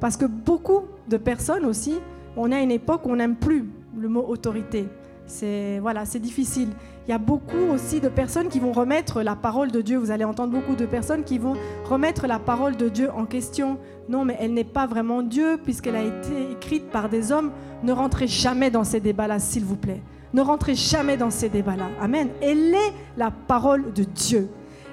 Parce 0.00 0.16
que 0.16 0.26
beaucoup 0.26 0.82
de 1.08 1.18
personnes 1.18 1.64
aussi, 1.64 1.98
on 2.36 2.52
a 2.52 2.60
une 2.60 2.70
époque 2.70 3.06
où 3.06 3.10
on 3.10 3.16
n'aime 3.16 3.36
plus 3.36 3.68
le 3.96 4.08
mot 4.08 4.24
autorité. 4.26 4.88
C'est 5.26 5.78
voilà, 5.80 6.04
c'est 6.04 6.18
difficile. 6.18 6.70
Il 7.06 7.12
y 7.12 7.14
a 7.14 7.18
beaucoup 7.18 7.70
aussi 7.72 8.00
de 8.00 8.08
personnes 8.08 8.48
qui 8.48 8.58
vont 8.58 8.72
remettre 8.72 9.22
la 9.22 9.36
parole 9.36 9.70
de 9.70 9.80
Dieu. 9.80 9.96
Vous 9.96 10.10
allez 10.10 10.24
entendre 10.24 10.52
beaucoup 10.52 10.74
de 10.74 10.86
personnes 10.86 11.22
qui 11.22 11.38
vont 11.38 11.54
remettre 11.84 12.26
la 12.26 12.40
parole 12.40 12.76
de 12.76 12.88
Dieu 12.88 13.10
en 13.14 13.26
question. 13.26 13.78
Non, 14.08 14.24
mais 14.24 14.36
elle 14.40 14.52
n'est 14.54 14.64
pas 14.64 14.88
vraiment 14.88 15.22
Dieu 15.22 15.56
puisqu'elle 15.62 15.94
a 15.94 16.02
été 16.02 16.50
écrite 16.50 16.90
par 16.90 17.08
des 17.08 17.30
hommes. 17.30 17.52
Ne 17.84 17.92
rentrez 17.92 18.26
jamais 18.26 18.72
dans 18.72 18.82
ces 18.82 18.98
débats-là, 18.98 19.38
s'il 19.38 19.64
vous 19.64 19.76
plaît. 19.76 20.02
Ne 20.34 20.42
rentrez 20.42 20.74
jamais 20.74 21.16
dans 21.16 21.30
ces 21.30 21.48
débats-là. 21.48 21.86
Amen. 22.00 22.28
Elle 22.42 22.74
est 22.74 22.92
la 23.16 23.30
parole 23.30 23.92
de 23.92 24.02
Dieu. 24.02 24.48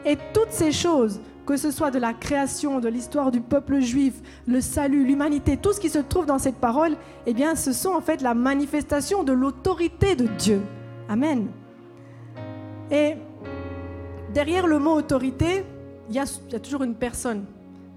Et 0.06 0.16
toutes 0.36 0.52
ces 0.52 0.72
choses 0.72 1.20
que 1.48 1.58
ce 1.58 1.72
soit 1.72 1.90
de 1.90 2.00
la 2.00 2.14
création, 2.14 2.80
de 2.80 2.90
l'histoire 2.90 3.32
du 3.32 3.42
peuple 3.42 3.80
juif, 3.80 4.14
le 4.48 4.62
salut, 4.62 5.04
l'humanité, 5.04 5.58
tout 5.58 5.74
ce 5.74 5.80
qui 5.80 5.90
se 5.90 6.00
trouve 6.00 6.28
dans 6.28 6.40
cette 6.40 6.58
parole, 6.58 6.96
eh 7.26 7.34
bien, 7.34 7.56
ce 7.56 7.74
sont 7.74 7.90
en 7.90 8.02
fait 8.02 8.22
la 8.22 8.34
manifestation 8.34 9.24
de 9.24 9.34
l'autorité 9.34 10.16
de 10.16 10.28
Dieu. 10.38 10.62
Amen. 11.10 11.48
Et 12.92 13.16
derrière 14.34 14.68
le 14.68 14.80
mot 14.80 14.94
autorité, 14.94 15.64
il 16.10 16.16
y 16.16 16.20
a, 16.20 16.60
toujours 16.60 16.84
une 16.84 16.96
personne. 16.96 17.46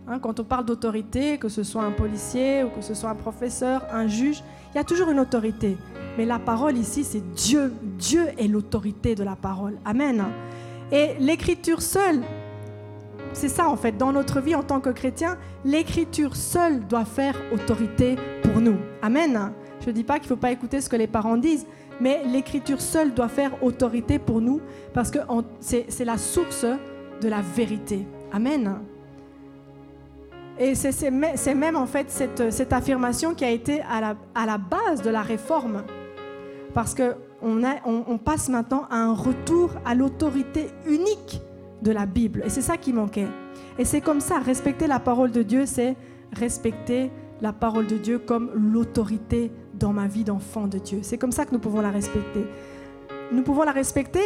Hein, 0.09 0.19
quand 0.21 0.39
on 0.39 0.45
parle 0.45 0.65
d'autorité, 0.65 1.39
que 1.39 1.49
ce 1.49 1.63
soit 1.63 1.83
un 1.83 1.91
policier 1.91 2.63
ou 2.65 2.69
que 2.69 2.81
ce 2.81 2.95
soit 2.95 3.11
un 3.11 3.15
professeur, 3.15 3.83
un 3.93 4.07
juge, 4.07 4.43
il 4.73 4.77
y 4.77 4.81
a 4.81 4.85
toujours 4.85 5.11
une 5.11 5.21
autorité. 5.21 5.77
Mais 6.17 6.25
la 6.25 6.39
parole 6.39 6.77
ici, 6.77 7.05
c'est 7.05 7.33
Dieu. 7.33 7.73
Dieu 7.99 8.29
est 8.39 8.47
l'autorité 8.47 9.15
de 9.15 9.25
la 9.25 9.37
parole. 9.37 9.79
Amen. 9.85 10.25
Et 10.93 11.15
l'écriture 11.19 11.83
seule 11.83 12.23
c'est 13.37 13.51
ça 13.51 13.69
en 13.69 13.77
fait, 13.77 13.99
dans 13.99 14.13
notre 14.13 14.41
vie 14.41 14.55
en 14.55 14.63
tant 14.63 14.81
que 14.81 14.89
chrétien, 14.89 15.37
l'écriture 15.63 16.35
seule 16.35 16.81
doit 16.87 17.05
faire 17.05 17.37
autorité 17.53 18.17
pour 18.43 18.63
nous. 18.63 18.79
Amen. 19.03 19.53
Je 19.81 19.89
ne 19.89 19.93
dis 19.93 20.05
pas 20.05 20.15
qu'il 20.15 20.23
ne 20.23 20.29
faut 20.29 20.41
pas 20.41 20.53
écouter 20.53 20.81
ce 20.81 20.89
que 20.89 20.97
les 20.97 21.07
parents 21.07 21.37
disent. 21.37 21.67
Mais 22.01 22.23
l'écriture 22.25 22.81
seule 22.81 23.15
doit 23.15 23.29
faire 23.29 23.63
autorité 23.63 24.19
pour 24.19 24.41
nous 24.41 24.61
parce 24.93 25.11
que 25.11 25.19
c'est 25.61 26.05
la 26.05 26.19
source 26.19 26.67
de 27.21 27.29
la 27.29 27.41
vérité. 27.41 28.07
Amen. 28.33 28.79
Et 30.59 30.75
c'est 30.75 31.11
même 31.55 31.77
en 31.77 31.87
fait 31.87 32.11
cette, 32.11 32.73
affirmation 32.73 33.35
qui 33.35 33.45
a 33.45 33.51
été 33.51 33.83
à 33.83 34.01
la, 34.47 34.59
base 34.59 35.03
de 35.03 35.11
la 35.11 35.23
réforme. 35.23 35.83
Parce 36.75 36.95
qu'on 36.95 37.15
on, 37.43 38.05
on 38.07 38.19
passe 38.19 38.49
maintenant 38.49 38.87
à 38.91 38.97
un 38.97 39.15
retour 39.15 39.71
à 39.85 39.95
l'autorité 39.95 40.69
unique 40.87 41.41
de 41.83 41.91
la 41.91 42.07
Bible. 42.07 42.43
Et 42.45 42.51
c'est 42.51 42.63
ça 42.63 42.77
qui 42.77 42.93
manquait. 42.93 43.29
Et 43.79 43.85
c'est 43.85 44.01
comme 44.01 44.21
ça, 44.21 44.39
respecter 44.39 44.87
la 44.87 44.99
parole 44.99 45.31
de 45.31 45.43
Dieu, 45.43 45.67
c'est 45.67 45.97
respecter 46.33 47.11
la 47.41 47.53
parole 47.53 47.87
de 47.87 47.97
Dieu 47.97 48.19
comme 48.19 48.51
l'autorité 48.55 49.53
dans 49.79 49.93
ma 49.93 50.07
vie 50.07 50.25
d'enfant 50.25 50.67
de 50.67 50.79
Dieu. 50.79 51.01
C'est 51.03 51.19
comme 51.19 51.33
ça 51.33 51.45
que 51.45 51.53
nous 51.53 51.59
pouvons 51.59 51.81
la 51.81 51.91
respecter. 51.91 52.47
Nous 53.33 53.43
pouvons 53.43 53.63
la 53.63 53.73
respecter 53.73 54.21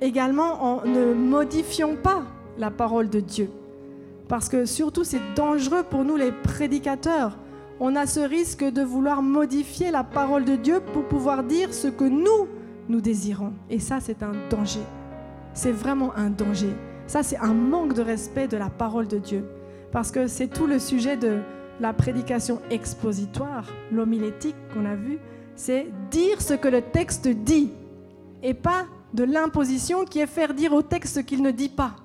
également 0.00 0.62
en 0.62 0.84
ne 0.84 1.12
modifiant 1.12 1.96
pas 1.96 2.22
la 2.56 2.70
parole 2.70 3.08
de 3.08 3.20
Dieu. 3.20 3.50
Parce 4.28 4.48
que 4.48 4.66
surtout, 4.66 5.04
c'est 5.04 5.20
dangereux 5.34 5.84
pour 5.88 6.04
nous 6.04 6.16
les 6.16 6.32
prédicateurs. 6.32 7.38
On 7.80 7.96
a 7.96 8.06
ce 8.06 8.20
risque 8.20 8.64
de 8.64 8.82
vouloir 8.82 9.22
modifier 9.22 9.90
la 9.90 10.04
parole 10.04 10.44
de 10.44 10.56
Dieu 10.56 10.80
pour 10.92 11.04
pouvoir 11.04 11.44
dire 11.44 11.72
ce 11.72 11.88
que 11.88 12.04
nous, 12.04 12.48
nous 12.88 13.00
désirons. 13.00 13.52
Et 13.70 13.78
ça, 13.78 14.00
c'est 14.00 14.22
un 14.22 14.32
danger. 14.50 14.82
C'est 15.54 15.72
vraiment 15.72 16.12
un 16.16 16.30
danger. 16.30 16.72
Ça, 17.06 17.22
c'est 17.22 17.38
un 17.38 17.54
manque 17.54 17.94
de 17.94 18.02
respect 18.02 18.48
de 18.48 18.56
la 18.56 18.68
parole 18.68 19.06
de 19.08 19.18
Dieu. 19.18 19.44
Parce 19.92 20.10
que 20.10 20.26
c'est 20.26 20.48
tout 20.48 20.66
le 20.66 20.78
sujet 20.78 21.16
de 21.16 21.38
la 21.80 21.92
prédication 21.92 22.60
expositoire, 22.70 23.64
l'homilétique 23.92 24.56
qu'on 24.72 24.84
a 24.84 24.94
vu, 24.94 25.18
c'est 25.54 25.86
dire 26.10 26.40
ce 26.40 26.54
que 26.54 26.68
le 26.68 26.82
texte 26.82 27.28
dit 27.28 27.72
et 28.42 28.54
pas 28.54 28.86
de 29.14 29.24
l'imposition 29.24 30.04
qui 30.04 30.20
est 30.20 30.26
faire 30.26 30.54
dire 30.54 30.72
au 30.72 30.82
texte 30.82 31.16
ce 31.16 31.20
qu'il 31.20 31.42
ne 31.42 31.50
dit 31.50 31.68
pas. 31.68 31.96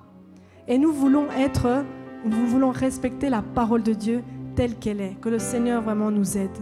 Et 0.66 0.78
nous 0.78 0.92
voulons 0.92 1.26
être, 1.38 1.84
nous 2.24 2.46
voulons 2.46 2.70
respecter 2.70 3.28
la 3.28 3.42
parole 3.42 3.82
de 3.82 3.92
Dieu 3.92 4.22
telle 4.56 4.76
qu'elle 4.76 5.00
est, 5.00 5.16
que 5.20 5.28
le 5.28 5.38
Seigneur 5.38 5.82
vraiment 5.82 6.10
nous 6.10 6.36
aide. 6.38 6.56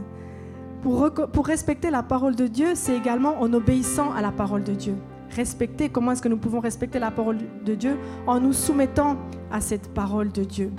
Pour, 0.82 1.10
pour 1.12 1.46
respecter 1.46 1.90
la 1.90 2.02
parole 2.02 2.34
de 2.34 2.46
Dieu, 2.46 2.70
c'est 2.74 2.96
également 2.96 3.40
en 3.40 3.52
obéissant 3.52 4.12
à 4.12 4.20
la 4.20 4.32
parole 4.32 4.64
de 4.64 4.72
Dieu. 4.72 4.96
Respecter, 5.30 5.88
comment 5.88 6.12
est-ce 6.12 6.22
que 6.22 6.28
nous 6.28 6.36
pouvons 6.36 6.60
respecter 6.60 6.98
la 6.98 7.10
parole 7.10 7.38
de 7.64 7.74
Dieu 7.74 7.96
En 8.26 8.40
nous 8.40 8.52
soumettant 8.52 9.16
à 9.50 9.60
cette 9.60 9.94
parole 9.94 10.32
de 10.32 10.44
Dieu? 10.44 10.72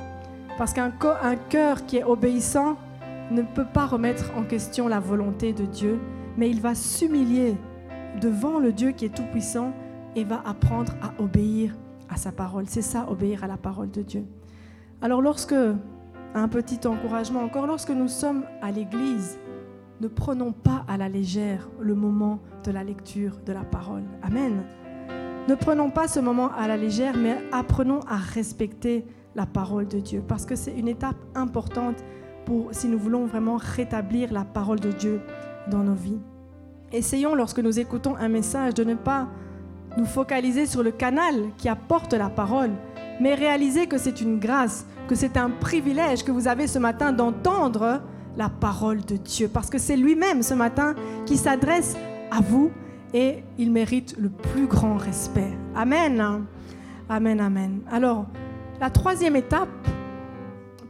Parce 0.58 0.74
qu'un 0.74 0.92
cœur 1.50 1.86
qui 1.86 1.98
est 1.98 2.04
obéissant 2.04 2.78
ne 3.32 3.42
peut 3.42 3.66
pas 3.66 3.86
remettre 3.86 4.32
en 4.38 4.44
question 4.44 4.88
la 4.88 5.00
volonté 5.00 5.54
de 5.54 5.66
Dieu, 5.66 6.00
mais 6.38 6.50
il 6.50 6.62
va 6.62 6.76
s'humilier 6.76 7.56
devant 8.22 8.60
le 8.60 8.72
Dieu 8.72 8.92
qui 8.92 9.06
est 9.06 9.16
tout-puissant 9.16 9.74
et 10.16 10.24
va 10.24 10.42
apprendre 10.46 10.94
à 11.02 11.22
obéir 11.22 11.76
à 12.10 12.18
sa 12.18 12.32
parole. 12.32 12.66
C'est 12.68 12.84
ça, 12.84 13.08
obéir 13.10 13.44
à 13.44 13.48
la 13.48 13.58
parole 13.58 13.90
de 13.90 14.02
Dieu. 14.02 14.26
Alors 15.02 15.22
lorsque, 15.22 15.56
un 16.36 16.48
petit 16.48 16.88
encouragement 16.88 17.42
encore, 17.42 17.66
lorsque 17.66 17.90
nous 17.90 18.08
sommes 18.08 18.44
à 18.62 18.72
l'église, 18.72 19.40
ne 20.02 20.08
prenons 20.08 20.52
pas 20.52 20.86
à 20.88 20.98
la 20.98 21.10
légère 21.10 21.70
le 21.80 21.96
moment 21.96 22.40
de 22.64 22.72
la 22.72 22.84
lecture 22.84 23.40
de 23.46 23.54
la 23.54 23.64
parole. 23.64 24.04
Amen. 24.22 24.64
Ne 25.48 25.56
prenons 25.56 25.90
pas 25.90 26.08
ce 26.08 26.20
moment 26.20 26.52
à 26.56 26.68
la 26.68 26.78
légère, 26.78 27.16
mais 27.18 27.38
apprenons 27.52 28.00
à 28.02 28.18
respecter 28.18 29.06
la 29.36 29.46
parole 29.46 29.88
de 29.88 30.00
Dieu, 30.00 30.24
parce 30.28 30.46
que 30.46 30.56
c'est 30.56 30.74
une 30.74 30.88
étape 30.88 31.16
importante 31.36 32.04
pour 32.46 32.70
si 32.72 32.88
nous 32.88 33.00
voulons 33.00 33.26
vraiment 33.26 33.58
rétablir 33.58 34.32
la 34.32 34.44
parole 34.44 34.80
de 34.80 34.92
Dieu 34.92 35.22
dans 35.70 35.84
nos 35.84 35.94
vies. 35.94 36.20
Essayons, 36.92 37.36
lorsque 37.36 37.60
nous 37.60 37.80
écoutons 37.80 38.16
un 38.18 38.28
message, 38.28 38.74
de 38.74 38.84
ne 38.84 38.96
pas 38.96 39.28
nous 39.98 40.06
focaliser 40.06 40.66
sur 40.66 40.84
le 40.84 40.92
canal 40.92 41.36
qui 41.58 41.70
apporte 41.70 42.14
la 42.14 42.30
parole, 42.30 42.72
mais 43.20 43.34
réaliser 43.36 43.88
que 43.88 43.98
c'est 43.98 44.22
une 44.22 44.40
grâce, 44.40 44.86
que 45.08 45.16
c'est 45.16 45.38
un 45.38 45.50
privilège 45.50 46.24
que 46.24 46.32
vous 46.32 46.48
avez 46.48 46.68
ce 46.68 46.80
matin 46.80 47.12
d'entendre 47.12 48.02
la 48.36 48.50
parole 48.50 49.02
de 49.02 49.16
Dieu, 49.16 49.48
parce 49.48 49.70
que 49.70 49.78
c'est 49.78 49.98
lui-même 49.98 50.44
ce 50.44 50.54
matin 50.54 50.96
qui 51.26 51.38
s'adresse 51.38 51.96
à 52.32 52.42
vous 52.42 52.72
et 53.14 53.44
il 53.60 53.72
mérite 53.72 54.16
le 54.18 54.30
plus 54.30 54.66
grand 54.66 54.98
respect. 54.98 55.54
Amen. 55.76 56.46
Amen, 57.10 57.40
amen. 57.40 57.82
Alors, 57.92 58.26
la 58.80 58.90
troisième 58.90 59.36
étape 59.36 59.70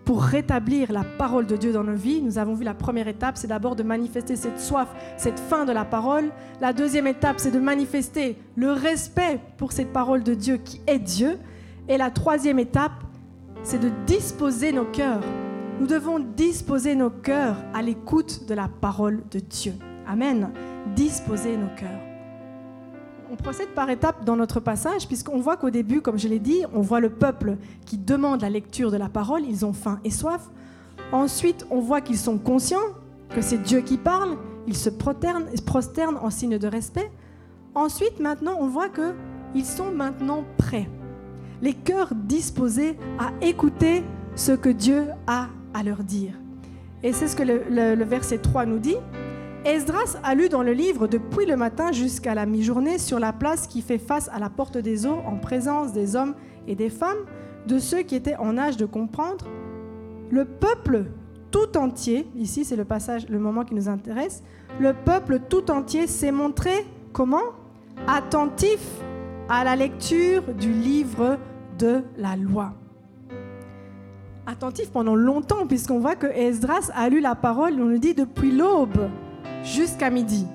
pour 0.05 0.23
rétablir 0.23 0.91
la 0.91 1.03
parole 1.03 1.45
de 1.45 1.55
Dieu 1.55 1.71
dans 1.71 1.83
nos 1.83 1.95
vies, 1.95 2.21
nous 2.21 2.37
avons 2.37 2.55
vu 2.55 2.63
la 2.63 2.73
première 2.73 3.07
étape, 3.07 3.37
c'est 3.37 3.47
d'abord 3.47 3.75
de 3.75 3.83
manifester 3.83 4.35
cette 4.35 4.59
soif, 4.59 4.89
cette 5.17 5.39
faim 5.39 5.65
de 5.65 5.71
la 5.71 5.85
parole. 5.85 6.31
La 6.59 6.73
deuxième 6.73 7.07
étape, 7.07 7.39
c'est 7.39 7.51
de 7.51 7.59
manifester 7.59 8.37
le 8.55 8.71
respect 8.71 9.39
pour 9.57 9.71
cette 9.71 9.93
parole 9.93 10.23
de 10.23 10.33
Dieu 10.33 10.57
qui 10.57 10.81
est 10.87 10.99
Dieu. 10.99 11.39
Et 11.87 11.97
la 11.97 12.11
troisième 12.11 12.59
étape, 12.59 13.03
c'est 13.63 13.79
de 13.79 13.91
disposer 14.05 14.73
nos 14.73 14.85
cœurs. 14.85 15.21
Nous 15.79 15.87
devons 15.87 16.19
disposer 16.19 16.95
nos 16.95 17.09
cœurs 17.09 17.55
à 17.73 17.81
l'écoute 17.81 18.45
de 18.47 18.53
la 18.53 18.67
parole 18.67 19.23
de 19.31 19.39
Dieu. 19.39 19.73
Amen. 20.07 20.51
Disposer 20.95 21.55
nos 21.55 21.73
cœurs 21.77 22.12
on 23.33 23.35
procède 23.35 23.69
par 23.69 23.89
étapes 23.89 24.25
dans 24.25 24.35
notre 24.35 24.59
passage, 24.59 25.07
puisqu'on 25.07 25.39
voit 25.39 25.57
qu'au 25.57 25.71
début, 25.71 26.01
comme 26.01 26.19
je 26.19 26.27
l'ai 26.27 26.37
dit, 26.37 26.61
on 26.71 26.81
voit 26.81 26.99
le 26.99 27.09
peuple 27.09 27.57
qui 27.83 27.97
demande 27.97 28.41
la 28.41 28.49
lecture 28.51 28.91
de 28.91 28.97
la 28.97 29.09
parole, 29.09 29.41
ils 29.43 29.65
ont 29.65 29.73
faim 29.73 29.99
et 30.03 30.11
soif. 30.11 30.51
Ensuite, 31.11 31.65
on 31.71 31.79
voit 31.79 31.99
qu'ils 32.01 32.19
sont 32.19 32.37
conscients 32.37 32.77
que 33.33 33.41
c'est 33.41 33.57
Dieu 33.57 33.81
qui 33.81 33.97
parle, 33.97 34.37
ils 34.67 34.77
se 34.77 34.91
prosternent, 34.91 36.17
en 36.21 36.29
signe 36.29 36.59
de 36.59 36.67
respect. 36.67 37.11
Ensuite, 37.73 38.19
maintenant, 38.19 38.55
on 38.59 38.67
voit 38.67 38.89
qu'ils 38.89 39.65
sont 39.65 39.89
maintenant 39.89 40.43
prêts, 40.59 40.87
les 41.63 41.73
cœurs 41.73 42.13
disposés 42.13 42.99
à 43.17 43.31
écouter 43.43 44.03
ce 44.35 44.51
que 44.51 44.69
Dieu 44.69 45.07
a 45.25 45.47
à 45.73 45.81
leur 45.81 46.03
dire. 46.03 46.33
Et 47.01 47.13
c'est 47.13 47.27
ce 47.27 47.35
que 47.35 47.41
le 47.41 48.03
verset 48.03 48.37
3 48.37 48.67
nous 48.67 48.77
dit. 48.77 48.97
Esdras 49.65 50.17
a 50.23 50.35
lu 50.35 50.49
dans 50.49 50.61
le 50.61 50.73
livre 50.73 51.07
depuis 51.07 51.45
le 51.45 51.55
matin 51.55 51.93
jusqu'à 51.93 52.35
la 52.35 52.45
mi-journée 52.45 52.97
sur 52.97 53.17
la 53.17 53.31
place 53.31 53.65
qui 53.65 53.81
fait 53.81 53.97
face 53.97 54.29
à 54.33 54.37
la 54.37 54.49
porte 54.49 54.77
des 54.77 55.05
eaux 55.05 55.21
en 55.25 55.37
présence 55.37 55.93
des 55.93 56.17
hommes 56.17 56.35
et 56.67 56.75
des 56.75 56.89
femmes, 56.89 57.25
de 57.65 57.79
ceux 57.79 58.01
qui 58.01 58.15
étaient 58.15 58.35
en 58.35 58.57
âge 58.57 58.75
de 58.75 58.85
comprendre. 58.85 59.45
Le 60.29 60.43
peuple 60.43 61.05
tout 61.49 61.77
entier, 61.77 62.27
ici 62.35 62.65
c'est 62.65 62.75
le 62.75 62.83
passage, 62.83 63.29
le 63.29 63.39
moment 63.39 63.63
qui 63.63 63.73
nous 63.73 63.87
intéresse, 63.87 64.43
le 64.81 64.91
peuple 64.93 65.39
tout 65.47 65.71
entier 65.71 66.07
s'est 66.07 66.33
montré 66.33 66.85
comment? 67.13 67.53
Attentif 68.05 68.85
à 69.47 69.63
la 69.63 69.77
lecture 69.77 70.43
du 70.55 70.73
livre 70.73 71.37
de 71.79 72.01
la 72.17 72.35
loi. 72.35 72.73
Attentif 74.45 74.91
pendant 74.91 75.15
longtemps, 75.15 75.67
puisqu'on 75.67 75.99
voit 75.99 76.17
que 76.17 76.27
Esdras 76.27 76.91
a 76.93 77.07
lu 77.07 77.21
la 77.21 77.35
parole, 77.35 77.75
on 77.79 77.85
nous 77.85 77.97
dit 77.97 78.13
depuis 78.13 78.51
l'aube 78.51 79.09
jusqu'à 79.63 80.09
midi. 80.09 80.45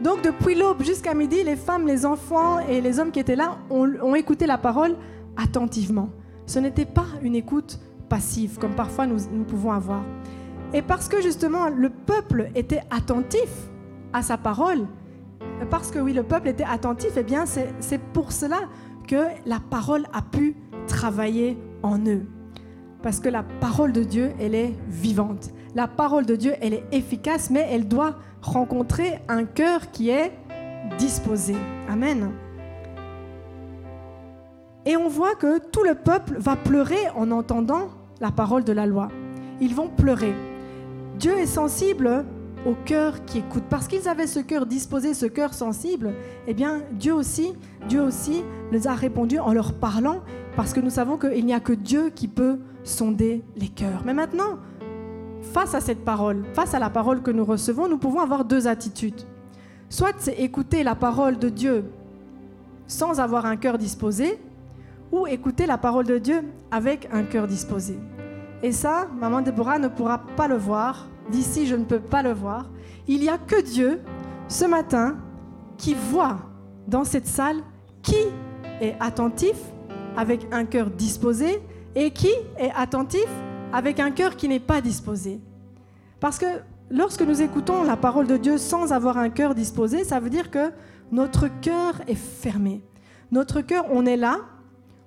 Donc 0.00 0.22
depuis 0.22 0.54
l'aube 0.54 0.82
jusqu'à 0.82 1.14
midi, 1.14 1.42
les 1.44 1.56
femmes, 1.56 1.86
les 1.86 2.06
enfants 2.06 2.60
et 2.60 2.80
les 2.80 2.98
hommes 2.98 3.10
qui 3.10 3.20
étaient 3.20 3.36
là 3.36 3.58
ont, 3.70 4.14
écouté 4.14 4.46
la 4.46 4.58
parole 4.58 4.96
attentivement. 5.36 6.10
Ce 6.46 6.58
n'était 6.58 6.84
pas 6.84 7.06
une 7.22 7.34
écoute 7.34 7.80
passive 8.08 8.58
comme 8.58 8.74
parfois 8.74 9.06
nous, 9.06 9.18
nous 9.32 9.44
pouvons 9.44 9.72
avoir. 9.72 10.02
Et 10.72 10.82
parce 10.82 11.08
que 11.08 11.20
justement 11.20 11.68
le 11.68 11.90
peuple 11.90 12.50
était 12.54 12.82
attentif 12.90 13.48
à 14.12 14.22
sa 14.22 14.36
parole, 14.36 14.86
parce 15.70 15.90
que 15.90 15.98
oui, 15.98 16.12
le 16.12 16.22
peuple 16.22 16.48
était 16.48 16.64
attentif, 16.64 17.12
eh 17.16 17.22
bien 17.22 17.44
c'est 17.46 18.00
pour 18.12 18.32
cela 18.32 18.60
que 19.06 19.24
la 19.46 19.60
parole 19.60 20.04
a 20.12 20.22
pu 20.22 20.56
travailler 20.86 21.56
en 21.82 21.98
eux. 22.06 22.26
Parce 23.02 23.20
que 23.20 23.28
la 23.28 23.42
parole 23.42 23.92
de 23.92 24.02
Dieu, 24.02 24.32
elle 24.40 24.54
est 24.54 24.74
vivante. 24.88 25.50
La 25.74 25.88
parole 25.88 26.24
de 26.24 26.36
Dieu, 26.36 26.52
elle 26.60 26.74
est 26.74 26.84
efficace, 26.92 27.50
mais 27.50 27.66
elle 27.68 27.88
doit 27.88 28.14
rencontrer 28.42 29.20
un 29.28 29.44
cœur 29.44 29.90
qui 29.90 30.08
est 30.08 30.32
disposé. 30.98 31.56
Amen. 31.88 32.30
Et 34.86 34.96
on 34.96 35.08
voit 35.08 35.34
que 35.34 35.58
tout 35.58 35.82
le 35.82 35.94
peuple 35.94 36.36
va 36.38 36.54
pleurer 36.54 37.08
en 37.16 37.30
entendant 37.32 37.88
la 38.20 38.30
parole 38.30 38.62
de 38.62 38.72
la 38.72 38.86
loi. 38.86 39.08
Ils 39.60 39.74
vont 39.74 39.88
pleurer. 39.88 40.34
Dieu 41.18 41.32
est 41.38 41.46
sensible 41.46 42.24
au 42.66 42.74
cœur 42.84 43.24
qui 43.24 43.38
écoute. 43.38 43.64
Parce 43.68 43.88
qu'ils 43.88 44.08
avaient 44.08 44.26
ce 44.26 44.40
cœur 44.40 44.66
disposé, 44.66 45.12
ce 45.12 45.26
cœur 45.26 45.54
sensible, 45.54 46.12
eh 46.46 46.54
bien, 46.54 46.82
Dieu 46.92 47.14
aussi, 47.14 47.54
Dieu 47.88 48.00
aussi 48.00 48.42
les 48.70 48.86
a 48.86 48.94
répondu 48.94 49.38
en 49.38 49.52
leur 49.52 49.72
parlant, 49.72 50.20
parce 50.56 50.72
que 50.72 50.80
nous 50.80 50.90
savons 50.90 51.18
qu'il 51.18 51.44
n'y 51.44 51.54
a 51.54 51.60
que 51.60 51.72
Dieu 51.72 52.10
qui 52.14 52.28
peut 52.28 52.60
sonder 52.84 53.42
les 53.56 53.68
cœurs. 53.68 54.02
Mais 54.04 54.14
maintenant, 54.14 54.58
face 55.52 55.74
à 55.74 55.80
cette 55.80 56.04
parole, 56.04 56.44
face 56.54 56.74
à 56.74 56.78
la 56.78 56.90
parole 56.90 57.22
que 57.22 57.30
nous 57.30 57.44
recevons, 57.44 57.88
nous 57.88 57.98
pouvons 57.98 58.20
avoir 58.20 58.44
deux 58.44 58.66
attitudes. 58.66 59.22
Soit 59.88 60.14
c'est 60.18 60.40
écouter 60.40 60.82
la 60.82 60.94
parole 60.94 61.38
de 61.38 61.48
Dieu 61.48 61.84
sans 62.86 63.20
avoir 63.20 63.46
un 63.46 63.56
cœur 63.56 63.78
disposé, 63.78 64.38
ou 65.12 65.26
écouter 65.26 65.66
la 65.66 65.78
parole 65.78 66.06
de 66.06 66.18
Dieu 66.18 66.42
avec 66.70 67.08
un 67.12 67.22
cœur 67.22 67.46
disposé. 67.46 67.98
Et 68.62 68.72
ça, 68.72 69.06
maman 69.20 69.40
Déborah 69.42 69.78
ne 69.78 69.88
pourra 69.88 70.18
pas 70.36 70.48
le 70.48 70.56
voir. 70.56 71.06
D'ici, 71.30 71.66
je 71.66 71.76
ne 71.76 71.84
peux 71.84 72.00
pas 72.00 72.22
le 72.22 72.32
voir. 72.32 72.66
Il 73.06 73.20
n'y 73.20 73.28
a 73.28 73.38
que 73.38 73.62
Dieu 73.62 74.00
ce 74.48 74.64
matin 74.64 75.16
qui 75.78 75.94
voit 75.94 76.38
dans 76.88 77.04
cette 77.04 77.26
salle 77.26 77.58
qui 78.02 78.16
est 78.80 78.96
attentif 79.00 79.56
avec 80.16 80.46
un 80.52 80.64
cœur 80.64 80.90
disposé 80.90 81.62
et 81.94 82.10
qui 82.10 82.30
est 82.58 82.72
attentif 82.74 83.26
avec 83.74 83.98
un 83.98 84.12
cœur 84.12 84.36
qui 84.36 84.46
n'est 84.48 84.60
pas 84.60 84.80
disposé. 84.80 85.40
Parce 86.20 86.38
que 86.38 86.46
lorsque 86.90 87.22
nous 87.22 87.42
écoutons 87.42 87.82
la 87.82 87.96
parole 87.96 88.28
de 88.28 88.36
Dieu 88.36 88.56
sans 88.56 88.92
avoir 88.92 89.18
un 89.18 89.30
cœur 89.30 89.56
disposé, 89.56 90.04
ça 90.04 90.20
veut 90.20 90.30
dire 90.30 90.52
que 90.52 90.70
notre 91.10 91.48
cœur 91.60 92.00
est 92.06 92.14
fermé. 92.14 92.84
Notre 93.32 93.62
cœur, 93.62 93.86
on 93.90 94.06
est 94.06 94.16
là, 94.16 94.36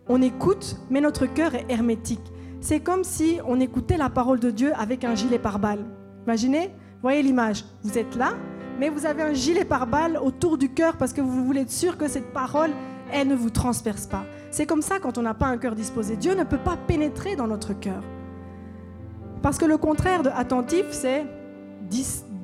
on 0.10 0.22
écoute, 0.22 0.76
mais 0.90 1.00
notre 1.00 1.28
cœur 1.28 1.56
est 1.56 1.66
hermétique. 1.70 2.22
C'est 2.60 2.82
comme 2.82 3.06
si 3.06 3.40
on 3.48 3.62
écoutait 3.62 3.96
la 3.96 4.10
parole 4.10 4.42
de 4.42 4.52
Dieu 4.52 4.74
avec 4.78 5.06
un 5.06 5.16
gilet 5.16 5.40
pare-balles. 5.40 5.86
Imaginez, 6.26 6.72
voyez 7.02 7.24
l'image. 7.24 7.64
Vous 7.84 7.98
êtes 7.98 8.18
là, 8.18 8.34
mais 8.82 8.90
vous 8.90 9.06
avez 9.06 9.24
un 9.24 9.34
gilet 9.34 9.64
pare-balles 9.64 10.20
autour 10.22 10.58
du 10.58 10.68
cœur 10.74 10.98
parce 10.98 11.14
que 11.14 11.22
vous 11.22 11.46
voulez 11.46 11.62
être 11.62 11.72
sûr 11.72 11.98
que 11.98 12.10
cette 12.10 12.34
parole, 12.34 12.72
elle 13.14 13.30
ne 13.30 13.36
vous 13.36 13.50
transperce 13.50 14.08
pas. 14.08 14.26
C'est 14.52 14.66
comme 14.66 14.82
ça 14.82 15.00
quand 15.00 15.18
on 15.18 15.22
n'a 15.22 15.34
pas 15.34 15.48
un 15.48 15.58
cœur 15.58 15.74
disposé. 15.74 16.18
Dieu 16.18 16.36
ne 16.36 16.44
peut 16.44 16.58
pas 16.58 16.76
pénétrer 16.76 17.38
dans 17.38 17.48
notre 17.48 17.72
cœur. 17.72 18.04
Parce 19.42 19.58
que 19.58 19.66
le 19.66 19.78
contraire 19.78 20.24
de 20.24 20.30
attentif, 20.30 20.86
c'est 20.92 21.26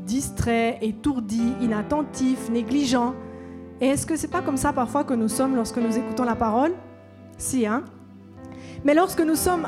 distrait, 0.06 0.78
étourdi, 0.82 1.54
inattentif, 1.62 2.50
négligent. 2.50 3.14
Et 3.82 3.88
est-ce 3.88 4.06
que 4.06 4.16
c'est 4.16 4.30
pas 4.30 4.42
comme 4.42 4.58
ça 4.58 4.74
parfois 4.74 5.04
que 5.04 5.14
nous 5.14 5.28
sommes 5.28 5.56
lorsque 5.56 5.78
nous 5.78 5.98
écoutons 5.98 6.24
la 6.24 6.36
parole? 6.36 6.72
Si, 7.38 7.66
hein 7.66 7.84
Mais 8.86 8.94
lorsque 8.94 9.22
nous, 9.22 9.36
sommes, 9.36 9.68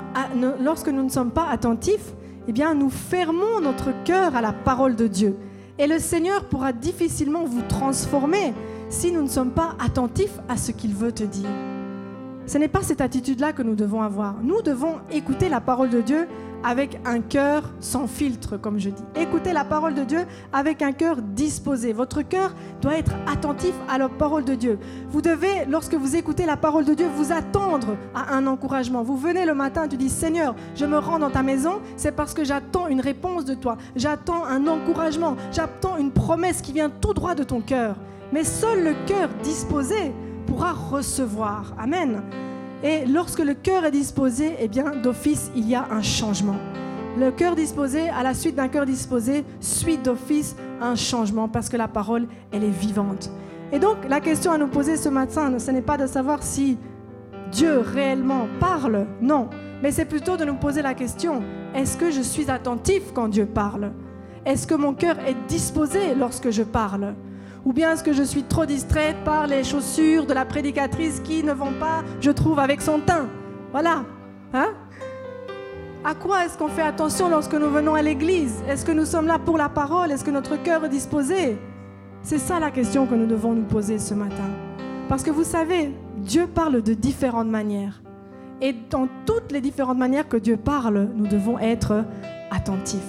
lorsque 0.61 0.89
nous 0.89 1.03
ne 1.03 1.09
sommes 1.09 1.31
pas 1.31 1.47
attentifs, 1.49 2.13
eh 2.47 2.51
bien, 2.51 2.73
nous 2.75 2.89
fermons 2.89 3.59
notre 3.61 3.91
cœur 4.03 4.35
à 4.35 4.41
la 4.41 4.53
parole 4.53 4.95
de 4.95 5.07
Dieu. 5.07 5.35
Et 5.77 5.87
le 5.87 5.99
Seigneur 5.99 6.45
pourra 6.45 6.71
difficilement 6.71 7.43
vous 7.43 7.63
transformer 7.63 8.53
si 8.89 9.11
nous 9.11 9.23
ne 9.23 9.27
sommes 9.27 9.51
pas 9.51 9.75
attentifs 9.83 10.39
à 10.47 10.55
ce 10.55 10.71
qu'il 10.71 10.93
veut 10.93 11.11
te 11.11 11.23
dire. 11.23 11.49
Ce 12.45 12.57
n'est 12.59 12.67
pas 12.67 12.83
cette 12.83 13.01
attitude-là 13.01 13.53
que 13.53 13.63
nous 13.63 13.75
devons 13.75 14.03
avoir. 14.03 14.35
Nous 14.43 14.61
devons 14.61 14.99
écouter 15.11 15.49
la 15.49 15.59
parole 15.59 15.89
de 15.89 16.01
Dieu 16.01 16.27
avec 16.65 16.99
un 17.05 17.21
cœur 17.21 17.63
sans 17.79 18.07
filtre, 18.07 18.57
comme 18.57 18.79
je 18.79 18.89
dis. 18.89 19.03
Écoutez 19.15 19.53
la 19.53 19.63
parole 19.63 19.93
de 19.93 20.03
Dieu 20.03 20.25
avec 20.51 20.81
un 20.81 20.91
cœur 20.93 21.21
disposé. 21.21 21.93
Votre 21.93 22.23
cœur 22.23 22.55
doit 22.81 22.97
être 22.97 23.13
attentif 23.31 23.75
à 23.87 23.99
la 23.99 24.09
parole 24.09 24.43
de 24.45 24.55
Dieu. 24.55 24.79
Vous 25.09 25.21
devez, 25.21 25.65
lorsque 25.69 25.93
vous 25.93 26.15
écoutez 26.15 26.45
la 26.45 26.57
parole 26.57 26.83
de 26.83 26.95
Dieu, 26.95 27.05
vous 27.15 27.31
attendre 27.31 27.95
à 28.15 28.33
un 28.33 28.47
encouragement. 28.47 29.03
Vous 29.03 29.15
venez 29.15 29.45
le 29.45 29.53
matin, 29.53 29.87
tu 29.87 29.95
dis, 29.95 30.09
Seigneur, 30.09 30.55
je 30.75 30.85
me 30.85 30.97
rends 30.97 31.19
dans 31.19 31.29
ta 31.29 31.43
maison, 31.43 31.81
c'est 31.97 32.15
parce 32.15 32.33
que 32.33 32.43
j'attends 32.43 32.87
une 32.87 33.01
réponse 33.01 33.45
de 33.45 33.53
toi. 33.53 33.77
J'attends 33.95 34.43
un 34.43 34.67
encouragement. 34.67 35.35
J'attends 35.51 35.97
une 35.97 36.11
promesse 36.11 36.61
qui 36.61 36.73
vient 36.73 36.89
tout 36.89 37.13
droit 37.13 37.35
de 37.35 37.43
ton 37.43 37.61
cœur. 37.61 37.95
Mais 38.33 38.43
seul 38.43 38.83
le 38.83 38.95
cœur 39.05 39.29
disposé 39.43 40.11
pourra 40.47 40.73
recevoir. 40.73 41.75
Amen. 41.77 42.23
Et 42.85 43.03
lorsque 43.07 43.39
le 43.39 43.55
cœur 43.55 43.83
est 43.83 43.91
disposé, 43.91 44.55
eh 44.59 44.67
bien, 44.67 44.91
d'office, 44.95 45.49
il 45.55 45.67
y 45.67 45.73
a 45.73 45.87
un 45.89 46.03
changement. 46.03 46.57
Le 47.17 47.31
cœur 47.31 47.55
disposé, 47.55 48.09
à 48.09 48.21
la 48.21 48.35
suite 48.35 48.53
d'un 48.53 48.67
cœur 48.67 48.85
disposé, 48.85 49.43
suit 49.59 49.97
d'office 49.97 50.55
un 50.79 50.93
changement 50.93 51.49
parce 51.49 51.67
que 51.67 51.77
la 51.77 51.87
parole, 51.87 52.27
elle 52.51 52.63
est 52.63 52.69
vivante. 52.69 53.31
Et 53.71 53.79
donc, 53.79 53.97
la 54.07 54.19
question 54.19 54.51
à 54.51 54.59
nous 54.59 54.67
poser 54.67 54.97
ce 54.97 55.09
matin, 55.09 55.57
ce 55.57 55.71
n'est 55.71 55.81
pas 55.81 55.97
de 55.97 56.05
savoir 56.05 56.43
si 56.43 56.77
Dieu 57.51 57.79
réellement 57.79 58.47
parle, 58.59 59.07
non, 59.19 59.49
mais 59.81 59.91
c'est 59.91 60.05
plutôt 60.05 60.37
de 60.37 60.45
nous 60.45 60.53
poser 60.53 60.83
la 60.83 60.93
question, 60.93 61.41
est-ce 61.73 61.97
que 61.97 62.11
je 62.11 62.21
suis 62.21 62.51
attentif 62.51 63.01
quand 63.15 63.29
Dieu 63.29 63.47
parle? 63.47 63.93
Est-ce 64.45 64.67
que 64.67 64.75
mon 64.75 64.93
cœur 64.93 65.17
est 65.25 65.47
disposé 65.47 66.13
lorsque 66.13 66.51
je 66.51 66.61
parle? 66.61 67.15
Ou 67.65 67.73
bien 67.73 67.91
est-ce 67.91 68.03
que 68.03 68.13
je 68.13 68.23
suis 68.23 68.43
trop 68.43 68.65
distraite 68.65 69.17
par 69.25 69.47
les 69.47 69.63
chaussures 69.63 70.27
de 70.27 70.33
la 70.33 70.45
prédicatrice 70.45 71.19
qui 71.19 71.43
ne 71.43 71.51
vont 71.51 71.73
pas, 71.79 72.03
je 72.21 72.29
trouve, 72.29 72.59
avec 72.59 72.79
son 72.79 72.99
teint? 72.99 73.27
Voilà. 73.71 74.05
Hein? 74.53 74.67
À 76.03 76.13
quoi 76.13 76.45
est-ce 76.45 76.57
qu'on 76.57 76.67
fait 76.67 76.83
attention 76.83 77.27
lorsque 77.27 77.55
nous 77.55 77.69
venons 77.71 77.95
à 77.95 78.03
l'église? 78.03 78.63
Est-ce 78.69 78.85
que 78.85 78.91
nous 78.91 79.05
sommes 79.05 79.25
là 79.25 79.39
pour 79.39 79.57
la 79.57 79.69
parole? 79.69 80.11
Est-ce 80.11 80.23
que 80.23 80.29
notre 80.29 80.61
cœur 80.61 80.85
est 80.85 80.89
disposé? 80.89 81.57
C'est 82.21 82.37
ça 82.37 82.59
la 82.59 82.69
question 82.69 83.07
que 83.07 83.15
nous 83.15 83.25
devons 83.25 83.53
nous 83.53 83.65
poser 83.65 83.97
ce 83.97 84.13
matin. 84.13 84.49
Parce 85.09 85.23
que 85.23 85.31
vous 85.31 85.43
savez, 85.43 85.91
Dieu 86.17 86.45
parle 86.45 86.83
de 86.83 86.93
différentes 86.93 87.47
manières. 87.47 88.03
Et 88.61 88.73
dans 88.73 89.07
toutes 89.25 89.51
les 89.51 89.61
différentes 89.61 89.97
manières 89.97 90.29
que 90.29 90.37
Dieu 90.37 90.57
parle, 90.57 91.09
nous 91.15 91.27
devons 91.27 91.57
être 91.57 92.05
attentifs. 92.51 93.01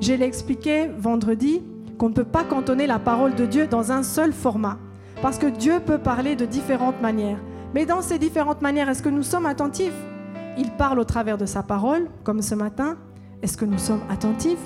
Je 0.00 0.12
l'ai 0.12 0.26
expliqué 0.26 0.88
vendredi, 0.98 1.62
qu'on 1.98 2.08
ne 2.08 2.14
peut 2.14 2.24
pas 2.24 2.44
cantonner 2.44 2.86
la 2.86 2.98
parole 2.98 3.34
de 3.34 3.44
Dieu 3.44 3.66
dans 3.66 3.90
un 3.92 4.02
seul 4.02 4.32
format. 4.32 4.78
Parce 5.20 5.36
que 5.36 5.46
Dieu 5.46 5.80
peut 5.84 5.98
parler 5.98 6.36
de 6.36 6.44
différentes 6.44 7.02
manières. 7.02 7.38
Mais 7.74 7.84
dans 7.86 8.02
ces 8.02 8.18
différentes 8.18 8.62
manières, 8.62 8.88
est-ce 8.88 9.02
que 9.02 9.08
nous 9.08 9.24
sommes 9.24 9.46
attentifs? 9.46 9.92
Il 10.56 10.70
parle 10.70 11.00
au 11.00 11.04
travers 11.04 11.36
de 11.36 11.44
sa 11.44 11.62
parole, 11.62 12.08
comme 12.22 12.40
ce 12.40 12.54
matin. 12.54 12.96
Est-ce 13.42 13.56
que 13.56 13.64
nous 13.64 13.78
sommes 13.78 14.02
attentifs? 14.10 14.64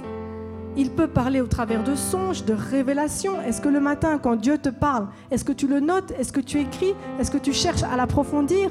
Il 0.76 0.90
peut 0.90 1.08
parler 1.08 1.40
au 1.40 1.46
travers 1.46 1.82
de 1.82 1.94
songes, 1.94 2.44
de 2.44 2.54
révélations. 2.54 3.40
Est-ce 3.42 3.60
que 3.60 3.68
le 3.68 3.80
matin, 3.80 4.18
quand 4.18 4.36
Dieu 4.36 4.58
te 4.58 4.68
parle, 4.68 5.08
est-ce 5.30 5.44
que 5.44 5.52
tu 5.52 5.66
le 5.66 5.80
notes? 5.80 6.12
Est-ce 6.18 6.32
que 6.32 6.40
tu 6.40 6.60
écris? 6.60 6.94
Est-ce 7.18 7.30
que 7.30 7.38
tu 7.38 7.52
cherches 7.52 7.82
à 7.82 7.96
l'approfondir? 7.96 8.70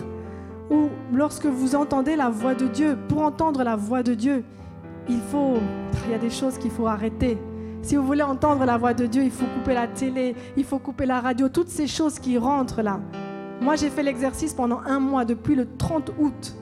Ou 0.70 0.90
lorsque 1.14 1.46
vous 1.46 1.76
entendez 1.76 2.16
la 2.16 2.30
voix 2.30 2.56
de 2.56 2.68
Dieu, 2.68 2.98
pour 3.08 3.22
entendre 3.24 3.64
la 3.64 3.76
voix 3.76 4.04
de 4.04 4.14
Dieu, 4.14 4.44
il 5.10 5.20
faut, 5.20 5.58
il 6.06 6.12
y 6.12 6.16
a 6.16 6.20
des 6.20 6.30
choses 6.30 6.58
qu'il 6.58 6.72
faut 6.72 6.88
arrêter. 6.88 7.38
Si 7.82 7.96
vous 7.96 8.06
voulez 8.06 8.22
entendre 8.22 8.64
la 8.66 8.78
voix 8.78 8.94
de 8.94 9.08
Dieu, 9.08 9.24
il 9.24 9.32
faut 9.32 9.46
couper 9.46 9.74
la 9.74 9.88
télé, 9.88 10.36
il 10.56 10.64
faut 10.64 10.78
couper 10.78 11.06
la 11.06 11.20
radio, 11.20 11.50
toutes 11.50 11.70
ces 11.70 11.88
choses 11.88 12.20
qui 12.20 12.38
rentrent 12.38 12.84
là. 12.84 13.00
Moi, 13.60 13.76
j'ai 13.76 13.90
fait 13.90 14.04
l'exercice 14.04 14.54
pendant 14.54 14.82
un 14.86 15.00
mois, 15.00 15.26
depuis 15.26 15.56
le 15.56 15.68
30 15.78 16.12
août. 16.20 16.56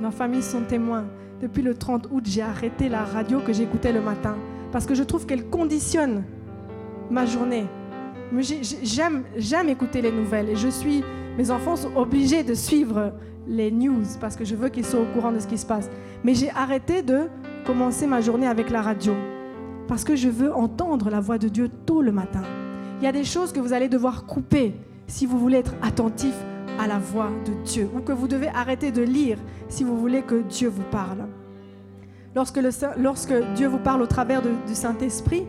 Ma 0.00 0.10
famille 0.10 0.42
sont 0.42 0.62
témoins. 0.62 1.04
Depuis 1.42 1.62
le 1.62 1.74
30 1.74 2.08
août, 2.10 2.24
j'ai 2.26 2.42
arrêté 2.42 2.88
la 2.88 3.04
radio 3.04 3.40
que 3.40 3.52
j'écoutais 3.52 3.92
le 3.92 4.00
matin 4.00 4.36
parce 4.72 4.86
que 4.86 4.94
je 4.94 5.02
trouve 5.02 5.26
qu'elle 5.26 5.48
conditionne 5.48 6.24
ma 7.10 7.26
journée. 7.26 7.66
J'aime, 8.82 9.24
écouter 9.68 10.00
les 10.00 10.12
nouvelles 10.12 10.50
et 10.50 10.56
je 10.56 10.68
suis, 10.68 11.02
mes 11.36 11.50
enfants 11.50 11.76
sont 11.76 11.94
obligés 11.96 12.44
de 12.44 12.54
suivre 12.54 13.12
les 13.46 13.70
news 13.70 14.04
parce 14.20 14.36
que 14.36 14.44
je 14.44 14.54
veux 14.54 14.68
qu'ils 14.68 14.86
soient 14.86 15.00
au 15.00 15.12
courant 15.14 15.32
de 15.32 15.38
ce 15.38 15.46
qui 15.46 15.58
se 15.58 15.66
passe. 15.66 15.90
Mais 16.24 16.34
j'ai 16.34 16.50
arrêté 16.50 17.02
de 17.02 17.28
commencer 17.66 18.06
ma 18.06 18.20
journée 18.20 18.46
avec 18.46 18.70
la 18.70 18.82
radio 18.82 19.14
parce 19.90 20.04
que 20.04 20.14
je 20.14 20.28
veux 20.28 20.54
entendre 20.54 21.10
la 21.10 21.18
voix 21.18 21.36
de 21.36 21.48
Dieu 21.48 21.68
tôt 21.68 22.00
le 22.00 22.12
matin. 22.12 22.42
Il 23.00 23.04
y 23.04 23.08
a 23.08 23.12
des 23.12 23.24
choses 23.24 23.52
que 23.52 23.58
vous 23.58 23.72
allez 23.72 23.88
devoir 23.88 24.24
couper 24.24 24.72
si 25.08 25.26
vous 25.26 25.36
voulez 25.36 25.56
être 25.56 25.74
attentif 25.82 26.32
à 26.78 26.86
la 26.86 27.00
voix 27.00 27.28
de 27.44 27.52
Dieu, 27.64 27.90
ou 27.92 27.98
que 27.98 28.12
vous 28.12 28.28
devez 28.28 28.46
arrêter 28.50 28.92
de 28.92 29.02
lire 29.02 29.36
si 29.68 29.82
vous 29.82 29.98
voulez 29.98 30.22
que 30.22 30.42
Dieu 30.42 30.68
vous 30.68 30.84
parle. 30.92 31.26
Lorsque, 32.36 32.60
Dieu 33.56 33.66
vous 33.66 33.80
parle 33.80 34.02
au 34.02 34.06
travers 34.06 34.42
du 34.42 34.74
Saint-Esprit, 34.74 35.44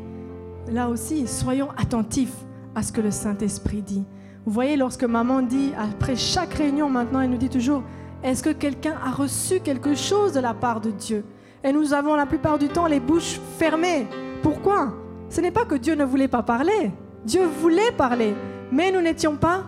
là 0.68 0.89
aussi, 0.89 1.28
soyons 1.28 1.70
attentifs 1.78 2.34
à 2.74 2.82
ce 2.82 2.92
que 2.92 3.02
le 3.02 3.12
Saint-Esprit 3.12 3.84
dit. 3.84 4.04
Vous 4.48 4.52
voyez, 4.52 4.76
lorsque 4.76 5.04
maman 5.04 5.44
dit, 5.44 5.72
après 5.78 6.16
chaque 6.16 6.56
réunion 6.56 6.89
maintenant, 6.89 7.22
elle 7.22 7.30
nous 7.30 7.38
dit 7.38 7.50
toujours, 7.50 7.84
est-ce 8.24 8.42
que 8.42 8.50
quelqu'un 8.50 8.96
a 9.06 9.12
reçu 9.12 9.60
quelque 9.60 9.94
chose 9.94 10.34
de 10.34 10.39
la 10.39 10.56
part 10.56 10.82
de 10.82 10.89
Dieu? 10.89 11.26
Et 11.64 11.72
nous 11.72 11.94
avons 11.94 12.16
la 12.16 12.26
plupart 12.26 12.58
du 12.58 12.70
temps 12.70 12.88
les 12.88 13.00
bouches 13.00 13.39
fermées. 13.60 14.08
Pourquoi? 14.42 14.94
Ce 15.30 15.39
n'est 15.42 15.52
pas 15.52 15.66
que 15.66 15.76
Dieu 15.76 15.96
ne 15.96 16.04
voulait 16.04 16.28
pas 16.28 16.44
parler. 16.44 16.92
Dieu 17.26 17.46
voulait 17.46 17.92
parler, 17.98 18.36
mais 18.72 18.92
nous 18.92 19.02
n'étions 19.02 19.36
pas 19.36 19.64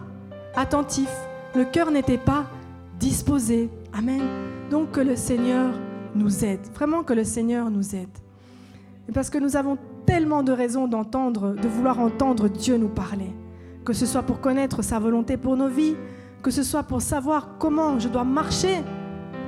attentifs. 0.55 1.15
Le 1.55 1.65
cœur 1.65 1.91
n'était 1.91 2.17
pas 2.17 2.45
disposé. 2.99 3.69
Amen. 3.93 4.21
Donc 4.71 4.91
que 4.91 5.01
le 5.01 5.15
Seigneur 5.15 5.69
nous 6.15 6.43
aide. 6.43 6.65
Vraiment 6.73 7.03
que 7.03 7.13
le 7.13 7.23
Seigneur 7.23 7.69
nous 7.69 7.95
aide. 7.95 8.17
Et 9.07 9.11
parce 9.11 9.29
que 9.29 9.37
nous 9.37 9.55
avons 9.55 9.77
tellement 10.05 10.43
de 10.43 10.51
raisons 10.51 10.87
d'entendre, 10.87 11.53
de 11.53 11.67
vouloir 11.67 11.99
entendre 11.99 12.47
Dieu 12.47 12.77
nous 12.77 12.89
parler. 12.89 13.31
Que 13.85 13.93
ce 13.93 14.05
soit 14.05 14.23
pour 14.23 14.39
connaître 14.39 14.81
sa 14.81 14.99
volonté 14.99 15.37
pour 15.37 15.55
nos 15.55 15.67
vies, 15.67 15.95
que 16.41 16.51
ce 16.51 16.63
soit 16.63 16.83
pour 16.83 17.01
savoir 17.01 17.57
comment 17.59 17.99
je 17.99 18.07
dois 18.07 18.23
marcher 18.23 18.81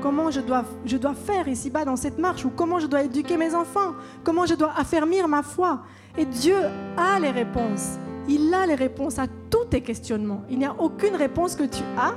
comment 0.06 0.30
je 0.30 0.39
dois, 0.39 0.66
je 0.86 0.97
dois 0.97 1.16
faire 1.16 1.47
ici-bas 1.47 1.84
dans 1.84 1.95
cette 1.95 2.20
marche, 2.20 2.45
ou 2.45 2.51
comment 2.51 2.78
je 2.78 2.86
dois 2.86 3.01
éduquer 3.01 3.38
mes 3.38 3.56
enfants, 3.56 3.95
comment 4.24 4.45
je 4.45 4.53
dois 4.53 4.72
affermir 4.78 5.28
ma 5.28 5.41
foi. 5.41 5.80
Et 6.16 6.26
Dieu 6.26 6.58
a 6.95 7.20
les 7.20 7.32
réponses. 7.32 7.97
Il 8.30 8.53
a 8.53 8.68
les 8.68 8.76
réponses 8.76 9.18
à 9.18 9.26
tous 9.49 9.66
tes 9.66 9.82
questionnements. 9.82 10.43
Il 10.47 10.60
n'y 10.60 10.66
a 10.66 10.76
aucune 10.78 11.16
réponse 11.16 11.56
que 11.56 11.64
tu 11.64 11.82
as 11.97 12.14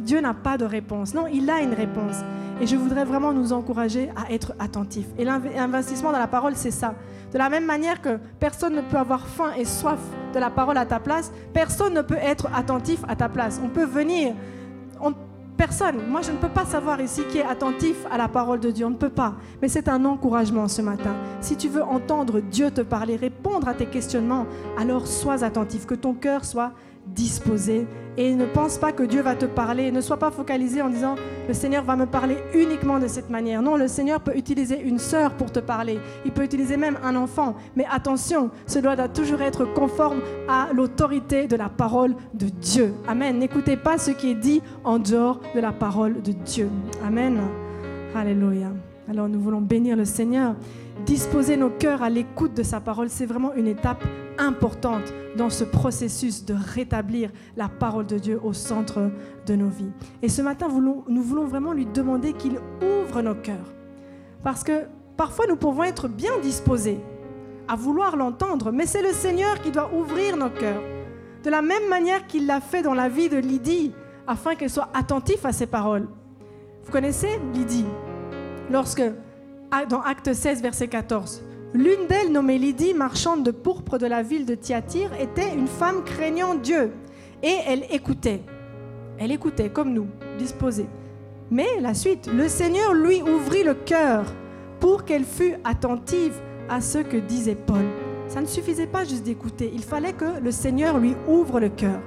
Dieu 0.00 0.20
n'a 0.20 0.32
pas 0.34 0.56
de 0.56 0.64
réponse. 0.64 1.14
Non, 1.14 1.26
il 1.26 1.48
a 1.50 1.60
une 1.60 1.74
réponse. 1.74 2.16
Et 2.60 2.66
je 2.66 2.74
voudrais 2.74 3.04
vraiment 3.04 3.32
nous 3.32 3.52
encourager 3.52 4.10
à 4.16 4.32
être 4.32 4.54
attentifs. 4.58 5.06
Et 5.18 5.24
l'investissement 5.24 6.12
dans 6.12 6.18
la 6.18 6.26
parole, 6.26 6.56
c'est 6.56 6.70
ça. 6.70 6.94
De 7.32 7.38
la 7.38 7.50
même 7.50 7.66
manière 7.66 8.00
que 8.00 8.18
personne 8.40 8.74
ne 8.74 8.80
peut 8.80 8.96
avoir 8.96 9.26
faim 9.26 9.52
et 9.58 9.64
soif 9.64 10.00
de 10.34 10.38
la 10.40 10.50
parole 10.50 10.78
à 10.78 10.86
ta 10.86 11.00
place, 11.00 11.30
personne 11.52 11.92
ne 11.92 12.02
peut 12.02 12.18
être 12.20 12.48
attentif 12.54 13.00
à 13.06 13.14
ta 13.14 13.28
place. 13.28 13.60
On 13.62 13.68
peut 13.68 13.84
venir, 13.84 14.34
Personne. 15.56 16.02
Moi, 16.08 16.20
je 16.20 16.32
ne 16.32 16.36
peux 16.36 16.50
pas 16.50 16.66
savoir 16.66 17.00
ici 17.00 17.22
qui 17.30 17.38
est 17.38 17.44
attentif 17.44 17.96
à 18.10 18.18
la 18.18 18.28
parole 18.28 18.60
de 18.60 18.70
Dieu. 18.70 18.84
On 18.84 18.90
ne 18.90 18.96
peut 18.96 19.08
pas. 19.08 19.34
Mais 19.62 19.68
c'est 19.68 19.88
un 19.88 20.04
encouragement 20.04 20.68
ce 20.68 20.82
matin. 20.82 21.14
Si 21.40 21.56
tu 21.56 21.68
veux 21.68 21.82
entendre 21.82 22.40
Dieu 22.40 22.70
te 22.70 22.82
parler, 22.82 23.16
répondre 23.16 23.66
à 23.66 23.74
tes 23.74 23.86
questionnements, 23.86 24.46
alors 24.78 25.06
sois 25.06 25.44
attentif, 25.44 25.86
que 25.86 25.94
ton 25.94 26.12
cœur 26.12 26.44
soit 26.44 26.72
disposé 27.06 27.86
et 28.16 28.34
ne 28.34 28.46
pense 28.46 28.78
pas 28.78 28.92
que 28.92 29.02
Dieu 29.02 29.22
va 29.22 29.34
te 29.34 29.46
parler. 29.46 29.90
Ne 29.90 30.00
sois 30.00 30.18
pas 30.18 30.30
focalisé 30.30 30.82
en 30.82 30.88
disant 30.88 31.16
le 31.48 31.54
Seigneur 31.54 31.84
va 31.84 31.96
me 31.96 32.06
parler 32.06 32.36
uniquement 32.54 32.98
de 32.98 33.06
cette 33.06 33.30
manière. 33.30 33.62
Non, 33.62 33.76
le 33.76 33.88
Seigneur 33.88 34.20
peut 34.20 34.36
utiliser 34.36 34.80
une 34.80 34.98
sœur 34.98 35.32
pour 35.32 35.52
te 35.52 35.60
parler. 35.60 35.98
Il 36.24 36.32
peut 36.32 36.44
utiliser 36.44 36.76
même 36.76 36.98
un 37.02 37.14
enfant. 37.16 37.54
Mais 37.76 37.86
attention, 37.90 38.50
cela 38.66 38.96
doit 38.96 39.08
toujours 39.08 39.42
être 39.42 39.64
conforme 39.64 40.20
à 40.48 40.68
l'autorité 40.72 41.46
de 41.46 41.56
la 41.56 41.68
parole 41.68 42.14
de 42.34 42.48
Dieu. 42.48 42.94
Amen. 43.06 43.38
N'écoutez 43.38 43.76
pas 43.76 43.98
ce 43.98 44.10
qui 44.10 44.30
est 44.30 44.34
dit 44.34 44.62
en 44.84 44.98
dehors 44.98 45.40
de 45.54 45.60
la 45.60 45.72
parole 45.72 46.22
de 46.22 46.32
Dieu. 46.32 46.70
Amen. 47.04 47.40
Alléluia. 48.14 48.72
Alors 49.08 49.28
nous 49.28 49.40
voulons 49.40 49.60
bénir 49.60 49.96
le 49.96 50.04
Seigneur. 50.04 50.54
Disposer 51.04 51.56
nos 51.56 51.70
cœurs 51.70 52.02
à 52.02 52.10
l'écoute 52.10 52.54
de 52.54 52.62
sa 52.62 52.80
parole, 52.80 53.10
c'est 53.10 53.26
vraiment 53.26 53.52
une 53.54 53.68
étape 53.68 54.02
importante 54.38 55.12
dans 55.36 55.50
ce 55.50 55.64
processus 55.64 56.44
de 56.44 56.54
rétablir 56.54 57.30
la 57.56 57.68
parole 57.68 58.06
de 58.06 58.18
Dieu 58.18 58.40
au 58.42 58.52
centre 58.52 59.10
de 59.46 59.54
nos 59.54 59.68
vies. 59.68 59.90
Et 60.22 60.28
ce 60.28 60.42
matin, 60.42 60.68
nous 60.68 61.22
voulons 61.22 61.46
vraiment 61.46 61.72
lui 61.72 61.86
demander 61.86 62.32
qu'il 62.32 62.58
ouvre 62.82 63.22
nos 63.22 63.34
cœurs. 63.34 63.74
Parce 64.42 64.64
que 64.64 64.86
parfois, 65.16 65.46
nous 65.46 65.56
pouvons 65.56 65.84
être 65.84 66.08
bien 66.08 66.38
disposés 66.42 67.00
à 67.68 67.76
vouloir 67.76 68.16
l'entendre, 68.16 68.70
mais 68.70 68.86
c'est 68.86 69.02
le 69.02 69.12
Seigneur 69.12 69.60
qui 69.60 69.70
doit 69.70 69.92
ouvrir 69.92 70.36
nos 70.36 70.50
cœurs. 70.50 70.82
De 71.42 71.50
la 71.50 71.62
même 71.62 71.88
manière 71.88 72.26
qu'il 72.26 72.46
l'a 72.46 72.60
fait 72.60 72.82
dans 72.82 72.94
la 72.94 73.08
vie 73.08 73.28
de 73.28 73.38
Lydie, 73.38 73.92
afin 74.26 74.54
qu'elle 74.54 74.70
soit 74.70 74.88
attentive 74.94 75.44
à 75.44 75.52
ses 75.52 75.66
paroles. 75.66 76.08
Vous 76.84 76.92
connaissez 76.92 77.40
Lydie? 77.54 77.86
Lorsque, 78.70 79.02
dans 79.88 80.00
Acte 80.00 80.32
16, 80.32 80.62
verset 80.62 80.88
14, 80.88 81.42
L'une 81.76 82.06
d'elles, 82.08 82.32
nommée 82.32 82.56
Lydie, 82.56 82.94
marchande 82.94 83.42
de 83.42 83.50
pourpre 83.50 83.98
de 83.98 84.06
la 84.06 84.22
ville 84.22 84.46
de 84.46 84.54
Thyatire, 84.54 85.10
était 85.20 85.54
une 85.54 85.66
femme 85.66 86.04
craignant 86.04 86.54
Dieu. 86.54 86.90
Et 87.42 87.54
elle 87.66 87.84
écoutait. 87.90 88.40
Elle 89.18 89.30
écoutait 89.30 89.68
comme 89.68 89.92
nous, 89.92 90.06
disposée. 90.38 90.86
Mais 91.50 91.78
la 91.82 91.92
suite, 91.92 92.30
le 92.32 92.48
Seigneur 92.48 92.94
lui 92.94 93.20
ouvrit 93.20 93.62
le 93.62 93.74
cœur 93.74 94.24
pour 94.80 95.04
qu'elle 95.04 95.26
fût 95.26 95.56
attentive 95.64 96.40
à 96.70 96.80
ce 96.80 96.96
que 96.96 97.18
disait 97.18 97.54
Paul. 97.54 97.84
Ça 98.28 98.40
ne 98.40 98.46
suffisait 98.46 98.86
pas 98.86 99.04
juste 99.04 99.24
d'écouter, 99.24 99.70
il 99.74 99.82
fallait 99.82 100.14
que 100.14 100.40
le 100.42 100.52
Seigneur 100.52 100.96
lui 100.98 101.14
ouvre 101.28 101.60
le 101.60 101.68
cœur. 101.68 102.00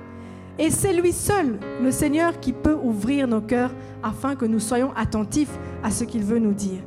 Et 0.58 0.72
c'est 0.72 0.94
lui 0.94 1.14
seul, 1.14 1.60
le 1.80 1.92
Seigneur, 1.92 2.40
qui 2.40 2.54
peut 2.54 2.78
ouvrir 2.82 3.28
nos 3.28 3.42
cœurs 3.42 3.76
afin 4.02 4.36
que 4.36 4.46
nous 4.46 4.60
soyons 4.60 4.92
attentifs 4.96 5.60
à 5.84 5.92
ce 5.92 6.06
qu'il 6.06 6.24
veut 6.24 6.40
nous 6.40 6.54
dire. 6.54 6.82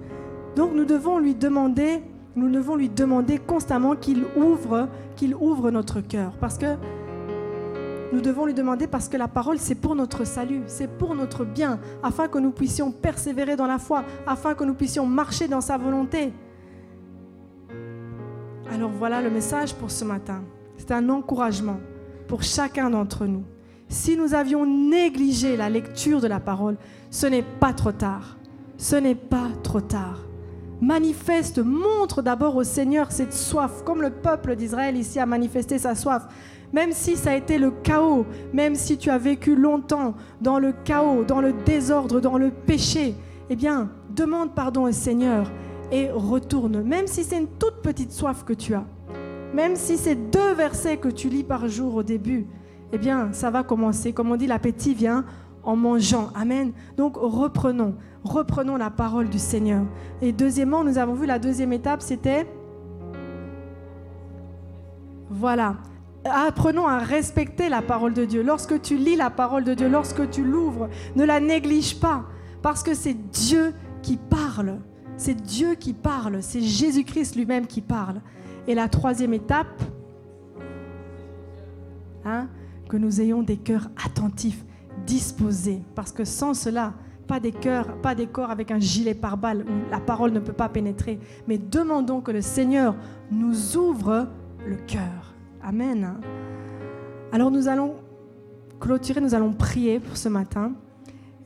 Donc 0.56 0.72
nous 0.74 0.84
devons 0.84 1.20
lui 1.20 1.36
demander 1.36 2.02
nous 2.34 2.50
devons 2.50 2.76
lui 2.76 2.88
demander 2.88 3.38
constamment 3.38 3.94
qu'il 3.94 4.24
ouvre, 4.36 5.70
notre 5.70 6.00
cœur. 6.00 6.32
Parce 6.40 6.58
que 6.58 6.76
nous 8.12 8.20
devons 8.20 8.46
lui 8.46 8.54
demander 8.54 8.86
parce 8.86 9.08
que 9.08 9.16
la 9.16 9.28
parole, 9.28 9.58
c'est 9.58 9.74
pour 9.74 9.94
notre 9.94 10.24
salut, 10.24 10.62
c'est 10.66 10.88
pour 10.88 11.14
notre 11.14 11.44
bien, 11.44 11.78
afin 12.02 12.28
que 12.28 12.38
nous 12.38 12.50
puissions 12.50 12.90
persévérer 12.90 13.56
dans 13.56 13.66
la 13.66 13.78
foi, 13.78 14.04
afin 14.26 14.54
que 14.54 14.64
nous 14.64 14.74
puissions 14.74 15.06
marcher 15.06 15.48
dans 15.48 15.60
sa 15.60 15.78
volonté. 15.78 16.32
Alors 18.70 18.90
voilà 18.90 19.20
le 19.22 19.30
message 19.30 19.74
pour 19.74 19.90
ce 19.90 20.04
matin. 20.04 20.42
C'est 20.76 20.92
un 20.92 21.08
encouragement 21.08 21.80
pour 22.28 22.42
chacun 22.42 22.90
d'entre 22.90 23.26
nous. 23.26 23.44
Si 23.88 24.16
nous 24.16 24.34
avions 24.34 24.64
négligé 24.64 25.56
la 25.56 25.68
lecture 25.68 26.20
de 26.20 26.26
la 26.26 26.40
parole, 26.40 26.76
ce 27.10 27.26
n'est 27.26 27.42
pas 27.42 27.74
trop 27.74 27.92
tard. 27.92 28.38
Ce 28.78 28.96
n'est 28.96 29.14
pas 29.14 29.48
trop 29.62 29.82
tard 29.82 30.31
manifeste, 30.82 31.60
montre 31.60 32.20
d'abord 32.22 32.56
au 32.56 32.64
Seigneur 32.64 33.12
cette 33.12 33.32
soif, 33.32 33.82
comme 33.84 34.02
le 34.02 34.10
peuple 34.10 34.56
d'Israël 34.56 34.96
ici 34.96 35.18
a 35.20 35.26
manifesté 35.26 35.78
sa 35.78 35.94
soif. 35.94 36.26
Même 36.72 36.92
si 36.92 37.16
ça 37.16 37.30
a 37.30 37.36
été 37.36 37.56
le 37.56 37.70
chaos, 37.70 38.26
même 38.52 38.74
si 38.74 38.98
tu 38.98 39.08
as 39.08 39.18
vécu 39.18 39.54
longtemps 39.54 40.14
dans 40.40 40.58
le 40.58 40.72
chaos, 40.84 41.22
dans 41.24 41.40
le 41.40 41.52
désordre, 41.52 42.20
dans 42.20 42.36
le 42.36 42.50
péché, 42.50 43.14
eh 43.48 43.56
bien, 43.56 43.90
demande 44.10 44.54
pardon 44.54 44.82
au 44.82 44.92
Seigneur 44.92 45.50
et 45.92 46.10
retourne. 46.10 46.82
Même 46.82 47.06
si 47.06 47.22
c'est 47.22 47.38
une 47.38 47.46
toute 47.46 47.82
petite 47.82 48.10
soif 48.10 48.44
que 48.44 48.52
tu 48.52 48.74
as, 48.74 48.84
même 49.54 49.76
si 49.76 49.96
c'est 49.96 50.16
deux 50.16 50.54
versets 50.54 50.96
que 50.96 51.08
tu 51.08 51.28
lis 51.28 51.44
par 51.44 51.68
jour 51.68 51.94
au 51.94 52.02
début, 52.02 52.46
eh 52.92 52.98
bien, 52.98 53.28
ça 53.32 53.50
va 53.50 53.62
commencer. 53.62 54.12
Comme 54.12 54.32
on 54.32 54.36
dit, 54.36 54.46
l'appétit 54.46 54.94
vient 54.94 55.24
en 55.62 55.76
mangeant. 55.76 56.30
Amen. 56.34 56.72
Donc 56.96 57.16
reprenons, 57.16 57.94
reprenons 58.24 58.76
la 58.76 58.90
parole 58.90 59.28
du 59.28 59.38
Seigneur. 59.38 59.82
Et 60.20 60.32
deuxièmement, 60.32 60.84
nous 60.84 60.98
avons 60.98 61.14
vu 61.14 61.26
la 61.26 61.38
deuxième 61.38 61.72
étape, 61.72 62.02
c'était... 62.02 62.46
Voilà. 65.30 65.76
Apprenons 66.24 66.86
à 66.86 66.98
respecter 66.98 67.68
la 67.68 67.82
parole 67.82 68.14
de 68.14 68.24
Dieu. 68.24 68.42
Lorsque 68.42 68.80
tu 68.82 68.96
lis 68.96 69.16
la 69.16 69.30
parole 69.30 69.64
de 69.64 69.74
Dieu, 69.74 69.88
lorsque 69.88 70.30
tu 70.30 70.44
l'ouvres, 70.44 70.88
ne 71.16 71.24
la 71.24 71.40
néglige 71.40 71.98
pas, 71.98 72.24
parce 72.60 72.82
que 72.82 72.94
c'est 72.94 73.14
Dieu 73.14 73.74
qui 74.02 74.16
parle. 74.16 74.78
C'est 75.16 75.34
Dieu 75.34 75.74
qui 75.74 75.92
parle, 75.92 76.42
c'est 76.42 76.60
Jésus-Christ 76.60 77.36
lui-même 77.36 77.66
qui 77.66 77.80
parle. 77.80 78.20
Et 78.66 78.74
la 78.74 78.88
troisième 78.88 79.34
étape, 79.34 79.82
hein, 82.24 82.48
que 82.88 82.96
nous 82.96 83.20
ayons 83.20 83.42
des 83.42 83.56
cœurs 83.56 83.88
attentifs 84.04 84.64
disposés, 85.06 85.82
parce 85.94 86.12
que 86.12 86.24
sans 86.24 86.54
cela, 86.54 86.94
pas 87.32 87.40
des 87.40 87.52
cœurs, 87.52 87.86
pas 88.02 88.14
des 88.14 88.26
corps 88.26 88.50
avec 88.50 88.70
un 88.70 88.78
gilet 88.78 89.14
pare-balles 89.14 89.64
où 89.66 89.90
la 89.90 90.00
parole 90.00 90.32
ne 90.32 90.38
peut 90.38 90.52
pas 90.52 90.68
pénétrer, 90.68 91.18
mais 91.48 91.56
demandons 91.56 92.20
que 92.20 92.30
le 92.30 92.42
Seigneur 92.42 92.94
nous 93.30 93.78
ouvre 93.78 94.28
le 94.66 94.76
cœur. 94.76 95.32
Amen. 95.64 96.20
Alors 97.32 97.50
nous 97.50 97.68
allons 97.68 97.94
clôturer, 98.80 99.22
nous 99.22 99.34
allons 99.34 99.54
prier 99.54 99.98
pour 99.98 100.18
ce 100.18 100.28
matin. 100.28 100.72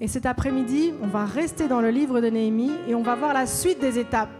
Et 0.00 0.08
cet 0.08 0.26
après-midi, 0.26 0.92
on 1.04 1.06
va 1.06 1.24
rester 1.24 1.68
dans 1.68 1.80
le 1.80 1.90
livre 1.90 2.20
de 2.20 2.30
Néhémie 2.30 2.72
et 2.88 2.96
on 2.96 3.02
va 3.02 3.14
voir 3.14 3.32
la 3.32 3.46
suite 3.46 3.80
des 3.80 3.96
étapes. 4.00 4.30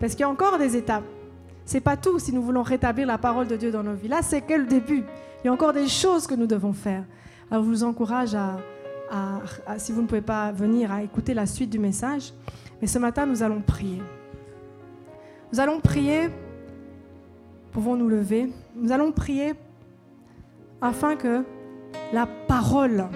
Parce 0.00 0.12
qu'il 0.12 0.20
y 0.20 0.24
a 0.24 0.28
encore 0.28 0.58
des 0.58 0.76
étapes. 0.76 1.04
C'est 1.64 1.80
pas 1.80 1.96
tout 1.96 2.18
si 2.18 2.30
nous 2.30 2.42
voulons 2.42 2.62
rétablir 2.62 3.06
la 3.06 3.16
parole 3.16 3.46
de 3.46 3.56
Dieu 3.56 3.72
dans 3.72 3.82
nos 3.82 3.94
vies. 3.94 4.08
Là, 4.08 4.20
c'est 4.20 4.42
que 4.42 4.52
le 4.52 4.66
début. 4.66 5.04
Il 5.42 5.46
y 5.46 5.48
a 5.48 5.52
encore 5.54 5.72
des 5.72 5.88
choses 5.88 6.26
que 6.26 6.34
nous 6.34 6.46
devons 6.46 6.74
faire. 6.74 7.04
Alors, 7.50 7.64
je 7.64 7.70
vous 7.70 7.84
encourage 7.84 8.34
à, 8.34 8.58
si 9.78 9.92
vous 9.92 10.02
ne 10.02 10.06
pouvez 10.06 10.20
pas 10.20 10.52
venir, 10.52 10.92
à 10.92 11.02
écouter 11.02 11.34
la 11.34 11.46
suite 11.46 11.70
du 11.70 11.78
message. 11.78 12.32
Mais 12.80 12.86
ce 12.86 12.98
matin, 12.98 13.26
nous 13.26 13.42
allons 13.42 13.60
prier. 13.60 14.02
Nous 15.52 15.60
allons 15.60 15.80
prier, 15.80 16.28
pouvons 17.72 17.96
nous 17.96 18.08
lever, 18.08 18.52
nous 18.76 18.92
allons 18.92 19.10
prier 19.10 19.54
afin 20.80 21.16
que 21.16 21.44
la 22.12 22.26
parole, 22.26 23.08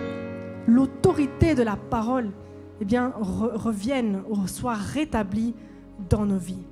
l'autorité 0.67 1.55
de 1.55 1.63
la 1.63 1.77
parole, 1.77 2.31
eh 2.81 2.85
bien, 2.85 3.13
revienne 3.17 4.23
ou 4.29 4.47
soit 4.49 4.75
rétablie 4.75 5.55
dans 6.11 6.27
nos 6.27 6.39
vies. 6.39 6.67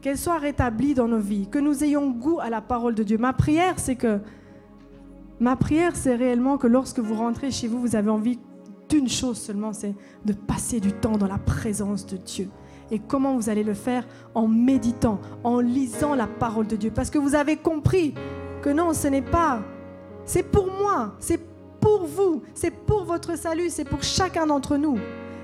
Qu'elle 0.00 0.18
soit 0.18 0.38
rétablie 0.38 0.94
dans 0.94 1.08
nos 1.08 1.20
vies, 1.20 1.46
que 1.48 1.58
nous 1.58 1.84
ayons 1.84 2.10
goût 2.10 2.40
à 2.40 2.50
la 2.50 2.60
parole 2.60 2.94
de 2.94 3.02
Dieu. 3.04 3.16
Ma 3.16 3.32
prière, 3.32 3.78
c'est 3.78 3.96
que 3.96 4.20
Ma 5.44 5.56
prière, 5.56 5.94
c'est 5.94 6.14
réellement 6.14 6.56
que 6.56 6.66
lorsque 6.66 7.00
vous 7.00 7.16
rentrez 7.16 7.50
chez 7.50 7.68
vous, 7.68 7.78
vous 7.78 7.96
avez 7.96 8.08
envie 8.08 8.38
d'une 8.88 9.10
chose 9.10 9.36
seulement, 9.36 9.74
c'est 9.74 9.94
de 10.24 10.32
passer 10.32 10.80
du 10.80 10.90
temps 10.90 11.18
dans 11.18 11.26
la 11.26 11.36
présence 11.36 12.06
de 12.06 12.16
Dieu. 12.16 12.48
Et 12.90 12.98
comment 12.98 13.36
vous 13.36 13.50
allez 13.50 13.62
le 13.62 13.74
faire 13.74 14.06
En 14.34 14.48
méditant, 14.48 15.20
en 15.42 15.60
lisant 15.60 16.14
la 16.14 16.26
parole 16.26 16.66
de 16.66 16.76
Dieu? 16.76 16.90
Parce 16.90 17.10
que 17.10 17.18
vous 17.18 17.34
avez 17.34 17.58
compris 17.58 18.14
que 18.62 18.70
non, 18.70 18.94
ce 18.94 19.06
n'est 19.08 19.20
pas. 19.20 19.60
C'est 20.24 20.44
pour 20.44 20.66
moi, 20.66 21.14
c'est 21.18 21.46
pour 21.78 22.06
vous, 22.06 22.40
c'est 22.54 22.70
pour 22.70 23.04
votre 23.04 23.36
salut, 23.36 23.68
c'est 23.68 23.84
pour 23.84 24.02
chacun 24.02 24.46
d'entre 24.46 24.78
nous. 24.78 24.96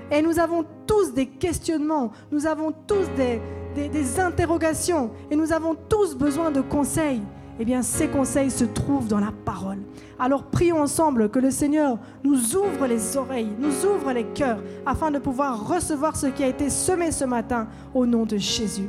Et 0.09 0.23
nous 0.23 0.39
avons 0.39 0.65
tous 0.87 1.13
des 1.13 1.27
questionnements, 1.27 2.11
nous 2.31 2.47
avons 2.47 2.73
tous 2.87 3.05
des, 3.15 4.19
interrogations, 4.19 5.11
et 5.29 5.35
nous 5.35 5.53
avons 5.53 5.75
tous 5.75 6.15
besoin 6.15 6.49
de 6.49 6.61
conseils 6.61 7.21
eh 7.59 7.65
bien 7.65 7.81
ces 7.81 8.07
conseils 8.07 8.51
se 8.51 8.65
trouvent 8.65 9.07
dans 9.07 9.19
la 9.19 9.33
parole. 9.45 9.79
Alors 10.17 10.43
prions 10.43 10.81
ensemble 10.81 11.29
que 11.29 11.39
le 11.39 11.51
Seigneur 11.51 11.97
nous 12.23 12.55
ouvre 12.55 12.87
les 12.87 13.17
oreilles, 13.17 13.51
nous 13.59 13.85
ouvre 13.85 14.13
les 14.13 14.25
cœurs, 14.25 14.61
afin 14.85 15.11
de 15.11 15.19
pouvoir 15.19 15.67
recevoir 15.67 16.15
ce 16.15 16.27
qui 16.27 16.43
a 16.43 16.47
été 16.47 16.69
semé 16.69 17.11
ce 17.11 17.25
matin 17.25 17.67
au 17.93 18.05
nom 18.05 18.25
de 18.25 18.37
Jésus. 18.37 18.79